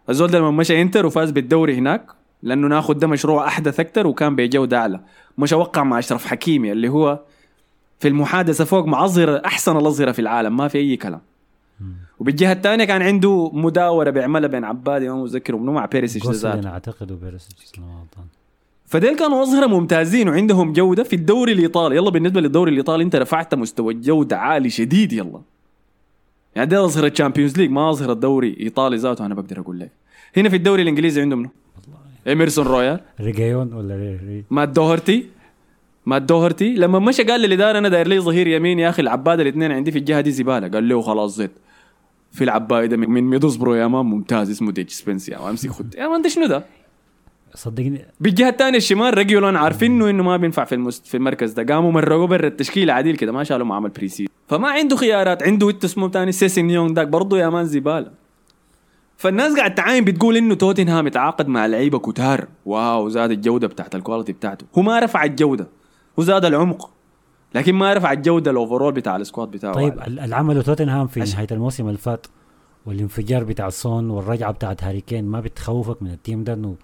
الزول 0.09 0.31
ده 0.31 0.39
لما 0.39 0.51
مشى 0.51 0.81
إنتر 0.81 1.05
وفاز 1.05 1.31
بالدوري 1.31 1.75
هناك 1.75 2.05
لأنه 2.43 2.67
ناخذ 2.67 2.93
ده 2.93 3.07
مشروع 3.07 3.47
أحدث 3.47 3.79
أكثر 3.79 4.07
وكان 4.07 4.35
بجوده 4.35 4.77
أعلى. 4.77 4.99
مشى 5.37 5.55
وقع 5.55 5.83
مع 5.83 5.99
أشرف 5.99 6.25
حكيمي 6.25 6.71
اللي 6.71 6.89
هو 6.89 7.19
في 7.99 8.07
المحادثة 8.07 8.63
فوق 8.63 8.85
مع 8.85 9.05
أظهرة 9.05 9.41
أحسن 9.45 9.77
الأظهرة 9.77 10.11
في 10.11 10.19
العالم 10.19 10.57
ما 10.57 10.67
في 10.67 10.77
أي 10.77 10.97
كلام. 10.97 11.21
وبالجهة 12.19 12.51
الثانية 12.51 12.85
كان 12.85 13.01
عنده 13.01 13.51
مداورة 13.53 14.09
بيعملها 14.09 14.49
بين 14.49 14.63
عبادي 14.63 15.09
ما 15.09 15.23
متذكر 15.23 15.55
ومنو 15.55 15.71
مع 15.71 15.85
بيريسيتش 15.85 16.27
ذاته 16.27 16.69
أعتقد 16.69 17.11
غلطان. 17.11 18.25
فديل 18.95 19.15
كانوا 19.15 19.43
أظهرة 19.43 19.67
ممتازين 19.67 20.29
وعندهم 20.29 20.73
جودة 20.73 21.03
في 21.03 21.15
الدوري 21.15 21.51
الإيطالي. 21.51 21.95
يلا 21.95 22.09
بالنسبة 22.09 22.41
للدوري 22.41 22.71
الإيطالي 22.71 23.03
أنت 23.03 23.15
رفعت 23.15 23.55
مستوى 23.55 23.93
الجودة 23.93 24.37
عالي 24.37 24.69
شديد 24.69 25.13
يلا. 25.13 25.41
يعني 26.55 26.69
ديل 26.69 26.79
أظهرة 26.79 27.07
ال 27.07 27.12
Champions 27.12 27.57
League 27.57 27.71
ما 27.71 27.89
أظهرة 27.89 28.11
الدوري 28.11 28.57
إيطالي 28.59 28.97
ذاته 28.97 29.25
أنا 29.25 29.35
بقدر 29.35 29.59
أقول 29.59 29.79
لك. 29.79 29.91
هنا 30.37 30.49
في 30.49 30.55
الدوري 30.55 30.81
الإنجليزي 30.81 31.21
عندهم 31.21 31.39
منو؟ 31.39 31.49
إيميرسون 32.27 32.65
رويال. 32.65 32.99
ريجيلون 33.21 33.73
ولا 33.73 33.95
ري 33.95 34.43
مات 34.49 34.69
دوهرتي. 34.69 35.25
مات 36.05 36.21
دوهرتي. 36.21 36.73
لما 36.73 36.99
مشى 36.99 37.23
قال 37.23 37.41
للإدارة 37.41 37.77
أنا 37.77 37.89
داير 37.89 38.07
لي 38.07 38.19
ظهير 38.19 38.47
يمين 38.47 38.79
يا 38.79 38.89
أخي 38.89 39.01
العبادة 39.01 39.43
الاثنين 39.43 39.71
عندي 39.71 39.91
في 39.91 39.99
الجهة 39.99 40.21
دي 40.21 40.31
زبالة. 40.31 40.67
قال 40.67 40.89
له 40.89 41.01
خلاص 41.01 41.35
زيت 41.37 41.51
في 42.31 42.43
العباية 42.43 42.85
ده 42.85 42.97
من 42.97 43.23
ميدلسبرو 43.23 43.75
يا 43.75 43.87
man 43.87 44.05
ممتاز 44.05 44.49
اسمه 44.49 44.71
ديد 44.71 44.93
سبنس 44.93 45.29
يا 45.29 45.49
أمسك 45.49 45.69
خد 45.69 45.95
يا 45.95 46.07
man 46.07 46.21
ده 46.21 46.29
شنو 46.29 46.45
ده؟ 46.45 46.65
صدقني 47.55 48.05
بالجهة 48.19 48.49
الثانية 48.49 48.77
الشمال 48.77 49.17
ريجيلون 49.17 49.55
عارفينه 49.55 50.09
إنه 50.09 50.23
ما 50.23 50.37
بينفع 50.37 50.63
في 50.63 50.75
المست... 50.75 51.07
في 51.07 51.17
المركز 51.17 51.51
ده. 51.51 51.73
قاموا 51.73 51.91
مرقوا 51.91 52.27
برا 52.27 52.47
التشكيلة 52.47 52.93
عديل 52.93 53.17
كده 53.17 53.31
ما 53.31 53.43
شالوا 53.43 53.65
معاه 53.65 53.79
بريسي 53.79 54.27
فما 54.47 54.67
عنده 54.69 54.95
خيارات 54.95 55.43
عنده 55.43 55.65
ويت 55.65 55.83
اسمه 55.83 56.09
ثاني 56.09 56.31
سيسينيون 56.31 56.93
داك 56.93 57.07
برضه 57.07 57.37
يا 57.37 57.49
man 57.49 57.65
زباله 57.65 58.11
فالناس 59.17 59.55
قاعد 59.57 59.75
تعاين 59.75 60.03
بتقول 60.05 60.37
إنه 60.37 60.55
توتنهام 60.55 61.07
يتعاقد 61.07 61.47
مع 61.47 61.65
لعيبة 61.65 61.99
كتار. 61.99 62.47
واو 62.65 63.09
زاد 63.09 63.31
الجودة 63.31 63.67
بتاعت 63.67 63.95
ال 63.95 64.00
quality 64.00 64.33
بتاعته. 64.33 64.65
هو 64.77 64.81
ما 64.81 64.99
رفع 64.99 65.23
الجودة 65.23 65.67
وزاد 66.17 66.45
العمق 66.45 66.89
لكن 67.55 67.75
ما 67.75 67.93
رفع 67.93 68.11
الجودة 68.11 68.51
ال 68.51 68.56
overall 68.56 68.93
بتاع 68.93 69.15
ال 69.15 69.21
squad 69.21 69.51
بتاعه. 69.51 69.73
طيب 69.73 69.99
العمل 70.07 70.63
توتنهام 70.63 71.07
في 71.07 71.19
نهاية 71.19 71.47
الموسم 71.51 71.87
اللي 71.87 71.97
فات 71.97 72.27
والانفجار 72.85 73.43
بتاع 73.43 73.69
سون 73.69 74.09
والرجعة 74.09 74.51
بتاعت 74.51 74.83
هاري 74.83 75.01
كين 75.01 75.25
ما 75.25 75.39
بتخوفك 75.39 76.03
من 76.03 76.11
ال 76.11 76.17
team 76.17 76.43
ده 76.43 76.53
إنه 76.53 76.75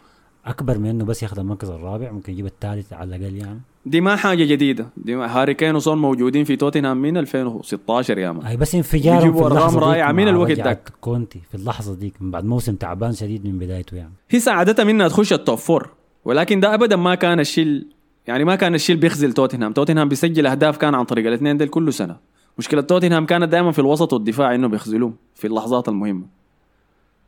أكبر 0.45 0.77
من 0.77 0.89
إنه 0.89 1.05
بس 1.05 1.23
ياخذ 1.23 1.39
المركز 1.39 1.69
الرابع 1.69 2.11
ممكن 2.11 2.33
يجيب 2.33 2.45
الثالث 2.45 2.93
على 2.93 3.15
الأقل 3.15 3.35
يعني. 3.35 3.59
دي 3.85 4.01
ما 4.01 4.15
حاجة 4.15 4.43
جديدة. 4.43 4.87
دي 4.97 5.15
ما 5.15 5.41
هاري 5.41 5.53
كين 5.53 5.75
وسون 5.75 5.97
موجودين 5.97 6.43
في 6.43 6.55
توتنهام 6.55 6.97
من 6.97 7.17
2016 7.17 8.17
يا 8.17 8.31
man. 8.31 8.45
اي 8.45 8.57
بس 8.57 8.75
انفجار 8.75 9.21
في 9.21 9.27
ديك 9.31 9.41
رائعة 9.75 10.11
من 10.11 10.27
الوقت 10.27 10.51
داك. 10.51 10.89
كونتي 11.01 11.39
في 11.49 11.55
اللحظة 11.55 11.95
ديك 11.95 12.13
من 12.21 12.31
بعد 12.31 12.45
موسم 12.45 12.75
تعبان 12.75 13.13
شديد 13.13 13.45
من 13.45 13.59
بدايته 13.59 13.95
يعني. 13.97 14.11
هي 14.29 14.39
ساعدتها 14.39 14.83
منها 14.83 15.07
تخش 15.07 15.33
ال 15.33 15.39
top 15.39 15.57
four 15.57 15.89
ولكن 16.25 16.59
ده 16.59 16.73
ابدا 16.73 16.95
ما 16.95 17.15
كان 17.15 17.39
الشيء 17.39 17.63
ال- 17.65 17.85
يعني 18.27 18.43
ما 18.43 18.55
كان 18.55 18.75
الشيء 18.75 18.95
اللي 18.95 19.01
بيخزل 19.07 19.33
توتنهام. 19.33 19.73
توتنهام 19.73 20.09
بيسجل 20.09 20.47
أهداف 20.47 20.77
كان 20.77 20.95
عن 20.95 21.05
طريق 21.05 21.27
الاثنين 21.27 21.57
دول 21.57 21.67
كل 21.67 21.93
سنة. 21.93 22.15
مشكلة 22.57 22.81
توتنهام 22.81 23.25
كانت 23.25 23.49
دائما 23.51 23.71
في 23.71 23.79
الوسط 23.79 24.13
والدفاع 24.13 24.55
إنه 24.55 24.67
بيخزلوه 24.67 25.13
في 25.35 25.47
اللحظات 25.47 25.89
المهمة. 25.89 26.40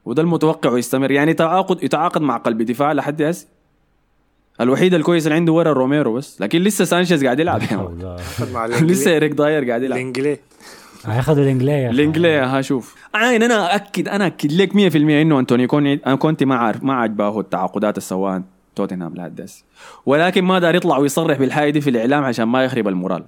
وده 0.05 0.21
المتوقع 0.21 0.69
ويستمر 0.69 1.11
يعني 1.11 1.33
تعاقد 1.33 1.83
يتعاقد 1.83 2.21
مع 2.21 2.37
قلب 2.37 2.61
دفاع 2.61 2.93
لحد 2.93 3.21
هسه. 3.21 3.47
الوحيد 4.61 4.93
الكويس 4.93 5.25
اللي 5.25 5.35
عنده 5.35 5.53
ورا 5.53 5.73
روميرو 5.73 6.13
بس. 6.13 6.41
لكن 6.41 6.59
لسه 6.61 6.85
سانشيز 6.85 7.23
قاعد 7.23 7.39
يلعب 7.39 7.61
مع 8.53 8.65
لسه 8.67 8.75
الإنجلي. 8.77 9.13
إيريك 9.13 9.31
داير 9.31 9.69
قاعد 9.69 9.83
يلعب. 9.83 9.99
الإنجلي. 9.99 10.39
يا 11.71 11.87
أخي. 11.89 11.95
الإنجلي 11.95 12.29
ها 12.37 12.61
شوف. 12.61 12.95
عين 13.13 13.43
أنا 13.43 13.75
اكد 13.75 14.07
أنا 14.07 14.27
أكد 14.27 14.51
لك 14.51 14.73
100% 14.73 14.95
إنه 14.95 15.39
أنتونيو 15.39 15.67
كونتي 15.67 16.01
أنا 16.05 16.15
كنت 16.15 16.43
ما 16.43 16.55
عارف 16.55 16.83
ما 16.83 16.93
عجباه 16.93 17.39
التعاقدات 17.39 17.97
اللي 17.97 18.07
سواها 18.07 18.43
توتنهام 18.75 19.15
لحد 19.15 19.41
هسه. 19.41 19.63
ولكن 20.05 20.43
ما 20.43 20.59
دار 20.59 20.75
يطلع 20.75 20.97
ويصرح 20.97 21.37
بالحاجة 21.37 21.69
دي 21.69 21.81
في 21.81 21.89
الإعلام 21.89 22.23
عشان 22.23 22.45
ما 22.45 22.63
يخرب 22.63 22.87
ال 22.87 22.92
morale. 22.92 23.23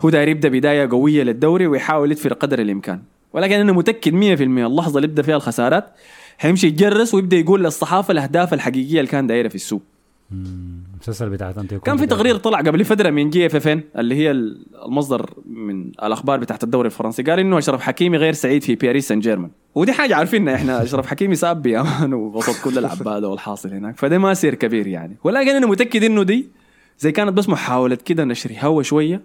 هو 0.00 0.10
داير 0.10 0.28
يبدأ 0.28 0.48
بداية 0.48 0.88
قوية 0.90 1.22
للدوري 1.22 1.66
ويحاول 1.66 2.10
يدفر 2.12 2.32
قدر 2.32 2.58
الإمكان. 2.58 3.02
ولكن 3.32 3.54
أنا 3.54 3.72
متأكد 3.72 4.12
100% 4.12 4.40
اللحظة 4.42 4.96
اللي 4.96 5.08
يبدأ 5.08 5.22
فيها 5.22 5.36
الخسارات 5.36 5.84
حيمشي 6.38 6.66
يتجرس 6.66 7.14
ويبدأ 7.14 7.36
يقول 7.36 7.64
للصحافة 7.64 8.12
الأهداف 8.12 8.54
الحقيقية 8.54 9.00
اللي 9.00 9.10
كان 9.10 9.26
دايرها 9.26 9.48
في 9.48 9.54
السوق. 9.54 9.82
المسلسل 10.32 11.30
بتاعت 11.30 11.58
أنت 11.58 11.74
كان 11.74 11.96
في 11.96 12.06
تقرير 12.06 12.36
طلع 12.36 12.58
قبل 12.58 12.84
فترة 12.84 13.10
من 13.10 13.30
GFFN 13.30 13.82
اللي 13.98 14.14
هي 14.14 14.30
المصدر 14.30 15.30
من 15.46 15.88
الأخبار 15.88 16.38
بتاعت 16.38 16.64
الدوري 16.64 16.86
الفرنسي. 16.86 17.22
قال 17.22 17.38
إنه 17.38 17.58
أشرف 17.58 17.80
حكيمي 17.80 18.16
غير 18.16 18.32
سعيد 18.32 18.62
في 18.62 18.74
باريس 18.74 19.08
سان 19.08 19.20
جيرمان. 19.20 19.50
ودي 19.74 19.92
حاجة 19.92 20.16
عارفينها 20.16 20.54
إحنا. 20.54 20.82
أشرف 20.84 21.06
حكيمي 21.06 21.34
ساب 21.34 21.62
بامان 21.62 22.14
وبسط 22.14 22.64
كل 22.64 22.78
العباده 22.78 23.28
والحاصل 23.28 23.72
هناك. 23.72 23.98
فده 23.98 24.18
ما 24.18 24.34
سير 24.34 24.54
كبير 24.54 24.86
يعني. 24.86 25.16
ولكن 25.24 25.50
أنا 25.50 25.66
متأكد 25.66 26.04
إنه 26.04 26.22
دي 26.22 26.48
زي 26.98 27.12
كانت 27.12 27.32
بس 27.32 27.48
محاولة 27.48 27.98
كده 28.04 28.24
نشر 28.24 28.52
هوا 28.60 28.82
شوية. 28.82 29.20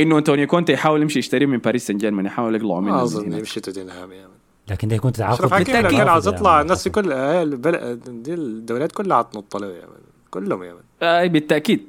إنه 0.00 0.18
انتونيو 0.18 0.46
كونتي 0.46 0.72
يحاول 0.72 1.02
يمشي 1.02 1.18
يشتريه 1.18 1.46
من 1.46 1.58
باريس 1.58 1.86
سان 1.86 1.96
جيرمان 1.96 2.26
يحاول 2.26 2.54
يقلعه 2.54 2.80
منه 2.80 2.92
من 2.92 2.98
أظن. 3.00 3.32
يمشي 3.32 3.60
توتنهام 3.60 4.12
يا 4.12 4.20
man. 4.26 4.36
لكن 4.70 4.88
ده 4.88 4.96
يكون 4.96 5.12
تعاقد 5.12 5.42
لو. 5.42 5.64
كان 5.88 6.08
عاوز 6.08 6.26
يعني. 6.26 6.36
يطلع 6.38 6.60
الناس 6.60 6.88
كلها 6.88 7.42
البلد 7.42 8.22
دي 8.22 8.34
الدوريات 8.34 8.92
كلها 8.92 9.16
عطنط 9.16 9.56
له 9.56 9.66
يا 9.66 9.72
man 9.86 10.00
كلهم 10.30 10.62
يا 10.62 10.72
man 10.72 10.82
آه 11.02 11.26
بالتأكيد 11.26 11.84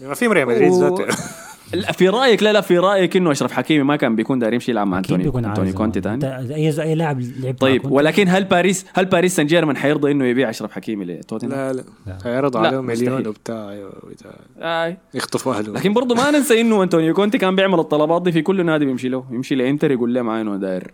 ما 0.00 0.14
في 0.14 0.26
ريال 0.26 0.48
مدريد 0.48 0.72
ذاته 0.72 1.06
لا 1.72 1.92
في 1.92 2.08
رأيك 2.08 2.42
لا 2.42 2.52
لا 2.52 2.60
في 2.60 2.78
رأيك 2.78 3.16
إنه 3.16 3.30
أشرف 3.30 3.52
حكيمي 3.52 3.84
ما 3.84 3.96
كان 3.96 4.16
بيكون 4.16 4.38
داير 4.38 4.52
يمشي 4.52 4.70
يلعب 4.70 4.86
مع 4.86 4.98
انتوني 4.98 5.24
بيكون 5.24 5.44
أنتوني 5.44 5.72
كونتي 5.72 6.00
تاني 6.00 6.36
اي 6.36 6.82
اي 6.82 6.94
لاعب 6.94 7.20
لعب 7.20 7.54
طيب. 7.58 7.90
ولكن 7.90 8.28
هل 8.28 8.44
باريس 8.44 8.86
هل 8.94 9.04
باريس 9.04 9.36
سان 9.36 9.46
جيرمان 9.46 9.76
حيرضى 9.76 10.10
إنه 10.10 10.24
يبيع 10.24 10.50
أشرف 10.50 10.72
حكيمي 10.72 11.04
لتوتنهام؟ 11.04 11.58
لا 11.58 11.72
لا 11.72 11.84
لا. 12.24 12.50
لا، 12.50 12.58
عليهم 12.58 12.84
مليون. 12.84 13.26
وبتاع 13.26 13.70
أيوة،. 13.70 14.96
يخطفوا 15.14 15.54
اهله 15.54 15.72
لكن 15.72 15.92
برضه 15.92 16.14
ما 16.14 16.30
ننسى 16.30 16.60
إنه 16.60 16.82
انتونيو 16.82 17.14
كونتي 17.14 17.38
كان 17.38 17.56
بيعمل 17.56 17.78
الطلبات 17.78 18.22
دي 18.22 18.32
في 18.32 18.42
كل 18.42 18.66
نادي 18.66 18.84
بيمشي 18.84 19.08
له 19.08 19.24
يمشي 19.30 19.54
لإنتر 19.54 19.90
يقول 19.90 20.14
له 20.14 20.22
معايا 20.22 20.42
إنه 20.42 20.56
داير 20.56 20.92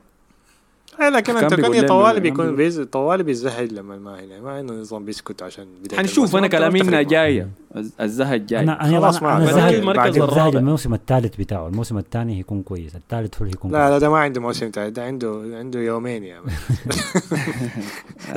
إيه، 1.02 1.08
لكن 1.08 1.40
كان 1.40 1.86
طوالي 1.86 2.20
بيكون 2.20 2.56
بيز 2.56 2.80
طوالي 2.80 3.22
بيزهج 3.22 3.72
لما 3.72 3.96
ما 3.98 4.20
هنا 4.20 4.40
ما 4.40 4.60
انه 4.60 4.72
نظام 4.72 5.04
بيسكت 5.04 5.42
عشان 5.42 5.66
بداية 5.84 5.98
حنشوف 6.00 6.18
الموسم. 6.18 6.36
أنا 6.36 6.46
كلامي 6.46 6.80
انها 6.80 7.48
الز- 7.76 7.92
الزهج 8.00 8.46
جاي 8.46 8.60
أنا 8.60 8.84
أنا 8.84 9.00
خلاص 9.00 9.22
ما. 9.22 9.46
زهق- 9.46 9.68
المركز 9.68 9.98
بعد 9.98 10.16
الرابع. 10.16 10.58
الموسم 10.58 10.94
الثالث 10.94 11.36
بتاعه 11.36 11.66
الموسم 11.68 11.98
الثاني 11.98 12.38
هيكون 12.38 12.62
كويس 12.62 12.96
الثالث 12.96 13.34
هو 13.36 13.40
اللي 13.40 13.50
هيكون 13.56 13.72
لا 13.72 13.90
لا 13.90 13.98
ده 13.98 14.10
ما 14.10 14.18
عنده 14.18 14.40
موسم 14.40 14.70
تاني 14.70 14.90
ده 14.90 15.04
عنده 15.04 15.42
عنده 15.58 15.80
يومين 15.80 16.24
يا 16.24 16.40
مان 16.40 16.54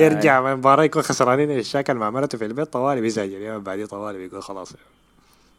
يرجع 0.00 0.40
من 0.40 0.52
المباراة 0.52 0.84
يكون 0.84 1.02
خسرانين 1.02 1.50
الشاكل 1.50 1.94
مع 1.94 2.10
مرته 2.10 2.38
في 2.38 2.44
البيت 2.46 2.72
طوالي 2.72 3.00
بيزعج 3.00 3.32
اليوم 3.32 3.62
بعدين 3.62 3.86
طوالي 3.86 4.18
بيقول 4.18 4.42
خلاص 4.42 4.72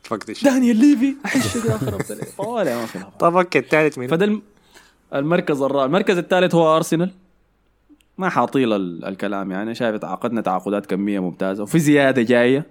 فقد 0.03 0.29
الشيء 0.29 0.49
دانيال 0.51 0.75
ليفي 0.77 1.15
احش. 1.25 1.57
طوالي 2.37 2.75
ما 2.75 2.85
في. 2.85 2.99
طب 3.19 3.35
okay 3.37 3.59
الثالث 3.59 3.97
من 3.97 4.07
فده 4.07 4.39
المركز 5.15 5.61
الرابع 5.61 5.85
المركز 5.85 6.17
الثالث 6.17 6.55
هو 6.55 6.75
أرسنال. 6.75 7.11
ما 8.17 8.29
حاطيل 8.29 8.73
ال- 8.73 9.05
الكلام 9.05 9.51
يعني. 9.51 9.75
شايف 9.75 9.95
تعاقدنا 9.95 10.41
تعاقدات 10.41 10.85
كمية 10.85 11.19
ممتازة. 11.19 11.63
وفي 11.63 11.79
زيادة 11.79 12.21
جاية. 12.21 12.65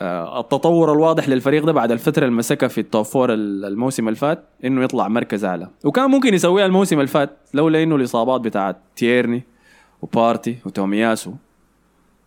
آه، 0.00 0.40
التطور 0.40 0.92
الواضح 0.92 1.28
للفريق 1.28 1.64
ده 1.64 1.72
بعد 1.72 1.92
الفترة 1.92 2.26
المسكه 2.26 2.66
في 2.68 2.80
ال 2.80 2.86
top 2.86 3.04
four 3.04 3.32
ال- 3.32 3.64
الموسم 3.64 4.08
اللي 4.08 4.18
فات 4.18 4.44
إنه 4.64 4.84
يطلع 4.84 5.08
مركز 5.08 5.44
أعلى. 5.44 5.68
وكان 5.84 6.10
ممكن 6.10 6.34
يسويها 6.34 6.66
الموسم 6.66 6.96
اللي 6.96 7.06
فات 7.08 7.30
لولا 7.54 7.82
إنه 7.82 7.96
الإصابات 7.96 8.40
بتاعت 8.40 8.76
تيرني 8.96 9.42
وبارتي 10.02 10.56
وتومياسو. 10.66 11.32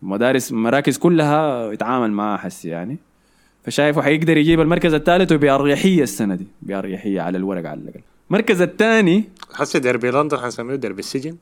مدارس 0.01 0.51
مراكز 0.51 0.97
كلها 0.97 1.71
يتعامل 1.71 2.11
معها 2.11 2.37
حسي 2.37 2.69
يعني. 2.69 2.97
فشايفه 3.63 4.01
حيقدر 4.01 4.37
يجيب 4.37 4.59
المركز 4.61 4.93
الثالث 4.93 5.31
وبأريحية 5.31 6.03
السنة 6.03 6.35
دي. 6.35 6.47
بأريحية 6.61 7.21
على 7.21 7.37
الورق 7.37 7.69
على 7.69 7.79
الأقل. 7.79 8.01
المركز 8.31 8.61
الثاني. 8.61 9.29
حسي 9.53 9.79
ديربي 9.79 10.11
لندن 10.11 10.37
حنسميه 10.37 10.75
ديربي 10.75 10.99
السجن. 10.99 11.35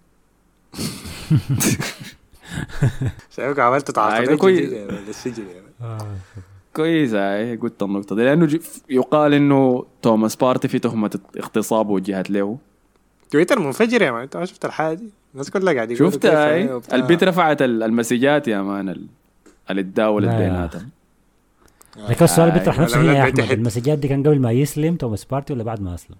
شايفك 3.35 3.59
عملت 3.59 3.89
آه، 3.89 3.93
تعاقدات. 3.93 4.45
جديدة 4.45 4.85
للسجن 5.07 5.43
يا 5.47 5.61
man. 5.87 5.97
كويس 6.75 7.13
هاي 7.13 7.55
قلت 7.55 7.83
النقطة 7.83 8.15
دي 8.15 8.23
لأنه 8.23 8.59
يقال 8.89 9.33
إنه 9.33 9.85
توماس 10.01 10.35
بارتي 10.35 10.67
في 10.67 10.79
تهمة 10.79 11.19
اغتصاب 11.39 11.89
وجهت 11.89 12.29
له. 12.29 12.57
تويتر 13.31 13.59
منفجر 13.59 14.01
يا 14.01 14.11
man. 14.11 14.21
أنت 14.21 14.37
ما 14.37 14.45
شفت 14.45 14.65
الحاجة 14.65 14.93
دي؟ 14.95 15.09
الناس 15.33 15.49
كلها 15.51 15.73
قاعد 15.73 15.91
يقولوا 15.91 16.11
شفت؟ 16.11 16.25
هاي 16.25 16.73
وبتاع. 16.73 16.95
البيت 16.95 17.23
رفعت 17.23 17.61
ال- 17.61 17.83
المسجات 17.83 18.47
يا 18.47 18.61
man 18.61 18.89
ال- 18.89 19.07
اللي 19.71 19.81
يا 20.25 20.37
بيناتهم 20.37 20.89
لكن 22.09 22.25
السؤال 22.25 22.49
آه، 22.49 22.53
بيطرح 22.53 22.79
نفسه 22.79 22.95
الأولاد 23.01 23.15
هنا 23.15 23.39
يا 23.39 23.43
أحمد. 23.45 23.51
المسجات 23.51 23.97
دي 23.99 24.07
كان 24.07 24.23
قبل 24.23 24.39
ما 24.39 24.51
يسلم 24.51 24.95
توماس 24.95 25.25
بارتي 25.25 25.53
ولا 25.53 25.63
بعد 25.63 25.81
ما 25.81 25.95
أسلم؟ 25.95 26.15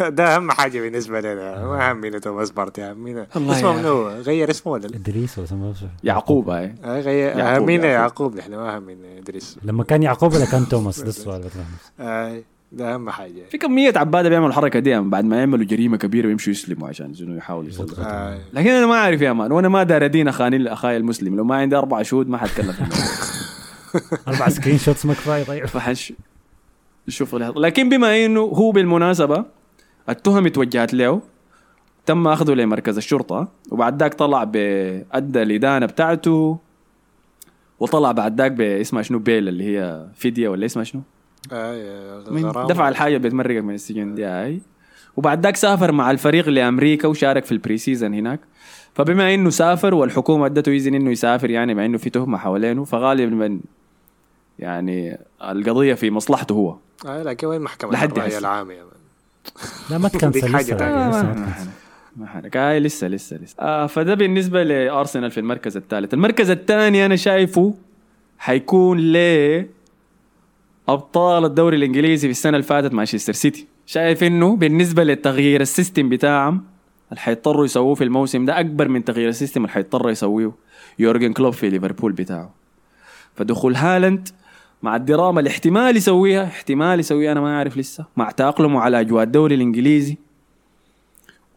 ده 0.16 0.36
أهم 0.36 0.50
حاجة 0.50 0.80
بالنسبة 0.80 1.20
لنا. 1.20 1.66
ما 1.66 1.92
همينا 1.92 2.18
توماس 2.18 2.50
بارتي 2.50 2.92
همينا 2.92 3.26
الله 3.36 3.58
اسمه 3.58 3.72
منو؟ 3.76 4.08
غير 4.08 4.50
اسمه 4.50 4.72
ولا 4.72 4.86
لا؟ 4.86 4.96
إدريس 4.96 5.38
ولا 5.38 5.46
اسمه؟ 5.46 5.74
يعقوب 6.04 6.50
هاي 6.50 6.74
آه، 6.84 7.00
غير 7.00 7.38
يعقوب، 7.38 7.62
همينا 7.62 7.86
يعقوب. 7.86 8.38
إحنا 8.38 8.56
ما 8.56 8.78
همينا 8.78 9.18
إدريس. 9.18 9.58
لما 9.62 9.84
كان 9.84 10.02
يعقوب 10.02 10.34
ولا 10.34 10.44
كان 10.44 10.68
توماس؟ 10.68 11.00
ده 11.00 11.08
السؤال 11.18 11.42
بيطرح 11.42 11.64
نفسه. 11.74 11.92
آه، 12.00 12.40
ده 12.72 12.94
أهم 12.94 13.10
حاجة. 13.10 13.42
في 13.50 13.58
كمية 13.58 13.92
عبادة 13.96 14.28
بيعملوا 14.28 14.48
الحركة 14.48 14.78
دي 14.78 15.00
بعد 15.00 15.24
ما 15.24 15.38
يعملوا 15.38 15.64
جريمة 15.64 15.96
كبيرة 15.96 16.26
ويمشوا 16.26 16.52
يسلموا 16.52 16.88
عشان 16.88 17.12
انه 17.20 17.36
يحاولوا 17.36 17.68
يسلموا 17.68 17.94
آه. 17.98 18.38
لكن 18.52 18.70
أنا 18.70 18.86
ما 18.86 18.94
أعرف 18.94 19.20
يا 19.20 19.32
مان 19.32 19.52
وأنا 19.52 19.68
ما 19.68 19.82
دار 19.82 20.04
أدين 20.04 20.28
أخاني 20.28 20.72
أخاي 20.72 20.96
المسلم. 20.96 21.36
لو 21.36 21.44
ما 21.44 21.56
عندي 21.56 21.76
أربع 21.76 22.02
شهود 22.02 22.28
ما 22.28 22.38
حتكلم 22.38 22.72
في 22.72 22.80
الموضوع. 22.80 22.98
أربع 24.28 24.48
screenshots 24.48 25.06
ما 25.06 25.14
كفاية 25.14 25.44
طيب 25.44 25.66
فحش 25.66 26.12
شوف 27.08 27.34
اللي. 27.34 27.52
لكن 27.56 27.88
بما 27.88 28.24
إنه 28.24 28.40
هو 28.40 28.70
بالمناسبة 28.70 29.44
التهم 30.08 30.48
توجهت 30.48 30.94
له 30.94 31.20
تم 32.06 32.28
أخذه 32.28 32.52
لمركز 32.52 32.96
الشرطة 32.96 33.48
وبعد 33.70 34.02
ذاك 34.02 34.14
طلع 34.14 34.44
بادى 34.44 35.42
الإدانة 35.42 35.86
بتاعته 35.86 36.58
وطلع 37.80 38.12
بعد 38.12 38.40
ذاك 38.40 38.52
باسمها 38.52 39.02
شنو 39.02 39.18
bail 39.18 39.48
اللي 39.48 39.64
هي 39.64 40.06
فديه 40.14 40.48
ولا 40.48 40.66
اسمها 40.66 40.84
شنو؟ 40.84 41.02
آه،. 41.52 42.66
دفع 42.68 42.88
الحاجة 42.88 43.16
بتمرقك 43.16 43.62
من 43.62 43.74
السجن 43.74 44.14
دي 44.14 44.24
هاي 44.24 44.60
وبعد 45.16 45.42
ذاك 45.42 45.56
سافر 45.56 45.92
مع 45.92 46.10
الفريق 46.10 46.48
لأمريكا 46.48 47.08
وشارك 47.08 47.44
في 47.44 47.52
ال 47.52 47.78
pre-season 47.78 48.14
هناك 48.14 48.40
فبما 48.94 49.34
إنه 49.34 49.50
سافر 49.50 49.94
والحكومة 49.94 50.46
أدته 50.46 50.72
إذن 50.72 50.94
إنه 50.94 51.10
يسافر 51.10 51.50
يعني 51.50 51.74
مع 51.74 51.84
إنه 51.84 51.98
في 51.98 52.10
تهمة 52.10 52.38
حوالينه 52.38 52.84
فغالبا 52.84 53.60
يعني 54.58 55.18
القضية 55.42 55.94
في 55.94 56.10
مصلحته 56.10 56.52
هو. 56.52 56.76
آه 57.06 57.22
لكن 57.22 57.46
وين 57.46 57.60
محكمة 57.60 57.92
لحد 57.92 58.12
الرأي. 58.18 58.38
العام 58.38 58.70
يا 58.70 58.76
man؟ 58.82 58.92
لا 59.90 59.98
ما 59.98 60.08
ت 60.18 60.23
cancel 60.23 60.56
لسه 60.56 60.76
تانية. 60.76 61.10
لسه 61.10 61.34
ما 62.16 62.26
حنك. 62.26 62.56
هاي 62.56 62.80
لسه 62.80 63.08
لسه 63.08 63.36
لسه. 63.36 63.54
آه 63.60 63.86
فده 63.86 64.14
بالنسبة 64.14 64.62
لأرسنال 64.62 65.30
في 65.30 65.40
المركز 65.40 65.76
الثالث. 65.76 66.14
المركز 66.14 66.50
الثاني 66.50 67.06
أنا 67.06 67.16
شايفه 67.16 67.74
حيكون 68.38 68.98
ل 69.00 69.16
أبطال 70.88 71.44
الدوري 71.44 71.76
الإنجليزي 71.76 72.28
في 72.28 72.32
السنة 72.32 72.52
اللي 72.56 72.62
فاتت 72.66 72.92
مانشستر 72.94 73.32
سيتي. 73.32 73.66
شايف 73.86 74.24
إنه 74.24 74.56
بالنسبة 74.56 75.04
للتغيير 75.04 75.60
ال 75.60 75.67
system 75.67 76.08
بتاعهم 76.08 76.64
اللي 77.10 77.20
حيضطروا 77.20 77.64
يسووه 77.64 77.94
في 77.94 78.04
الموسم 78.04 78.44
ده 78.44 78.60
أكبر 78.60 78.88
من 78.88 79.04
تغيير 79.04 79.28
ال 79.28 79.33
system 79.33 79.60
اللي 79.60 79.72
حيضطر 79.72 80.10
يسويه 80.10 80.52
يورجن 80.98 81.32
كلوب 81.32 81.52
في 81.52 81.70
ليفربول 81.70 82.12
بتاعه. 82.12 82.50
فدخول 83.34 83.74
هالاند 83.76 84.28
مع 84.82 84.96
الدراما 84.96 85.38
اللي 85.40 85.50
احتمال 85.50 85.96
يسويها 85.96 86.44
احتمال 86.44 87.00
يسويها 87.00 87.32
أنا 87.32 87.40
ما 87.40 87.56
أعرف 87.56 87.76
لسه. 87.76 88.04
مع 88.16 88.30
تأقلمه 88.30 88.80
على 88.80 89.00
أجواء 89.00 89.24
الدوري 89.24 89.54
الإنجليزي. 89.54 90.16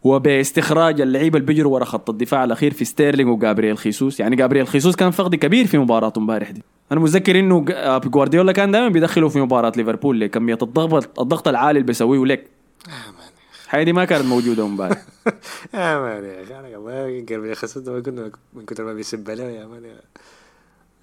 وباستخراج 0.04 1.00
اللعيبة 1.00 1.38
اللي 1.38 1.46
بيجروا 1.46 1.74
ورا 1.74 1.84
خط 1.84 2.10
الدفاع 2.10 2.44
الأخير 2.44 2.72
في 2.72 2.84
ستيرلينج 2.84 3.30
وجابرييل 3.30 3.78
خيسوس. 3.78 4.20
يعني 4.20 4.36
جابرييل 4.36 4.66
خيسوس 4.66 4.96
كان 4.96 5.10
فقد 5.10 5.34
كبير 5.34 5.66
في 5.66 5.78
مباراة 5.78 6.12
امبارح 6.16 6.50
دي. 6.50 6.62
أنا 6.92 7.00
متذكر 7.00 7.38
إنه 7.38 7.64
آه، 7.70 7.98
جوارديولا 7.98 8.52
كان 8.52 8.70
دائما 8.70 8.88
بيدخله 8.88 9.28
في 9.28 9.40
مباراة 9.40 9.72
ليفربول. 9.76 10.20
لكميه 10.20 10.58
الضغط 10.62 11.20
الضغط 11.20 11.48
العالي 11.48 11.76
اللي 11.76 11.86
بيسويه. 11.86 12.26
لك 12.26 12.46
هاي 13.72 13.84
دي 13.84 13.92
ما 13.92 14.04
كانت 14.04 14.24
موجودة 14.24 14.64
امبارح 14.64 15.02
يا 15.74 15.98
مان 15.98 16.24
يا 16.24 16.42
أخي 16.42 16.54
أنا 17.34 17.50
يخسد 17.50 17.88
ما 17.88 18.00
كنا 18.00 18.30
من 18.54 18.64
كثر 18.64 18.84
ما 18.84 18.92
بيسب 18.92 19.30
له 19.30 19.44
يا 19.44 19.66
مان 19.66 19.82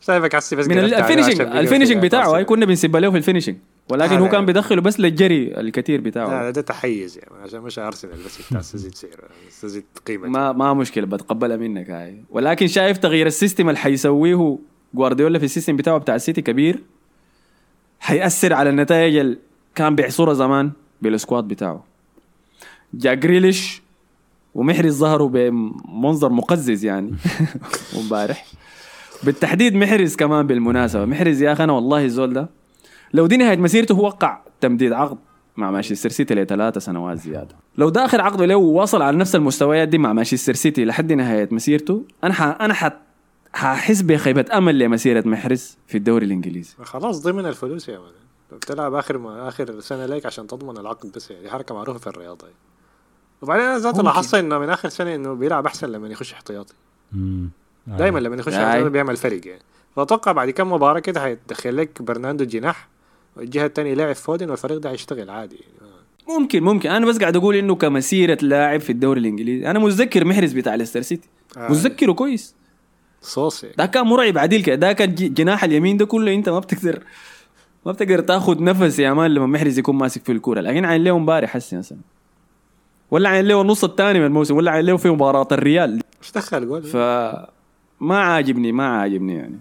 شايفك 0.02 0.36
عسي 0.36 0.56
بس 0.56 0.68
من 0.68 0.80
الفينشنج 0.80 1.41
الفينشنج 1.41 2.00
في 2.00 2.08
بتاعه 2.08 2.36
هاي. 2.36 2.45
كنا 2.45 2.66
بنسب 2.66 2.95
له 2.95 3.12
في 3.12 3.18
الفينشنج 3.18 3.56
ولكن 3.89 4.18
هو. 4.18 4.30
كان 4.30 4.45
بيدخله 4.45 4.82
بس 4.82 5.00
للجري 5.00 5.60
الكثير 5.60 6.02
بتاعه. 6.02 6.43
لا 6.43 6.50
ده 6.50 6.62
تحيز 6.62 7.20
مان 7.32 7.41
عشان 7.43 7.62
مش 7.62 7.80
أرسنال 7.80 8.24
بس 8.26 8.47
بتاع 8.47 8.62
تزيد 8.62 8.95
سعر 8.95 9.24
تزيد 9.62 9.84
قيمته 10.08 10.30
ما 10.30 10.52
ما 10.52 10.74
مشكلة 10.74 11.06
بتقبلها 11.06 11.58
منك 11.58 11.89
هاي. 11.89 12.24
ولكن 12.30 12.68
شايف 12.68 12.97
تغيير 12.97 13.28
السيستم 13.28 13.70
اللي 13.70 13.80
حيسويه 13.80 14.58
جوارديولا 14.93 15.39
في 15.39 15.45
ال 15.45 15.50
system 15.50 15.76
بتاعه 15.76 15.97
بتاع 15.97 16.16
السيتي 16.16 16.41
كبير 16.41 16.84
حيأثر 18.00 18.54
على 18.54 18.70
النتائج 18.70 19.16
اللي 19.16 19.38
كان 19.76 19.95
بيحصلها 19.95 20.34
زمان 20.34 20.72
بال 21.02 21.14
squad 21.14 21.43
بتاعه. 21.43 21.84
جا 22.93 23.14
جريليش 23.14 23.82
ومحرز 24.56 24.97
ظهروا 24.97 25.30
بمنظر 25.30 26.30
مقزز 26.30 26.86
يعني. 26.86 27.12
امبارح 28.00 28.45
بالتحديد 29.24 29.76
محرز 29.76 30.15
كمان 30.15 30.47
بالمناسبة. 30.47 31.05
محرز 31.05 31.41
يا 31.41 31.53
أخي 31.53 31.63
أنا 31.63 31.74
والله 31.74 32.05
الزول 32.05 32.34
ده 32.34 32.49
لو 33.13 33.28
دي 33.28 33.38
نهاية 33.38 33.57
مسيرته 33.57 33.95
هو 33.95 34.05
وقع 34.05 34.41
تمديد 34.61 34.91
عقد 34.93 35.17
مع 35.57 35.72
مانشستر 35.72 36.09
سيتي 36.09 36.36
لثلاثة 36.36 36.80
سنوات 36.80 37.17
زيادة. 37.17 37.55
لو 37.78 37.89
ده 37.89 38.05
آخر 38.05 38.22
عقده 38.22 38.45
له 38.45 38.55
ووصل 38.55 39.01
على 39.01 39.17
نفس 39.17 39.36
المستويات 39.36 39.88
دي 39.88 39.97
مع 39.97 40.13
مانشستر 40.13 40.53
سيتي 40.53 40.86
لحد 40.86 41.13
نهاية 41.13 41.49
مسيرته 41.51 42.03
أنا 42.24 42.34
ح... 42.34 42.41
أنا 42.41 42.74
ح... 42.74 42.89
ححس 43.53 44.01
بخيبة 44.01 44.45
أمل 44.53 44.80
لمسيرة 44.80 45.28
محرز 45.28 45.78
في 45.88 45.97
الدوري 45.97 46.26
الإنجليزي. 46.26 46.76
خلاص 46.84 47.22
ضمن 47.22 47.45
الفلوس 47.45 47.89
يا 47.89 47.99
مان 47.99 48.11
بتلعب 48.51 48.93
آخر 48.93 49.17
ما 49.17 49.47
آخر 49.47 49.80
سنة 49.80 50.05
ليك 50.05 50.26
عشان 50.26 50.47
تضمن 50.47 50.78
العقد 50.78 51.11
بس 51.15 51.32
يعني 51.32 51.49
حركة 51.49 51.76
معروفة 51.76 51.99
في 51.99 52.07
الرياضة 52.07 52.47
يعني. 52.47 52.59
وبعدين 53.41 53.65
أنا 53.65 53.78
ذاته 53.78 54.03
لاحظت 54.03 54.34
إنه 54.36 54.59
من 54.59 54.70
آخر 54.70 54.89
سنة 54.89 55.15
إنه 55.15 55.34
بيلعب 55.34 55.65
أحسن 55.65 55.89
لما 55.89 56.07
يخش 56.07 56.34
احتياطي. 56.34 56.74
مم. 57.11 57.49
آه. 57.92 57.98
دائما 57.98 58.20
لما 58.20 58.36
يخش 58.36 58.54
آه. 58.54 58.68
احتياطي 58.68 58.90
بيعمل 58.90 59.18
فرق 59.18 59.48
يعني 59.48 59.62
فأتوقع 59.96 60.32
بعد 60.32 60.50
كم 60.50 60.74
مباراة 60.74 61.00
كده 61.00 61.22
حيدخل 61.22 61.78
لك 61.78 62.02
برناندو 62.02 62.44
جناح 62.46 62.88
والجهة 63.38 63.66
الثانية 63.66 63.94
لاعب 63.94 64.16
فودن 64.16 64.50
والفريق 64.50 64.78
ده 64.78 64.90
حيشتغل 64.90 65.30
عادي 65.30 65.56
يعني. 65.56 65.90
ممكن 66.40 66.64
ممكن 66.64 66.90
أنا 66.90 67.06
بس 67.06 67.18
قاعد 67.18 67.36
أقول 67.36 67.56
إنه 67.56 67.76
كمسيرة 67.76 68.38
لاعب 68.42 68.80
في 68.80 68.90
الدوري 68.90 69.20
الإنجليزي 69.20 69.72
أنا 69.72 69.80
متذكر 69.80 70.26
محرز 70.26 70.54
بتاع 70.54 70.76
ليستر 70.76 71.02
سيتي 71.02 71.30
آه. 71.58 71.72
متذكره 71.72 72.12
كويس 72.12 72.56
صوص 73.22 73.64
يعني. 73.64 73.76
ده 73.78 73.86
كان 73.86 74.06
مرعب 74.06 74.38
عديل 74.38 74.64
كده 74.64 74.76
ده 74.76 74.94
كان 74.94 75.16
جناح 75.16 75.64
اليمين 75.64 75.98
ده 75.98 76.06
كله 76.06 76.34
أنت 76.34 76.50
ما 76.50 76.60
بتقدر 76.60 77.04
ما 77.86 77.92
بتقدر 77.92 78.20
تاخذ 78.20 78.64
نفس 78.64 79.00
يا 79.00 79.14
man 79.14 79.34
لما 79.34 79.46
محرز 79.46 79.80
يكون 79.80 79.96
ماسك 79.96 80.24
في 80.26 80.32
الكورة 80.32 80.62
لكن 80.62 80.86
عاين 80.86 81.04
له 81.04 81.16
امبارح 81.16 81.50
حسي 81.50 81.78
مثلا 81.78 81.98
ولا 83.12 83.30
عاين 83.30 83.45
له 83.46 83.62
النص 83.62 83.84
الثاني 83.84 84.20
من 84.20 84.26
الموسم 84.26 84.56
ولا 84.56 84.72
عاين 84.72 84.86
له 84.86 84.98
في 84.98 85.10
مباراة 85.10 85.48
الريال 85.52 86.02
مش 86.22 86.32
دخل 86.32 86.68
جول 86.68 86.84
ف 86.84 86.98
ما 88.00 88.18
عاجبني 88.18 88.72
ما 88.72 88.88
عاجبني 88.88 89.36
يعني. 89.36 89.60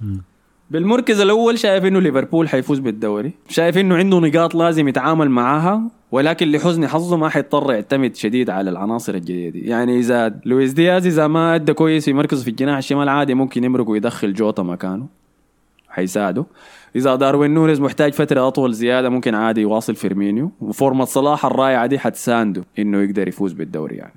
مم. 0.00 0.22
بالمركز 0.70 1.20
الأول 1.20 1.58
شايف 1.58 1.84
إنه 1.84 2.00
ليفربول 2.00 2.48
حيفوز 2.48 2.78
بالدوري. 2.78 3.32
شايف 3.48 3.78
إنه 3.78 3.96
عنده 3.96 4.20
نقاط 4.20 4.54
لازم 4.54 4.88
يتعامل 4.88 5.30
معاها 5.30 5.82
ولكن 6.12 6.50
لحسن 6.50 6.86
حظه 6.86 7.16
ما 7.16 7.28
حيضطر 7.28 7.72
يعتمد 7.72 8.16
شديد 8.16 8.50
على 8.50 8.70
العناصر 8.70 9.14
الجديده 9.14 9.48
دي. 9.48 9.66
يعني 9.66 9.98
إذا 9.98 10.40
لويس 10.44 10.72
دياز 10.72 11.06
إذا 11.06 11.26
ما 11.26 11.54
أدى 11.54 11.72
كويس 11.72 12.04
في 12.04 12.12
مركزه 12.12 12.44
في 12.44 12.50
الجناح 12.50 12.76
الشمال 12.76 13.08
عادي 13.08 13.34
ممكن 13.34 13.64
يمرق 13.64 13.88
ويدخل 13.88 14.32
جوتا 14.32 14.62
مكانه. 14.62 15.06
حيساعده. 15.88 16.46
إذا 16.96 17.14
داروين 17.14 17.50
نونيز 17.50 17.80
محتاج 17.80 18.12
فترة 18.12 18.48
أطول 18.48 18.72
زيادة 18.72 19.08
ممكن 19.08 19.34
عادي 19.34 19.60
يواصل 19.60 19.94
فيرمينيو. 19.94 20.50
و 20.60 20.67
form 20.67 20.97
ة 20.97 21.04
صلاح 21.04 21.46
الرائعة 21.46 21.86
دي 21.86 21.98
حتسانده 21.98 22.64
إنه 22.78 23.02
يقدر 23.02 23.28
يفوز 23.28 23.52
بالدوري 23.52 23.96
يعني. 23.96 24.14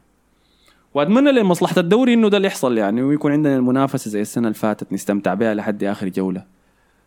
واتمنى 0.93 1.31
لمصلحه 1.31 1.79
الدوري 1.79 2.13
إنه 2.13 2.29
ده 2.29 2.37
اللي 2.37 2.47
يحصل 2.47 2.77
يعني 2.77 3.01
ويكون 3.01 3.31
عندنا 3.31 3.55
المنافسة 3.55 4.11
زي 4.11 4.21
السنة 4.21 4.47
اللي 4.47 4.59
فاتت 4.59 4.93
نستمتع 4.93 5.33
بها 5.33 5.53
لحد 5.53 5.83
آخر 5.83 6.07
جولة 6.07 6.45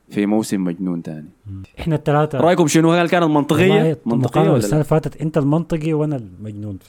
في 0.09 0.27
موسم 0.27 0.65
مجنون 0.65 1.03
تاني. 1.03 1.29
إحنا 1.79 1.95
الثلاثه 1.95 2.39
رأيكم 2.39 2.67
شنو؟ 2.67 2.93
هل 2.93 3.09
كانت 3.09 3.25
منطقية؟ 3.25 3.99
منطقية 4.07 4.41
ولا 4.41 4.53
بالسنه 4.53 4.71
لا؟ 4.71 4.77
اللي 4.77 4.85
فاتت 4.85 5.21
أنت 5.21 5.39
المنطقي 5.39 5.93
وأنا 5.93 6.17
المجنون. 6.17 6.79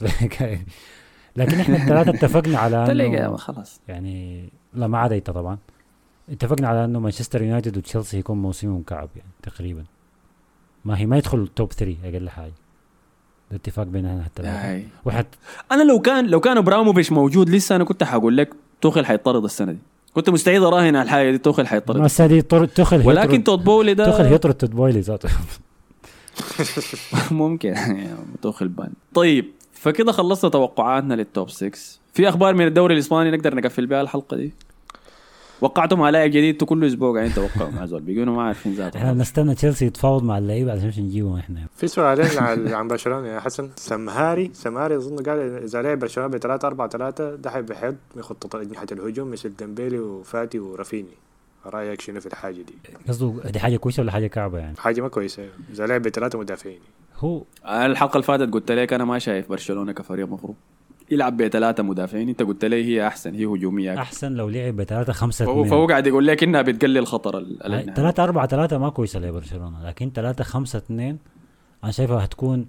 لكن 1.36 1.60
إحنا 1.60 1.76
الثلاثه 1.76 2.10
اتفقنا 2.10 2.58
على 2.58 2.76
إنه 3.16 3.36
خلاص. 3.36 3.80
يعني 3.88 4.44
لا 4.74 4.86
ما 4.86 4.98
عدا 4.98 5.16
انت 5.16 5.30
طبعا. 5.30 5.58
اتفقنا 6.30 6.68
على 6.68 6.84
إنه 6.84 6.98
مانشستر 6.98 7.42
يونايتد 7.42 7.76
وتشيلسي 7.76 8.18
يكون 8.18 8.42
موسمهم 8.42 8.82
كعب 8.82 9.08
يعني 9.16 9.30
تقريبا. 9.42 9.84
ما 10.84 10.98
هي 10.98 11.06
ما 11.06 11.18
يدخل 11.18 11.38
ال 11.38 11.46
top 11.46 11.72
3 11.72 11.96
أقل 12.04 12.28
حاجة. 12.28 12.52
ده 13.54 13.60
اتفاق 13.60 13.86
بيننا 13.86 14.24
هاي. 14.40 14.84
واحد 15.04 15.26
أنا 15.72 15.82
لو 15.82 16.00
كان 16.00 16.26
لو 16.26 16.40
كان 16.40 16.58
إبراموفيتش 16.58 17.12
موجود 17.12 17.50
لسه 17.50 17.76
أنا 17.76 17.84
كنت 17.84 18.04
حقول 18.04 18.36
لك 18.36 18.50
توخل 18.80 19.06
حيطرد 19.06 19.44
السنة 19.44 19.72
دي. 19.72 19.78
كنت 20.14 20.30
مستعد 20.30 20.62
أراهن 20.62 20.96
على 20.96 21.02
الحاجة 21.02 21.30
دي 21.30 21.38
توخل 21.38 21.62
ما 21.62 21.68
حيطرد 21.68 22.04
السنة 22.04 22.26
دي 22.26 22.42
تخل 22.42 23.06
ولكن 23.06 23.44
توت 23.44 23.58
بولي 23.58 23.94
ده 23.94 24.10
تخل 24.10 24.32
يطرد 24.32 24.54
توت 24.54 24.70
بويلي 24.70 25.00
ذاته. 25.00 25.28
ممكن. 27.30 27.74
توخل 28.42 28.68
بان. 28.68 28.92
طيب 29.14 29.50
فكده 29.72 30.12
خلصنا 30.12 30.50
توقعاتنا 30.50 31.14
لل 31.14 31.28
top 31.28 31.50
6 31.50 31.70
في 32.14 32.28
أخبار 32.28 32.54
من 32.54 32.66
الدوري 32.66 32.94
الإسباني 32.94 33.30
نقدر 33.30 33.54
نقفل 33.54 33.86
بها 33.86 34.00
الحلقة 34.00 34.36
دي؟ 34.36 34.52
وقعتم 35.60 36.02
على 36.02 36.28
جديد 36.28 36.62
كل 36.62 36.84
أسبوع 36.84 37.14
قاعدين 37.14 37.34
توقعوا 37.34 37.70
مع 37.70 37.86
زول. 37.86 38.02
بيقولوا 38.02 38.34
ما 38.34 38.42
عارفين 38.42 38.72
إحنا 38.72 38.84
ذاتهم 38.84 39.14
بنستنى 39.14 39.54
تشيلسي 39.54 39.86
يتفاوض 39.86 40.22
مع 40.22 40.38
اللعيبة 40.38 40.72
عشان 40.72 40.88
مش 40.88 40.98
نجيبهم 40.98 41.36
إحنا. 41.36 41.66
في 41.76 41.86
سؤالين 41.86 42.38
عن 42.38 42.68
عن 42.68 42.88
برشلونة 42.88 43.28
يا 43.28 43.40
حسن. 43.40 43.70
سمهاري 43.76 44.50
سمهاري 44.52 44.96
أظن 44.96 45.16
قال 45.16 45.38
إذا 45.38 45.82
لعب 45.82 45.98
برشلونة 45.98 46.30
ب 46.30 46.36
3 46.36 46.68
4 46.68 46.88
3 46.88 47.34
ده 47.34 47.50
حد 47.50 47.96
من 48.16 48.22
خطه 48.22 48.60
اجنحه 48.60 48.86
الهجوم 48.92 49.30
مثل 49.30 49.56
ديمبيلي 49.56 49.98
وفاتي 49.98 50.58
ورافيني. 50.58 51.08
رأيك 51.66 52.00
شنو 52.00 52.20
في 52.20 52.26
الحاجة 52.26 52.54
دي؟ 52.54 52.74
قصده 53.08 53.50
دي 53.50 53.58
حاجة 53.58 53.76
كويسة 53.76 54.02
ولا 54.02 54.12
حاجة 54.12 54.26
كعبة 54.26 54.58
يعني؟ 54.58 54.76
حاجة 54.76 55.00
ما 55.00 55.08
كويسة. 55.08 55.48
إذا 55.72 55.86
لعب 55.86 56.02
بثلاثة 56.02 56.38
مدافعين. 56.38 56.78
هو 57.18 57.42
الحلقة 57.66 58.12
اللي 58.12 58.22
فاتت 58.22 58.52
قلت 58.52 58.72
لك 58.72 58.92
أنا 58.92 59.04
ما 59.04 59.18
شايف 59.18 59.48
برشلونة 59.48 59.92
كفريق 59.92 60.28
مفروض. 60.28 60.54
يلعب 61.10 61.36
بثلاثه 61.36 61.82
مدافعين. 61.82 62.28
انت 62.28 62.42
قلت 62.42 62.64
لي 62.64 62.84
هي 62.84 63.06
أحسن 63.06 63.34
هي 63.34 63.44
هجومية. 63.44 63.90
أكثر. 63.92 64.02
أحسن 64.02 64.32
لو 64.32 64.48
لعب 64.48 64.76
بثلاثة 64.76 65.12
خمسة 65.12 65.44
فهو 65.44 65.64
فهو 65.64 65.86
قاعد 65.86 66.06
يقول 66.06 66.26
لك 66.26 66.42
إنها 66.42 66.62
بتقلل 66.62 67.06
خطر 67.06 67.46
ثلاثة 67.96 68.24
أربعة 68.24 68.46
ثلاثة 68.46 68.78
ما 68.78 68.88
كويسة 68.88 69.20
لبرشلونة 69.20 69.88
لكن 69.88 70.10
ثلاثة 70.14 70.44
خمسة 70.44 70.76
اثنين 70.76 71.18
أنا 71.84 71.92
شايفها 71.92 72.24
هتكون 72.24 72.66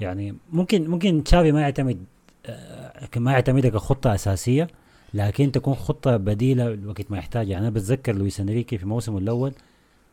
يعني 0.00 0.34
ممكن 0.52 0.90
ممكن 0.90 1.24
تشافي 1.24 1.52
ما 1.52 1.60
يعتمد 1.60 2.04
آه، 2.46 3.08
ما 3.16 3.32
يعتمدها 3.32 3.70
كخطة 3.70 4.14
أساسية 4.14 4.68
لكن 5.14 5.52
تكون 5.52 5.74
خطة 5.74 6.16
بديلة 6.16 6.78
وقت 6.86 7.10
ما 7.10 7.18
يحتاج 7.18 7.48
يعني 7.48 7.66
أنا 7.66 7.74
بتذكر 7.74 8.14
لويس 8.14 8.40
إنريكي 8.40 8.78
في 8.78 8.86
موسمه 8.86 9.18
الأول 9.18 9.52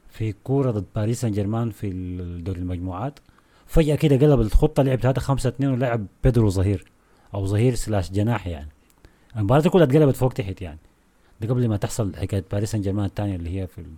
في 0.09 0.33
كورة 0.43 0.71
ضد 0.71 0.85
باريس 0.95 1.21
سان 1.21 1.31
جيرمان 1.31 1.69
في 1.69 1.89
دوري 2.45 2.59
المجموعات. 2.59 3.19
فجأة 3.65 3.95
كده 3.95 4.15
قلب 4.27 4.41
الخطة 4.41 4.83
لعب 4.83 4.99
3 4.99 5.21
5 5.21 5.49
2 5.49 5.71
ولعب 5.71 6.05
بيدرو 6.23 6.49
ظهير. 6.49 6.85
أو 7.33 7.45
ظهير 7.45 7.75
slash 7.75 8.11
جناح 8.11 8.47
يعني. 8.47 8.69
المباراة 9.37 9.61
كلها 9.69 9.83
اتقلبت 9.83 10.15
فوق 10.15 10.33
تحت 10.33 10.61
يعني. 10.61 10.79
ده 11.41 11.47
قبل 11.49 11.67
ما 11.69 11.77
تحصل 11.77 12.15
حكاية 12.15 12.43
باريس 12.51 12.71
سان 12.71 12.81
جيرمان 12.81 13.05
الثانية 13.05 13.35
اللي 13.35 13.61
هي 13.61 13.67
في 13.67 13.77
ال- 13.77 13.93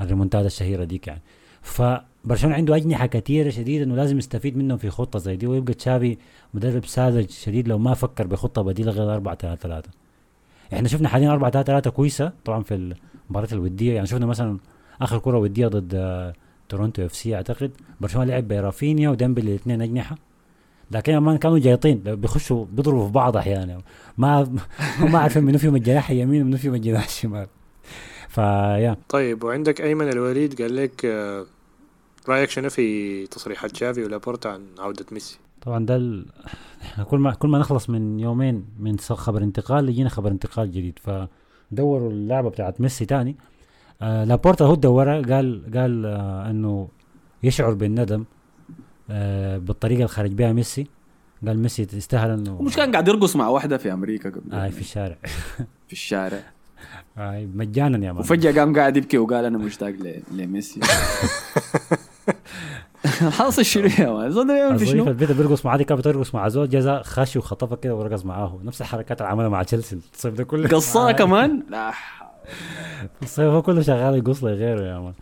الريمونتادا 0.00 0.46
الشهيرة 0.46 0.84
ديك 0.84 1.06
يعني. 1.06 1.20
فبرشلونة 1.62 2.56
عنده 2.56 2.76
أجنحة 2.76 3.06
كثيره 3.06 3.50
شديد 3.50 3.82
إنه 3.82 3.96
لازم 3.96 4.18
يستفيد 4.18 4.56
منهم 4.56 4.78
في 4.78 4.90
خطة 4.90 5.18
زي 5.18 5.36
دي 5.36 5.46
ويبقى 5.46 5.74
تشافي 5.74 6.16
مدرب 6.54 6.84
ساذج 6.86 7.30
شديد 7.30 7.68
لو 7.68 7.78
ما 7.78 7.94
فكر 7.94 8.26
بخطة 8.26 8.62
بديلة 8.62 8.92
غير 8.92 9.14
4 9.14 9.34
3 9.34 9.62
3 9.62 9.90
إحنا 10.72 10.88
شفنا 10.88 11.08
حاليا 11.08 11.30
4 11.32 11.50
3 11.50 11.66
3 11.66 11.90
كويسة 11.90 12.32
طبعا 12.44 12.62
في 12.62 12.74
المباريات 13.28 13.52
الودية 13.52 13.94
يعني. 13.94 14.06
شفنا 14.06 14.26
مثلا 14.26 14.58
آخر 15.00 15.18
كرة 15.18 15.38
ودية 15.38 15.66
ضد 15.66 16.32
تورونتو 16.68 17.04
إف 17.06 17.14
سي 17.14 17.34
أعتقد. 17.34 17.70
برشلونة 18.00 18.26
لعب 18.30 18.48
برافينيا 18.48 19.10
وديمبلي 19.10 19.50
الاثنين 19.50 19.82
أجنحة. 19.82 20.16
لكن 20.92 21.16
ما 21.16 21.36
كانوا 21.36 21.58
جايطين 21.58 21.98
بيخشوا 21.98 22.64
بيضربوا 22.72 23.06
في 23.06 23.12
بعض 23.12 23.36
أحيانا. 23.36 23.78
ما 24.18 24.58
ما 25.12 25.18
عارفين 25.18 25.44
منو 25.44 25.58
فيهم 25.58 25.76
الجناح 25.76 26.10
اليمين 26.10 26.42
ومنو 26.42 26.56
فيهم 26.56 26.74
الجناح 26.74 27.04
الشمال 27.04 27.46
فيا 28.28 28.96
طيب 29.08 29.44
وعندك 29.44 29.80
أيمن 29.80 30.08
الوليد 30.08 30.62
قال 30.62 30.76
لك 30.76 31.04
آه، 31.04 31.46
رأيك 32.28 32.50
شنو 32.50 32.70
في 32.70 33.26
تصريحات 33.26 33.70
تشافي 33.70 34.04
ولابورتا 34.04 34.48
عن 34.48 34.62
عودة 34.78 35.06
ميسي؟ 35.12 35.38
طبعا 35.62 35.86
ده 35.86 35.96
ال... 35.96 36.26
كل 37.04 37.18
ما 37.18 37.34
كل 37.34 37.48
ما 37.48 37.58
نخلص 37.58 37.90
من 37.90 38.20
يومين 38.20 38.64
من 38.78 38.98
خبر 38.98 39.42
انتقال 39.42 39.88
يجينا 39.88 40.08
خبر 40.08 40.30
انتقال 40.30 40.70
جديد. 40.70 40.98
فدوروا 40.98 42.10
اللعبة 42.10 42.50
بتاعت 42.50 42.80
ميسي 42.80 43.04
تاني. 43.06 43.36
آه 44.02 44.24
لابورتا 44.24 44.64
هو 44.64 44.74
دورها 44.74 45.22
قال 45.22 45.70
قال 45.74 46.06
آه 46.06 46.50
إنه 46.50 46.88
يشعر 47.42 47.74
بالندم. 47.74 48.24
بالطريقة 49.58 49.96
اللي 49.96 50.08
خرج 50.08 50.30
بها 50.32 50.52
ميسي. 50.52 50.86
قال 51.46 51.58
ميسي 51.58 51.86
يستاهل 51.92 52.30
إنه 52.30 52.62
مش 52.62 52.76
كان 52.76 52.92
قاعد 52.92 53.08
يرقص 53.08 53.36
مع 53.36 53.48
واحدة 53.48 53.76
في 53.78 53.92
أمريكا 53.92 54.30
قبل 54.30 54.52
آه 54.54 54.68
في 54.68 54.80
الشارع. 54.80 55.16
في 55.88 55.92
الشارع. 55.92 56.40
آه 57.18 57.46
مجانا 57.54 58.06
يا 58.06 58.12
مان 58.12 58.20
وفجأة 58.20 58.52
قام 58.60 58.76
قاعد 58.76 58.96
يبكي 58.96 59.18
وقال 59.18 59.44
أنا 59.44 59.58
مشتاق 59.58 59.94
لميسي. 60.32 60.80
حاصل 63.30 63.64
شنو 63.64 63.86
يا 63.98 64.10
مان؟ 64.10 64.26
الزول 64.26 64.46
ده 64.46 64.54
بيعمل 64.54 64.78
في 64.78 64.86
شنو. 64.86 65.08
البيت 65.08 65.32
بيرقص 65.32 65.66
معاه 65.66 65.76
دي 65.76 65.84
كانت 65.84 66.00
بترقص 66.00 66.34
مع 66.34 66.48
زول 66.48 66.68
جزا 66.68 67.02
خش 67.02 67.36
وخطفها 67.36 67.76
كده 67.76 67.94
ورقص 67.94 68.24
معاه 68.24 68.60
نفس 68.64 68.80
الحركات 68.80 69.20
اللي 69.20 69.30
عملها 69.32 69.48
مع 69.48 69.62
تشيلسي. 69.62 69.98
الصيف 70.14 70.34
ده 70.34 70.44
كله 70.44 70.68
قصاه 70.68 71.08
آه. 71.08 71.12
كمان؟ 71.12 71.62
لا 71.70 71.92
الصيف 73.22 73.44
هو 73.44 73.62
كله 73.62 73.82
شغال 73.82 74.14
يقص 74.18 74.44
لغيره 74.44 74.80
يا 74.82 74.98
مان. 74.98 75.12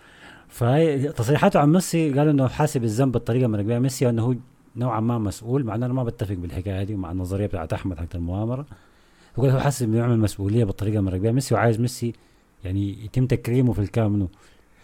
فهي 0.50 1.08
تصريحاته 1.12 1.60
عن 1.60 1.72
ميسي 1.72 2.12
قال 2.12 2.28
إنه 2.28 2.48
حاسب 2.48 2.84
الذنب 2.84 3.12
بالطريقة 3.12 3.46
اللي 3.46 3.62
بيها 3.62 3.78
ميسي 3.78 4.06
وانه 4.06 4.22
هو 4.22 4.34
نوعا 4.76 5.00
ما 5.00 5.18
مسؤول 5.18 5.64
مع 5.64 5.74
إنه 5.74 5.86
أنا 5.86 5.94
ما 5.94 6.04
بتفق 6.04 6.34
بالحكاية 6.34 6.84
دي 6.84 6.96
مع 6.96 7.12
النظرية 7.12 7.46
بتاعت 7.46 7.72
أحمد 7.72 7.98
حقت 7.98 8.14
المؤامرة. 8.14 8.66
يقول 9.38 9.50
هو 9.50 9.60
حاسس 9.60 9.82
إنه 9.82 9.98
يعمل 9.98 10.18
مسؤولية 10.18 10.64
بالطريقة 10.64 11.00
اللي 11.00 11.18
بيها 11.18 11.32
ميسي 11.32 11.54
وعايز 11.54 11.80
ميسي 11.80 12.12
يعني 12.64 13.04
يتم 13.04 13.26
تكريمه 13.26 13.72
في 13.72 13.78
الكامل 13.78 14.28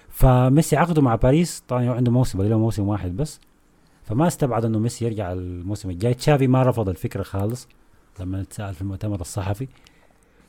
فميسي 0.08 0.76
عقده 0.76 1.02
مع 1.02 1.14
باريس 1.14 1.62
طبعا 1.68 1.88
هو 1.88 1.92
عنده 1.92 2.12
موسم 2.12 2.42
له 2.42 2.58
موسم 2.58 2.88
واحد 2.88 3.16
بس. 3.16 3.40
فما 4.04 4.26
استبعد 4.26 4.64
إنه 4.64 4.78
ميسي 4.78 5.04
يرجع 5.04 5.32
الموسم 5.32 5.90
الجاي. 5.90 6.14
تشافي 6.14 6.46
ما 6.46 6.62
رفض 6.62 6.88
الفكرة 6.88 7.22
خالص 7.22 7.68
لما 8.20 8.42
تسال 8.44 8.74
في 8.74 8.82
المؤتمر 8.82 9.20
الصحفي. 9.20 9.68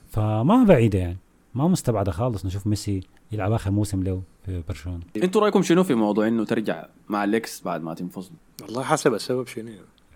فما 0.09 0.63
بعيدة 0.68 0.99
يعني. 0.99 1.18
ما 1.57 1.67
مستبعدة 1.67 2.11
خالص 2.11 2.45
نشوف 2.45 2.67
ميسي 2.67 3.01
يلعب 3.31 3.51
آخر 3.51 3.71
موسم 3.71 4.03
له 4.03 4.21
في 4.45 4.63
برشلونة. 4.67 4.99
أنتوا 5.23 5.41
رأيكم 5.41 5.61
شنو 5.61 5.83
في 5.83 5.93
موضوع 5.93 6.27
إنه 6.27 6.45
ترجع 6.45 6.85
مع 7.09 7.23
ال 7.23 7.36
ex 7.36 7.61
بعد 7.61 7.81
ما 7.81 7.93
تنفصلوا 7.93 8.37
والله 8.61 8.83
حسب 8.83 9.13
السبب 9.13 9.47
شنو. 9.47 9.71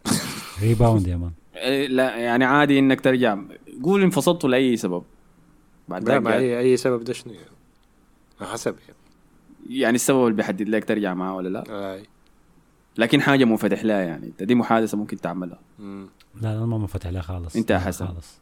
rebound 0.61 1.07
يا 1.07 1.17
man. 1.17 1.31
إيه، 1.55 1.87
لا 1.87 2.15
يعني 2.15 2.45
عادي 2.45 2.79
إنك 2.79 3.01
ترجع. 3.01 3.37
قول 3.83 4.03
انفصلتوا 4.03 4.49
لأي 4.49 4.77
سبب؟ 4.77 5.03
بعد 5.87 6.09
لا 6.09 6.19
ما 6.19 6.37
اي 6.37 6.59
أي 6.59 6.77
سبب 6.77 7.03
ده 7.03 7.13
شنو؟ 7.13 7.33
يعني 7.33 8.51
حسب 8.51 8.75
يعني. 8.87 8.99
يعني 9.79 9.95
السبب 9.95 10.23
اللي 10.23 10.35
بيحدد 10.37 10.69
لك 10.69 10.85
ترجع 10.85 11.13
معاه 11.13 11.35
ولا 11.35 11.49
لا؟ 11.49 11.93
آي. 11.93 12.03
لكن 12.97 13.21
حاجة 13.21 13.45
منفتح 13.45 13.83
لها 13.83 14.01
يعني. 14.01 14.27
انت 14.27 14.43
دي 14.43 14.55
محادثة 14.55 14.97
ممكن 14.97 15.17
تعملها. 15.17 15.59
لا 16.41 16.57
أنا 16.57 16.65
ما 16.65 16.77
منفتح 16.77 17.09
لها 17.09 17.21
خالص. 17.21 17.55
لا 17.55 17.79
حسن. 17.79 18.07
خالص. 18.07 18.39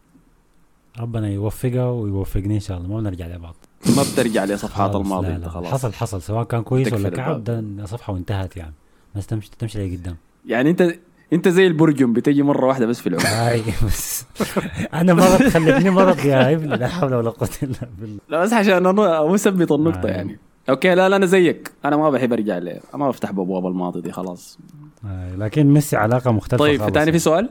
ربنا 1.00 1.30
يوفقها 1.30 1.90
ويوفقني 1.90 2.56
إن 2.56 2.60
شاء 2.60 2.78
الله. 2.78 2.90
ما 2.90 3.00
بنرجع 3.00 3.28
لبعض 3.28 3.56
ما 3.98 4.04
بترجع 4.14 4.46
لصفحات 4.46 4.96
الماضي 4.96 5.28
لا 5.28 5.38
لا. 5.38 5.50
خلاص. 5.50 5.68
حصل 5.72 5.94
حصل. 5.94 6.22
سواء 6.22 6.44
كان 6.44 6.64
كويس 6.64 6.94
ولا 6.94 7.10
كعب. 7.10 7.44
ده 7.44 7.86
صفحه 7.86 8.14
وانتهت 8.14 8.58
يعني. 8.58 8.74
بس 9.16 9.28
تمشي 9.28 9.50
تمشي 9.60 9.88
لقدام 9.88 10.16
يعني 10.46 10.70
انت 10.70 10.96
أنت 11.34 11.48
زي 11.48 11.68
البرجم 11.68 12.14
بتجي 12.14 12.44
مرة 12.44 12.66
واحدة 12.66 12.86
بس 12.86 13.00
في 13.00 13.10
العمر. 13.10 13.26
هاي 13.48 13.62
بس. 13.86 14.26
أنا 14.94 15.14
مرض 15.14 15.44
خلتني 15.44 15.90
مرض 15.90 16.26
يا 16.26 16.54
ابني. 16.54 16.78
لا 16.78 16.88
حول 16.88 17.14
ولا 17.14 17.30
قوة 17.30 17.50
إلا 17.64 17.90
بالله. 18.00 18.20
لا 18.30 18.42
بس 18.44 18.54
عشان 18.54 18.86
أنا 18.86 19.36
اثبت 19.36 19.72
النقطة 19.72 20.08
آه. 20.08 20.12
يعني. 20.12 20.40
أوكي 20.70 20.96
لا 20.96 21.10
لا 21.10 21.16
أنا 21.16 21.26
زيك. 21.26 21.72
أنا 21.86 21.98
ما 21.98 22.10
بحب 22.10 22.34
أرجع 22.34 22.58
ليه 22.58 22.82
ما 22.94 23.10
بفتح 23.10 23.32
بابواب 23.32 23.68
الماضي 23.68 24.02
دي 24.02 24.12
خلاص. 24.12 24.60
هاي. 25.04 25.36
لكن 25.36 25.74
ميسي 25.74 25.98
علاقة 25.98 26.32
مختلفة 26.32 26.66
طيب 26.66 26.80
تاني 26.80 26.94
في 26.94 27.00
يعني. 27.00 27.20
سؤال؟ 27.20 27.50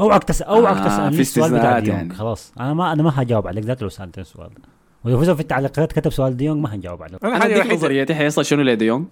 أوعك 0.00 0.24
تس... 0.24 0.42
أوعك 0.42 0.76
آه، 0.76 0.88
تسألني 0.88 1.12
في 1.12 1.20
السؤال 1.20 1.50
بتاع 1.50 1.58
استثناءات 1.58 1.82
ديونج 1.82 1.98
يعني. 1.98 2.14
خلاص. 2.14 2.52
أنا 2.60 2.74
ما 2.74 2.92
أنا 2.92 3.02
ما 3.02 3.22
هجاوب 3.22 3.46
عليك. 3.46 3.64
ذات 3.64 3.82
لو 3.82 3.88
سالتني 3.88 4.22
السؤال 4.22 4.48
ده 4.48 4.68
وإذا 5.04 5.16
فوزوا 5.16 5.34
في 5.34 5.40
التعليقات 5.40 5.92
كتب 5.92 6.12
سؤال 6.12 6.36
ديونج 6.36 6.62
ما 6.62 6.74
هنجاوب 6.74 7.02
عليه 7.02 7.18
أنا 7.24 7.38
حاجة 7.38 7.74
نظريتي 7.74 8.14
حيصل 8.14 8.44
شنو 8.44 8.62
لديونج. 8.62 9.06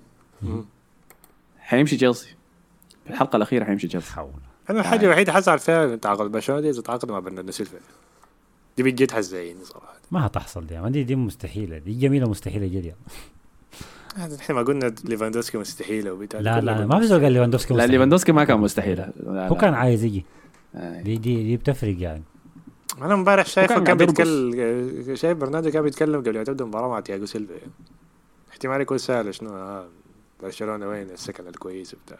حيمشي 1.59 1.97
تشيلسي 1.97 2.34
في 3.05 3.11
الحلقة 3.11 3.36
الأخيرة 3.36 3.64
حيمشي 3.64 3.89
تشيلسي 3.89 4.12
حول. 4.12 4.30
أنا 4.70 4.80
الحاجة 4.80 5.07
الوحيدة 5.07 5.32
حزعل 5.32 5.59
فيها 5.59 5.97
تعاقد 5.97 6.32
برشلونه 6.32 6.61
دي؟ 6.61 6.70
إذا 6.70 6.82
تعاقد 6.82 7.11
مع 7.11 7.18
برناردو 7.18 7.53
سيلفا 7.53 7.78
دي 8.76 8.82
بجد 8.82 9.11
حزعيني 9.11 9.64
صراحة. 9.64 9.95
ما 10.11 10.26
هتحصل 10.26 10.66
دي. 10.66 10.80
ما 10.80 10.91
دي 10.91 11.05
دي 11.05 11.16
مستحيلة. 11.16 11.78
دي 11.78 11.93
جميلة 11.93 12.28
مستحيلة 12.28 12.66
جد. 12.66 12.95
هذا 14.16 14.36
إحنا 14.36 14.55
ما 14.55 14.62
قلنا 14.62 14.95
ليفاندوسكي 15.05 15.59
مستحيل 15.59 16.11
وبتاع 16.11 16.41
لا 16.41 16.61
لا 16.61 16.86
ما 16.86 17.01
في 17.01 17.07
زول 17.07 17.22
قال 17.22 17.32
ليفاندوفسكي 17.32 17.74
لا. 17.74 17.86
ليفاندوسكي 17.86 18.32
ما 18.32 18.45
كان 18.45 18.59
مستحيل 18.61 19.07
لا 19.26 19.49
هو. 19.49 19.55
كان 19.55 19.74
عايز 19.74 20.05
يجي. 20.05 20.18
آه. 20.18 20.47
دي 20.75 21.16
دي 21.16 21.43
دي 21.43 21.57
بتفرق 21.57 21.97
يعني. 22.01 22.23
أنا 23.03 23.14
امبارح 23.14 23.47
شايفه 23.47 23.85
كان. 23.85 23.97
بيتكلم 23.97 25.14
شايف 25.14 25.39
برناردو 25.39 25.71
كان 25.71 25.83
بيتكلم 25.83 26.21
قبل 26.21 26.39
ما 26.39 26.45
تبدا 26.45 26.64
المباراه 26.64 26.89
مع 26.89 27.01
تياجو 27.01 27.27
سيلفا. 27.27 27.53
يعني. 27.53 27.71
احتمال 28.51 28.81
يكون 28.81 28.99
سهل 28.99 29.35
شنو؟ 29.35 29.51
آه 29.51 29.87
برشلونة 30.43 30.89
وين 30.89 31.11
السكن 31.11 31.49
الكويس 31.49 31.95
وبتاع. 31.95 32.19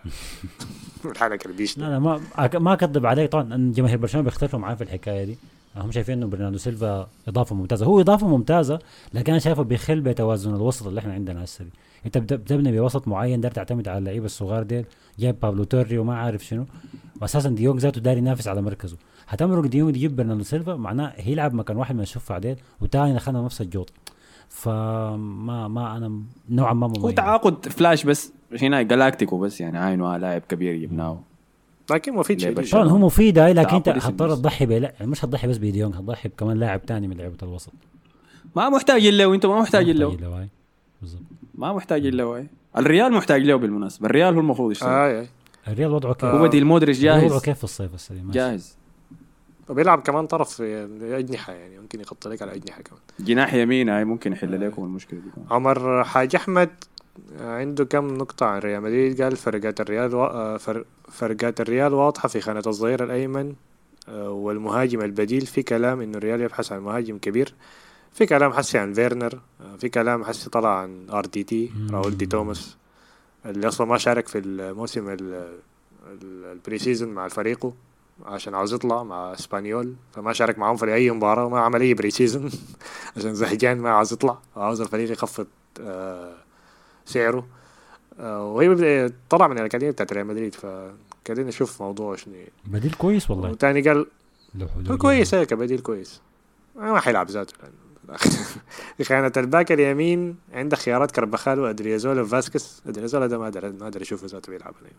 الحركه 1.13 1.45
اللي 1.47 1.57
بيشتغل 1.57 1.85
لا 1.85 1.91
لا 1.91 1.99
ما 1.99 2.21
ما 2.55 2.73
أكذب 2.73 3.07
عليك 3.07 3.33
طبعا 3.33 3.55
إن 3.55 3.73
جماهير 3.73 3.97
برشلونة 3.97 4.25
بيختلفوا 4.25 4.59
معي 4.59 4.77
في 4.77 4.85
الحكاية 4.85 5.25
دي. 5.25 5.39
هم 5.77 5.91
شايفين 5.91 6.19
إنه 6.19 6.27
برناردو 6.27 6.59
سيلفا 6.59 7.09
إضافة 7.29 7.55
ممتازة. 7.57 7.87
هو 7.87 8.01
إضافة 8.01 8.27
ممتازة 8.29 8.79
لكن 9.15 9.33
أنا 9.33 9.41
شايفه 9.41 9.63
بيخل 9.63 10.01
بتوازن 10.01 10.55
الوسط 10.55 10.87
اللي 10.87 11.01
إحنا 11.01 11.13
عندنا 11.13 11.45
هسه 11.45 11.65
انت 12.07 12.19
بت- 12.19 12.33
بتبني 12.33 12.81
بوسط 12.81 13.09
معين 13.09 13.41
دار 13.41 13.51
تعتمد 13.51 13.89
على 13.89 13.99
اللعيبه 13.99 14.27
الصغار 14.27 14.63
ديل 14.63 14.85
جايب 15.19 15.41
بابلو 15.41 15.65
توري 15.65 15.99
وما 15.99 16.17
عارف 16.17 16.45
شنو. 16.45 16.67
واساسا 17.21 17.49
ديونج 17.49 17.81
ذاته 17.81 18.01
داري 18.01 18.19
ينافس 18.19 18.49
على 18.49 18.63
مركزه. 18.63 18.97
هتمرق 19.29 19.67
ديونج 19.67 19.97
يجيب 19.97 20.17
برناردو 20.17 20.43
سيلفا 20.45 20.77
معناه 20.77 21.13
هيلعب 21.17 21.55
مكان 21.55 21.77
واحد 21.77 21.95
من 21.95 22.01
الشفع 22.01 22.39
ديل 22.39 22.57
وتاني 22.81 23.15
دخلنا 23.15 23.43
نفس 23.43 23.61
الجوط. 23.61 23.93
فما 24.49 25.69
ما 25.69 25.97
أنا 25.97 26.23
نوعا 26.51 26.73
ما 26.73 26.87
هو 26.87 26.93
مميز 27.01 27.15
تعاقد 27.15 27.69
فلاش 27.69 28.05
بس 28.05 28.33
هنا 28.63 28.83
galáctico 28.83 29.39
بس 29.39 29.61
يعني 29.61 29.79
عينه 29.79 30.15
آه 30.15 30.19
لاعب 30.19 30.43
كبير 30.49 30.77
جبناه 30.77 31.21
لكن 31.91 32.15
مفيد 32.15 32.41
شديد؟ 32.41 32.71
طبعا 32.71 32.89
هو 32.89 32.99
مفيد 32.99 33.39
هاي 33.39 33.53
لكن 33.53 33.77
انت 33.77 33.89
حتضطر. 33.89 34.35
تضحي 34.35 34.67
بلا 34.67 34.93
يعني 34.99 35.11
مش 35.11 35.25
هتضحي 35.25 35.49
بس 35.49 35.57
بديونج 35.59 35.95
هتضحي 35.95 36.29
بكمان 36.29 36.57
لاعب 36.59 36.87
تاني 36.87 37.09
من 37.09 37.17
لعيبة 37.17 37.37
الوسط. 37.43 37.73
ما 38.57 38.69
محتاج 38.69 39.07
له 39.07 39.27
وأنت 39.27 39.47
ما 39.47 39.61
محتاج 39.61 40.03
هاي. 40.03 40.49
بالضبط. 41.01 41.23
ما 41.59 41.73
محتاج 41.73 42.07
له 42.07 42.25
هاي. 42.37 42.47
الريال 42.77 43.13
محتاج 43.13 43.43
له 43.43 43.57
بالمناسبة 43.57 44.07
الريال 44.07 44.35
هو 44.35 44.41
المفروض 44.41 44.71
يشتري 44.71 44.91
اي 44.91 45.21
اي 45.21 45.29
الريال 45.69 45.91
وضعه 45.91 46.15
كيف؟ 46.15 46.25
هو 46.25 46.43
بديل 46.43 46.65
مودريتش 46.65 46.99
الريال 46.99 47.17
وضعه 47.17 47.29
جاهز 47.31 47.43
كيف 47.45 47.59
في 47.59 47.65
الصيف 47.65 47.95
السنة 47.95 48.23
ماشي. 48.23 48.39
جاهز 48.39 48.77
وبيلعب 49.69 50.01
كمان 50.01 50.27
طرف 50.27 50.51
في 50.51 50.89
اجنحه 51.03 51.53
يعني 51.53 51.79
ممكن 51.79 52.01
يغطي 52.01 52.29
لك 52.29 52.43
على 52.43 52.55
اجنحه 52.55 52.83
كمان 52.83 53.01
جناح 53.21 53.55
يمين 53.55 53.89
هاي 53.89 54.05
ممكن 54.05 54.33
يحل 54.33 54.67
لكم 54.67 54.85
المشكلة 54.85 55.21
دي 55.21 55.31
كمان. 55.37 55.47
عمر 55.51 56.05
حاج 56.05 56.37
أحمد 56.37 56.71
عنده 57.41 57.85
كم 57.85 58.07
نقطة 58.07 58.47
عن 58.47 58.59
ريال 58.59 58.83
مدريد 58.83 59.23
قال 59.23 59.37
فرقات 59.37 59.81
الريال 59.81 60.15
و... 60.15 60.25
آه، 60.25 60.57
فر... 60.57 60.85
فرقات 61.09 61.61
الريال 61.61 61.95
واضحة 61.95 62.29
في 62.29 62.41
خانة 62.41 62.63
الظهير 62.67 63.05
الأيمن 63.05 63.53
آه، 64.09 64.31
والمهاجم 64.31 65.01
البديل 65.01 65.47
في 65.47 65.63
كلام 65.63 66.01
إنه 66.01 66.19
الريال 66.19 66.41
يبحث 66.41 66.73
عن 66.73 66.81
مهاجم 66.81 67.19
كبير 67.19 67.55
في 68.19 68.27
كلام 68.27 68.53
حسي 68.53 68.79
عن 68.79 68.93
فيرنر 68.95 69.41
آه، 69.61 69.77
في 69.77 69.89
كلام 69.89 70.25
حسي 70.25 70.51
طلع 70.51 70.79
عن 70.79 71.07
RDT. 71.11 71.73
راول 71.91 72.17
دي 72.17 72.27
توماس 72.27 72.77
اللي 73.47 73.69
أصلا 73.69 73.87
ما 73.87 73.99
شارك 73.99 74.29
في 74.29 74.39
الموسم 74.39 75.09
ال... 75.09 75.21
ال- 76.13 76.45
ال 76.53 76.79
pre-season 76.79 77.09
مع 77.09 77.29
فريقه 77.29 77.73
عشان 78.25 78.55
عاوز 78.55 78.75
يطلع 78.75 79.03
مع 79.03 79.33
إسبانيول 79.33 79.95
فما 80.13 80.33
شارك 80.33 80.59
معهم 80.59 80.77
في 80.77 80.95
أي 80.95 81.11
مباراة 81.11 81.45
وما 81.45 81.61
عمل 81.61 81.81
أي 81.81 81.95
pre-season 81.95 82.51
عشان 83.17 83.35
زهجان 83.35 83.79
ما 83.79 83.91
عاوز 83.91 84.13
يطلع 84.13 84.39
وعاوز 84.57 84.81
الفريق 84.81 85.11
يخفض 85.13 85.47
آه، 85.81 86.35
سعره. 87.07 87.47
آه، 88.21 88.45
وهي 88.45 89.11
طلع 89.31 89.49
من 89.49 89.59
الأكاديمية 89.59 89.93
بتاعت 89.93 90.13
ريال 90.13 90.27
مدريد 90.27 90.55
فقاعدين 90.55 91.47
نشوف 91.47 91.83
موضوع 91.83 92.17
شنو. 92.17 92.35
بديل 92.67 92.93
كويس 92.93 93.31
والله. 93.31 93.51
وتاني 93.51 93.81
قال 93.81 94.07
كويس 94.99 95.35
هيك 95.35 95.55
بديل 95.55 95.81
كويس. 95.81 96.21
ما 96.77 97.01
حيلعب 97.01 97.31
ذاته. 97.31 97.55
خانة 99.09 99.33
الباك 99.37 99.73
اليمين 99.73 100.37
عندك 100.53 100.79
خيارات 100.79 101.11
كربخال 101.11 101.61
وادريازولا 101.61 102.23
وفاسكس 102.23 102.83
ادريازولا 102.87 103.27
ده 103.27 103.39
ما 103.39 103.45
أقدر 103.45 103.73
ما 103.73 103.83
أقدر 103.83 104.03
اشوفه 104.03 104.27
ذاته 104.27 104.51
بيلعب 104.53 104.75
الآن. 104.83 104.93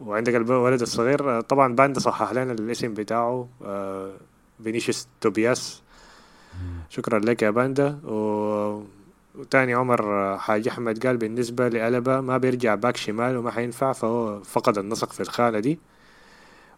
وعندك 0.00 0.34
الولد 0.34 0.80
الصغير 0.80 1.38
آه، 1.38 1.40
طبعا 1.40 1.74
باندا 1.74 2.00
صحح 2.00 2.32
لنا 2.32 2.52
الاسم 2.52 2.94
بتاعه 2.94 3.48
آه، 3.64 4.12
فينيسيوس 4.64 5.08
توبياس. 5.20 5.82
شكرا 6.90 7.18
لك 7.18 7.42
يا 7.42 7.50
باندا 7.50 7.98
و... 8.04 8.14
وتاني 9.34 9.74
عمر 9.74 10.04
آه، 10.04 10.36
حاج 10.36 10.68
أحمد 10.68 11.06
قال 11.06 11.16
بالنسبة 11.16 11.68
لألبا 11.68 12.20
ما 12.20 12.38
بيرجع 12.38 12.74
باك 12.74 12.96
شمال 12.96 13.36
وما 13.36 13.50
حينفع 13.50 13.92
فهو 13.92 14.40
فقد 14.42 14.78
النسق 14.78 15.12
في 15.12 15.20
الخانة 15.20 15.58
دي. 15.58 15.78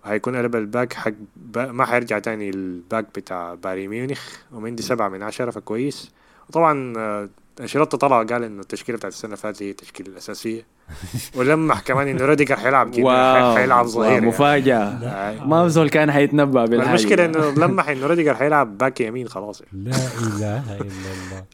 هيكون 0.07 0.37
قلب 0.37 0.57
الباك 0.57 0.93
حق 0.93 1.13
با 1.37 1.73
ما 1.73 1.85
حيرجع 1.87 2.19
تاني 2.19 2.51
الباك 2.51 3.07
بتاع 3.15 3.55
بايرن 3.55 3.89
ميونخ 3.89 4.21
ومندي 4.53 4.83
سبعة 4.83 5.09
من 5.09 5.23
عشرة 5.23 5.51
فكويس 5.51 6.11
وطبعا 6.49 6.95
آه، 6.99 7.29
أنشيلوتي 7.61 7.97
طلع 7.97 8.23
قال 8.23 8.45
إنه 8.45 8.61
التشكيلة 8.61 8.99
بتاعت 8.99 9.13
السنة 9.13 9.29
اللي 9.29 9.37
فاتت 9.37 9.63
هي 9.63 9.71
التشكيلة 9.71 10.09
الأساسية 10.09 10.63
ولمح 11.37 11.81
كمان 11.81 12.09
إنه 12.09 12.25
روديجر 12.25 12.57
حيلعب 12.57 12.95
كده 12.95 13.05
واو 13.05 13.57
حيلعب 13.57 13.87
ظهير 13.87 14.13
يعني. 14.13 14.27
مفاجأة 14.27 14.79
آه. 14.83 15.45
ما 15.47 15.65
بزول 15.65 15.89
كان 15.89 16.13
حيتنبأ 16.13 16.65
بالحاجة 16.65 16.89
المشكلة 16.91 17.25
إنه 17.25 17.51
لمح 17.51 17.89
إنه 17.89 18.07
روديجر 18.07 18.35
حيلعب 18.35 18.79
باك 18.79 19.01
يمين 19.01 19.29
خلاص 19.29 19.61
يعني. 19.63 19.85
لا 19.91 19.97
إله 20.21 20.77
إلا 20.77 21.13
الله 21.13 21.45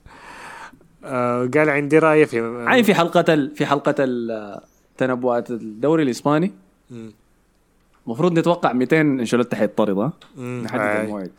آه 1.04 1.50
قال 1.54 1.70
عندي 1.70 1.98
رأي 1.98 2.26
في 2.26 2.64
عين 2.66 2.82
في 2.84 2.94
حلقة 2.94 3.34
ال... 3.34 3.56
في 3.56 3.66
حلقة 3.66 3.94
ال- 3.98 4.60
تنبؤات 4.98 5.50
الدوري 5.50 6.02
الإسباني 6.02 6.52
مم. 6.90 7.12
المفروض 8.06 8.38
نتوقع 8.38 8.72
200 8.72 9.00
انشيلوتي 9.00 9.56
حيطرد. 9.56 10.12
نحدد 10.38 10.80
آه. 10.80 11.02
الموعد 11.02 11.30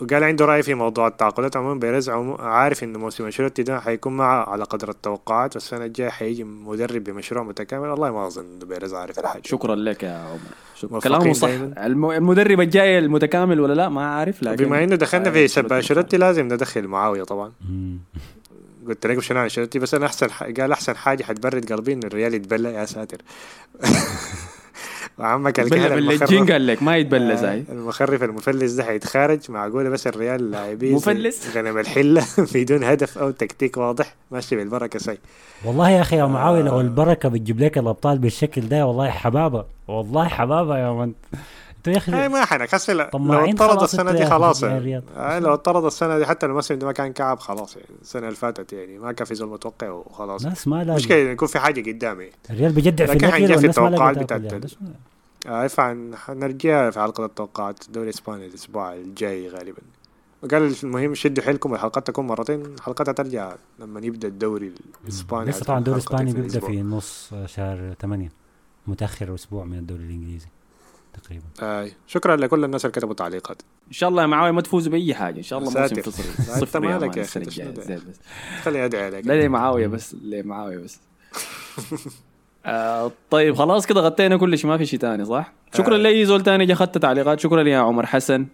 وقال 0.00 0.24
عنده 0.24 0.44
رأي 0.44 0.62
في 0.62 0.74
موضوع 0.74 1.08
التعاقدات 1.08 1.56
عموما 1.56 1.80
بيريز 1.80 2.10
عارف 2.38 2.84
انه 2.84 2.98
موسم 2.98 3.24
أنشيلوتي 3.24 3.62
ده 3.62 3.80
حيكون 3.80 4.16
معه 4.16 4.50
على 4.50 4.64
قدر 4.64 4.90
التوقعات 4.90 5.54
والسنة 5.54 5.84
الجاية 5.84 6.08
حيجي 6.08 6.44
مدرب 6.44 7.04
بمشروع 7.04 7.44
متكامل. 7.44 7.88
والله 7.88 8.10
ما 8.10 8.26
أظن 8.26 8.44
انه 8.44 8.66
بيريز 8.66 8.94
عارف 8.94 9.18
الحاجة. 9.18 9.42
شكرا 9.44 9.74
لك 9.74 10.02
يا 10.02 10.12
عمر. 10.12 10.38
شكرا 10.74 11.00
كلامه 11.00 11.32
صح. 11.32 11.48
المدرب 11.48 12.60
الجاي 12.60 12.98
المتكامل 12.98 13.60
ولا 13.60 13.72
لا؟ 13.72 13.88
ما 13.88 14.06
عارف 14.06 14.42
لكن 14.42 14.64
بما 14.64 14.84
إنه 14.84 14.96
دخلنا 14.96 15.28
آه، 15.28 15.32
في 15.32 15.48
سب 15.48 15.58
أنشيلوتي 15.58 15.76
أنشيلوتي 15.76 16.16
لازم 16.16 16.44
ندخل 16.44 16.86
معاوية 16.86 17.22
طبعا. 17.22 17.52
قلت 18.88 19.06
لكم 19.06 19.20
شنو 19.20 19.38
عن 19.38 19.44
أنشيلوتي؟ 19.44 19.78
بس 19.78 19.94
أنا 19.94 20.06
أحسن 20.06 20.30
ح... 20.30 20.42
قال 20.42 20.72
أحسن 20.72 20.96
حاجة 20.96 21.22
حتبرد 21.22 21.72
قلبي 21.72 21.92
انه 21.92 22.06
الريال 22.06 22.34
يتبلى 22.34 22.74
يا 22.74 22.84
ساتر. 22.84 23.18
وعمك 25.18 25.60
الكهنة 25.60 25.88
باللجين 25.94 26.22
المخرف. 26.22 26.50
قال 26.52 26.66
لك 26.66 26.82
ما 26.82 26.96
يتبلى 26.96 27.36
زي 27.36 27.48
آه، 27.58 27.64
المخرف 27.72 28.22
المفلس 28.22 28.72
ده 28.72 28.84
حيتخارج 28.84 29.50
معقولة 29.50 29.90
بس 29.90 30.06
الريال 30.06 30.50
لاعبين 30.50 30.94
مفلس؟ 30.94 31.56
غنم 31.56 31.78
الحلة 31.78 32.24
بدون 32.54 32.84
هدف 32.84 33.18
أو 33.18 33.30
تكتيك 33.30 33.76
واضح. 33.76 34.14
ماشي 34.30 34.56
بالبركة 34.56 34.98
سي 34.98 35.18
والله 35.64 35.90
يا 35.90 36.00
أخي 36.00 36.16
يا 36.16 36.26
معاوية 36.26 36.60
آه. 36.60 36.64
لو 36.64 36.80
البركة 36.80 37.28
بتجيب 37.28 37.60
لك 37.60 37.78
الأبطال 37.78 38.18
بالشكل 38.18 38.68
ده 38.68 38.86
والله 38.86 39.10
حبابة 39.10 39.64
والله 39.88 40.28
حبابة 40.28 40.78
يا 40.78 40.92
من. 40.92 41.12
أنتوا 41.88 41.92
يا 41.92 41.98
أخي 41.98 42.28
ما 42.28 42.44
حنك 42.44 42.74
هسه 42.74 42.92
لا- 42.92 43.10
لو 43.14 43.34
اطرد 43.44 43.98
أنتوا 43.98 44.12
دي 44.12 44.26
خلاص 44.26 44.62
يعني. 44.62 45.02
آه 45.16 45.38
لو 45.38 45.54
اطرد 45.54 45.84
السنة 45.84 46.18
دي 46.18 46.26
حتى 46.26 46.46
الموسم 46.46 46.74
ده 46.74 46.86
ما 46.86 46.92
كان 46.92 47.12
كعب 47.12 47.38
خلاص 47.38 47.76
يعني. 47.76 47.88
السنة 48.02 48.24
اللي 48.26 48.36
فاتت 48.36 48.72
يعني 48.72 48.98
ما 48.98 49.12
كان 49.12 49.26
في 49.26 49.34
زول 49.34 49.48
متوقع 49.48 49.90
وخلاص. 49.90 50.44
ناس 50.44 50.68
ما 50.68 50.76
لازم 50.84 50.94
مشكلة 50.94 51.16
يكون 51.16 51.48
في 51.48 51.58
حاجة 51.58 51.90
قدامي. 51.92 52.26
الريال 52.50 52.72
بيجدع 52.72 53.06
في 53.06 53.12
لكن 53.12 53.30
حنجي 53.30 53.58
في 53.58 53.66
التوقعات 53.66 54.18
بتاعت؟ 54.18 54.64
آه 55.46 55.66
فعن 55.66 56.16
حنرجع 56.16 56.90
في 56.90 57.00
حلقة 57.00 57.24
التوقعات. 57.24 57.86
الدوري 57.86 58.08
الإسباني 58.08 58.46
الأسبوع 58.46 58.94
الجاي 58.94 59.48
غالبا. 59.48 59.82
وقال 60.42 60.74
المهم 60.82 61.14
شدوا 61.14 61.44
حيلكم 61.44 61.74
الحلقات 61.74 62.06
تكون 62.06 62.26
مرتين. 62.26 62.62
الحلقات 62.62 63.08
هترجع 63.08 63.52
لما 63.78 64.00
يبدأ 64.00 64.28
الدوري 64.28 64.72
الإسباني. 65.04 65.50
لسه 65.50 65.64
طبعا 65.64 65.78
الدوري 65.78 65.98
الإسباني 65.98 66.32
بيبدأ. 66.32 66.60
في 66.60 66.82
نص 66.82 67.30
شهر 67.46 67.94
8 68.00 68.28
متأخر 68.86 69.34
أسبوع 69.34 69.64
من 69.64 69.78
الدوري 69.78 70.02
الإنجليزي. 70.04 70.46
تقريبا. 71.22 71.44
آه 71.62 71.88
شكرا 72.06 72.36
لكل 72.36 72.64
الناس 72.64 72.84
اللي 72.84 72.92
كتبوا 72.92 73.14
تعليقات 73.14 73.62
إن 73.88 73.92
شاء 73.92 74.08
الله 74.08 74.22
يا 74.22 74.26
معاوي 74.26 74.52
ما 74.52 74.60
تفوزوا 74.60 74.92
بأي 74.92 75.14
حاجة. 75.14 75.38
إن 75.38 75.42
شاء 75.42 75.58
الله 75.58 75.70
موسم 75.80 76.02
صفر 76.40 76.84
يا 76.84 76.98
مالك 76.98 77.16
يا 77.16 77.22
بس. 77.22 77.38
خليني 78.62 78.84
أدعي 78.84 79.04
عليك. 79.04 79.26
لا 79.26 79.32
ليه 79.32 79.48
معاوية 79.48 79.86
بس. 79.86 80.16
ليه 80.22 80.42
معاوية 80.42 80.78
بس. 80.78 81.00
آه 82.66 83.12
طيب 83.30 83.54
خلاص 83.54 83.86
كده 83.86 84.00
غطينا 84.00 84.36
كل 84.36 84.58
شيء. 84.58 84.70
ما 84.70 84.78
في 84.78 84.86
شيء 84.86 84.98
تاني 84.98 85.24
صح؟ 85.24 85.52
شكرا 85.74 85.94
آه. 85.94 85.98
لي 85.98 86.24
زول 86.24 86.42
تاني 86.42 86.66
جا 86.66 86.74
خدت 86.74 86.98
تعليقات. 86.98 87.40
شكرا 87.40 87.62
يا 87.62 87.78
عمر 87.78 88.06
حسن. 88.06 88.46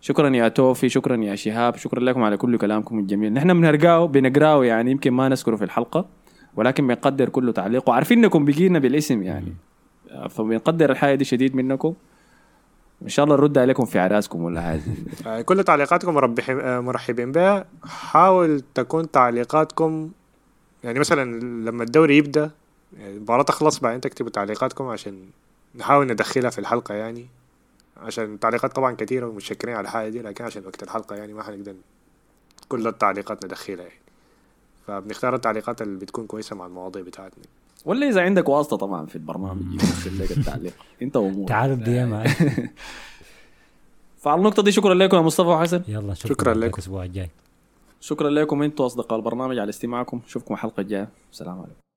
شكرا 0.00 0.28
يا 0.28 0.48
توفي. 0.48 0.88
شكرا 0.88 1.16
يا 1.16 1.34
شهاب. 1.34 1.76
شكرا 1.76 2.00
لكم 2.00 2.22
على 2.22 2.36
كل 2.36 2.58
كلامكم 2.58 2.98
الجميل. 2.98 3.32
نحن 3.32 3.54
بنرقاه 3.60 4.06
بنقرأه 4.06 4.64
يعني 4.64 4.90
يمكن 4.90 5.10
ما 5.10 5.28
نذكره 5.28 5.56
في 5.56 5.64
الحلقة 5.64 6.06
ولكن 6.56 6.86
بنقدر 6.86 7.28
كل 7.28 7.52
تعليق 7.52 7.88
وعارفين 7.88 8.24
إنكم 8.24 8.44
بقينا 8.44 8.78
بالاسم 8.78 9.22
يعني. 9.22 9.54
فبنقدر 10.30 10.90
الحاجة 10.90 11.14
دي 11.14 11.24
شديد 11.24 11.56
منكم. 11.56 11.94
إن 13.02 13.08
شاء 13.08 13.24
الله 13.24 13.36
نرد 13.36 13.58
عليكم 13.58 13.84
في 13.84 13.98
عراسكم 13.98 14.42
ولا 14.42 14.60
حاجة. 14.60 14.82
آه، 15.26 15.40
كل 15.40 15.64
تعليقاتكم 15.64 16.18
آه، 16.50 16.80
مرحبين 16.80 17.32
بها 17.32 17.64
حاول 17.84 18.62
تكون 18.74 19.10
تعليقاتكم 19.10 20.10
يعني 20.84 20.98
مثلا 20.98 21.40
لما 21.40 21.82
الدوري 21.82 22.16
يبدأ 22.16 22.50
يعني 22.98 23.16
المباراة 23.16 23.42
تخلص 23.42 23.78
بعدين 23.78 24.00
تكتبوا 24.00 24.30
تعليقاتكم 24.30 24.84
عشان 24.84 25.22
نحاول 25.74 26.06
ندخلها 26.06 26.50
في 26.50 26.58
الحلقة 26.58 26.94
يعني. 26.94 27.26
عشان 27.96 28.34
التعليقات 28.34 28.72
طبعا 28.72 28.94
كثيرة 28.94 29.26
ومتشكرين 29.26 29.74
على 29.74 29.84
الحاجة 29.84 30.08
دي 30.08 30.22
لكن 30.22 30.44
عشان 30.44 30.66
وقت 30.66 30.82
الحلقة 30.82 31.16
يعني 31.16 31.32
ما 31.32 31.42
حنقدر 31.42 31.74
كل 32.68 32.86
التعليقات 32.86 33.44
ندخلها 33.44 33.84
يعني. 33.84 34.00
فبنختار 34.86 35.34
التعليقات 35.34 35.82
اللي 35.82 35.98
بتكون 35.98 36.26
كويسة 36.26 36.56
مع 36.56 36.66
المواضيع 36.66 37.02
بتاعتنا. 37.02 37.44
ولا 37.84 38.08
إذا 38.08 38.20
عندك 38.20 38.48
واسطة 38.48 38.76
طبعا 38.76 39.06
في 39.06 39.16
البرنامج. 39.16 39.74
يرسل 39.74 40.18
لك 40.18 40.30
التعليق. 40.38 40.72
أنت 41.02 41.16
وأمورك. 41.16 41.48
تعالوا 41.48 41.74
الدي 41.74 42.02
إم 42.02 42.24
فعلى 44.22 44.38
النقطة 44.38 44.62
دي 44.62 44.72
شكرا 44.72 44.94
لكم 44.94 45.16
يا 45.16 45.22
مصطفى 45.22 45.48
وحسن. 45.48 45.82
يلا 45.88 46.14
شكراً 46.14 46.34
شكرا 46.34 46.54
لكم. 46.54 46.74
الأسبوع 46.74 47.04
الجاي. 47.04 47.30
شكرا 48.00 48.30
لكم 48.30 48.62
أنتم 48.62 48.84
أصدقاء 48.84 49.18
البرنامج 49.18 49.58
على 49.58 49.68
استماعكم. 49.70 50.20
اشوفكم 50.26 50.54
الحلقة 50.54 50.80
الجاية. 50.80 51.08
السلام 51.32 51.58
عليكم. 51.58 51.89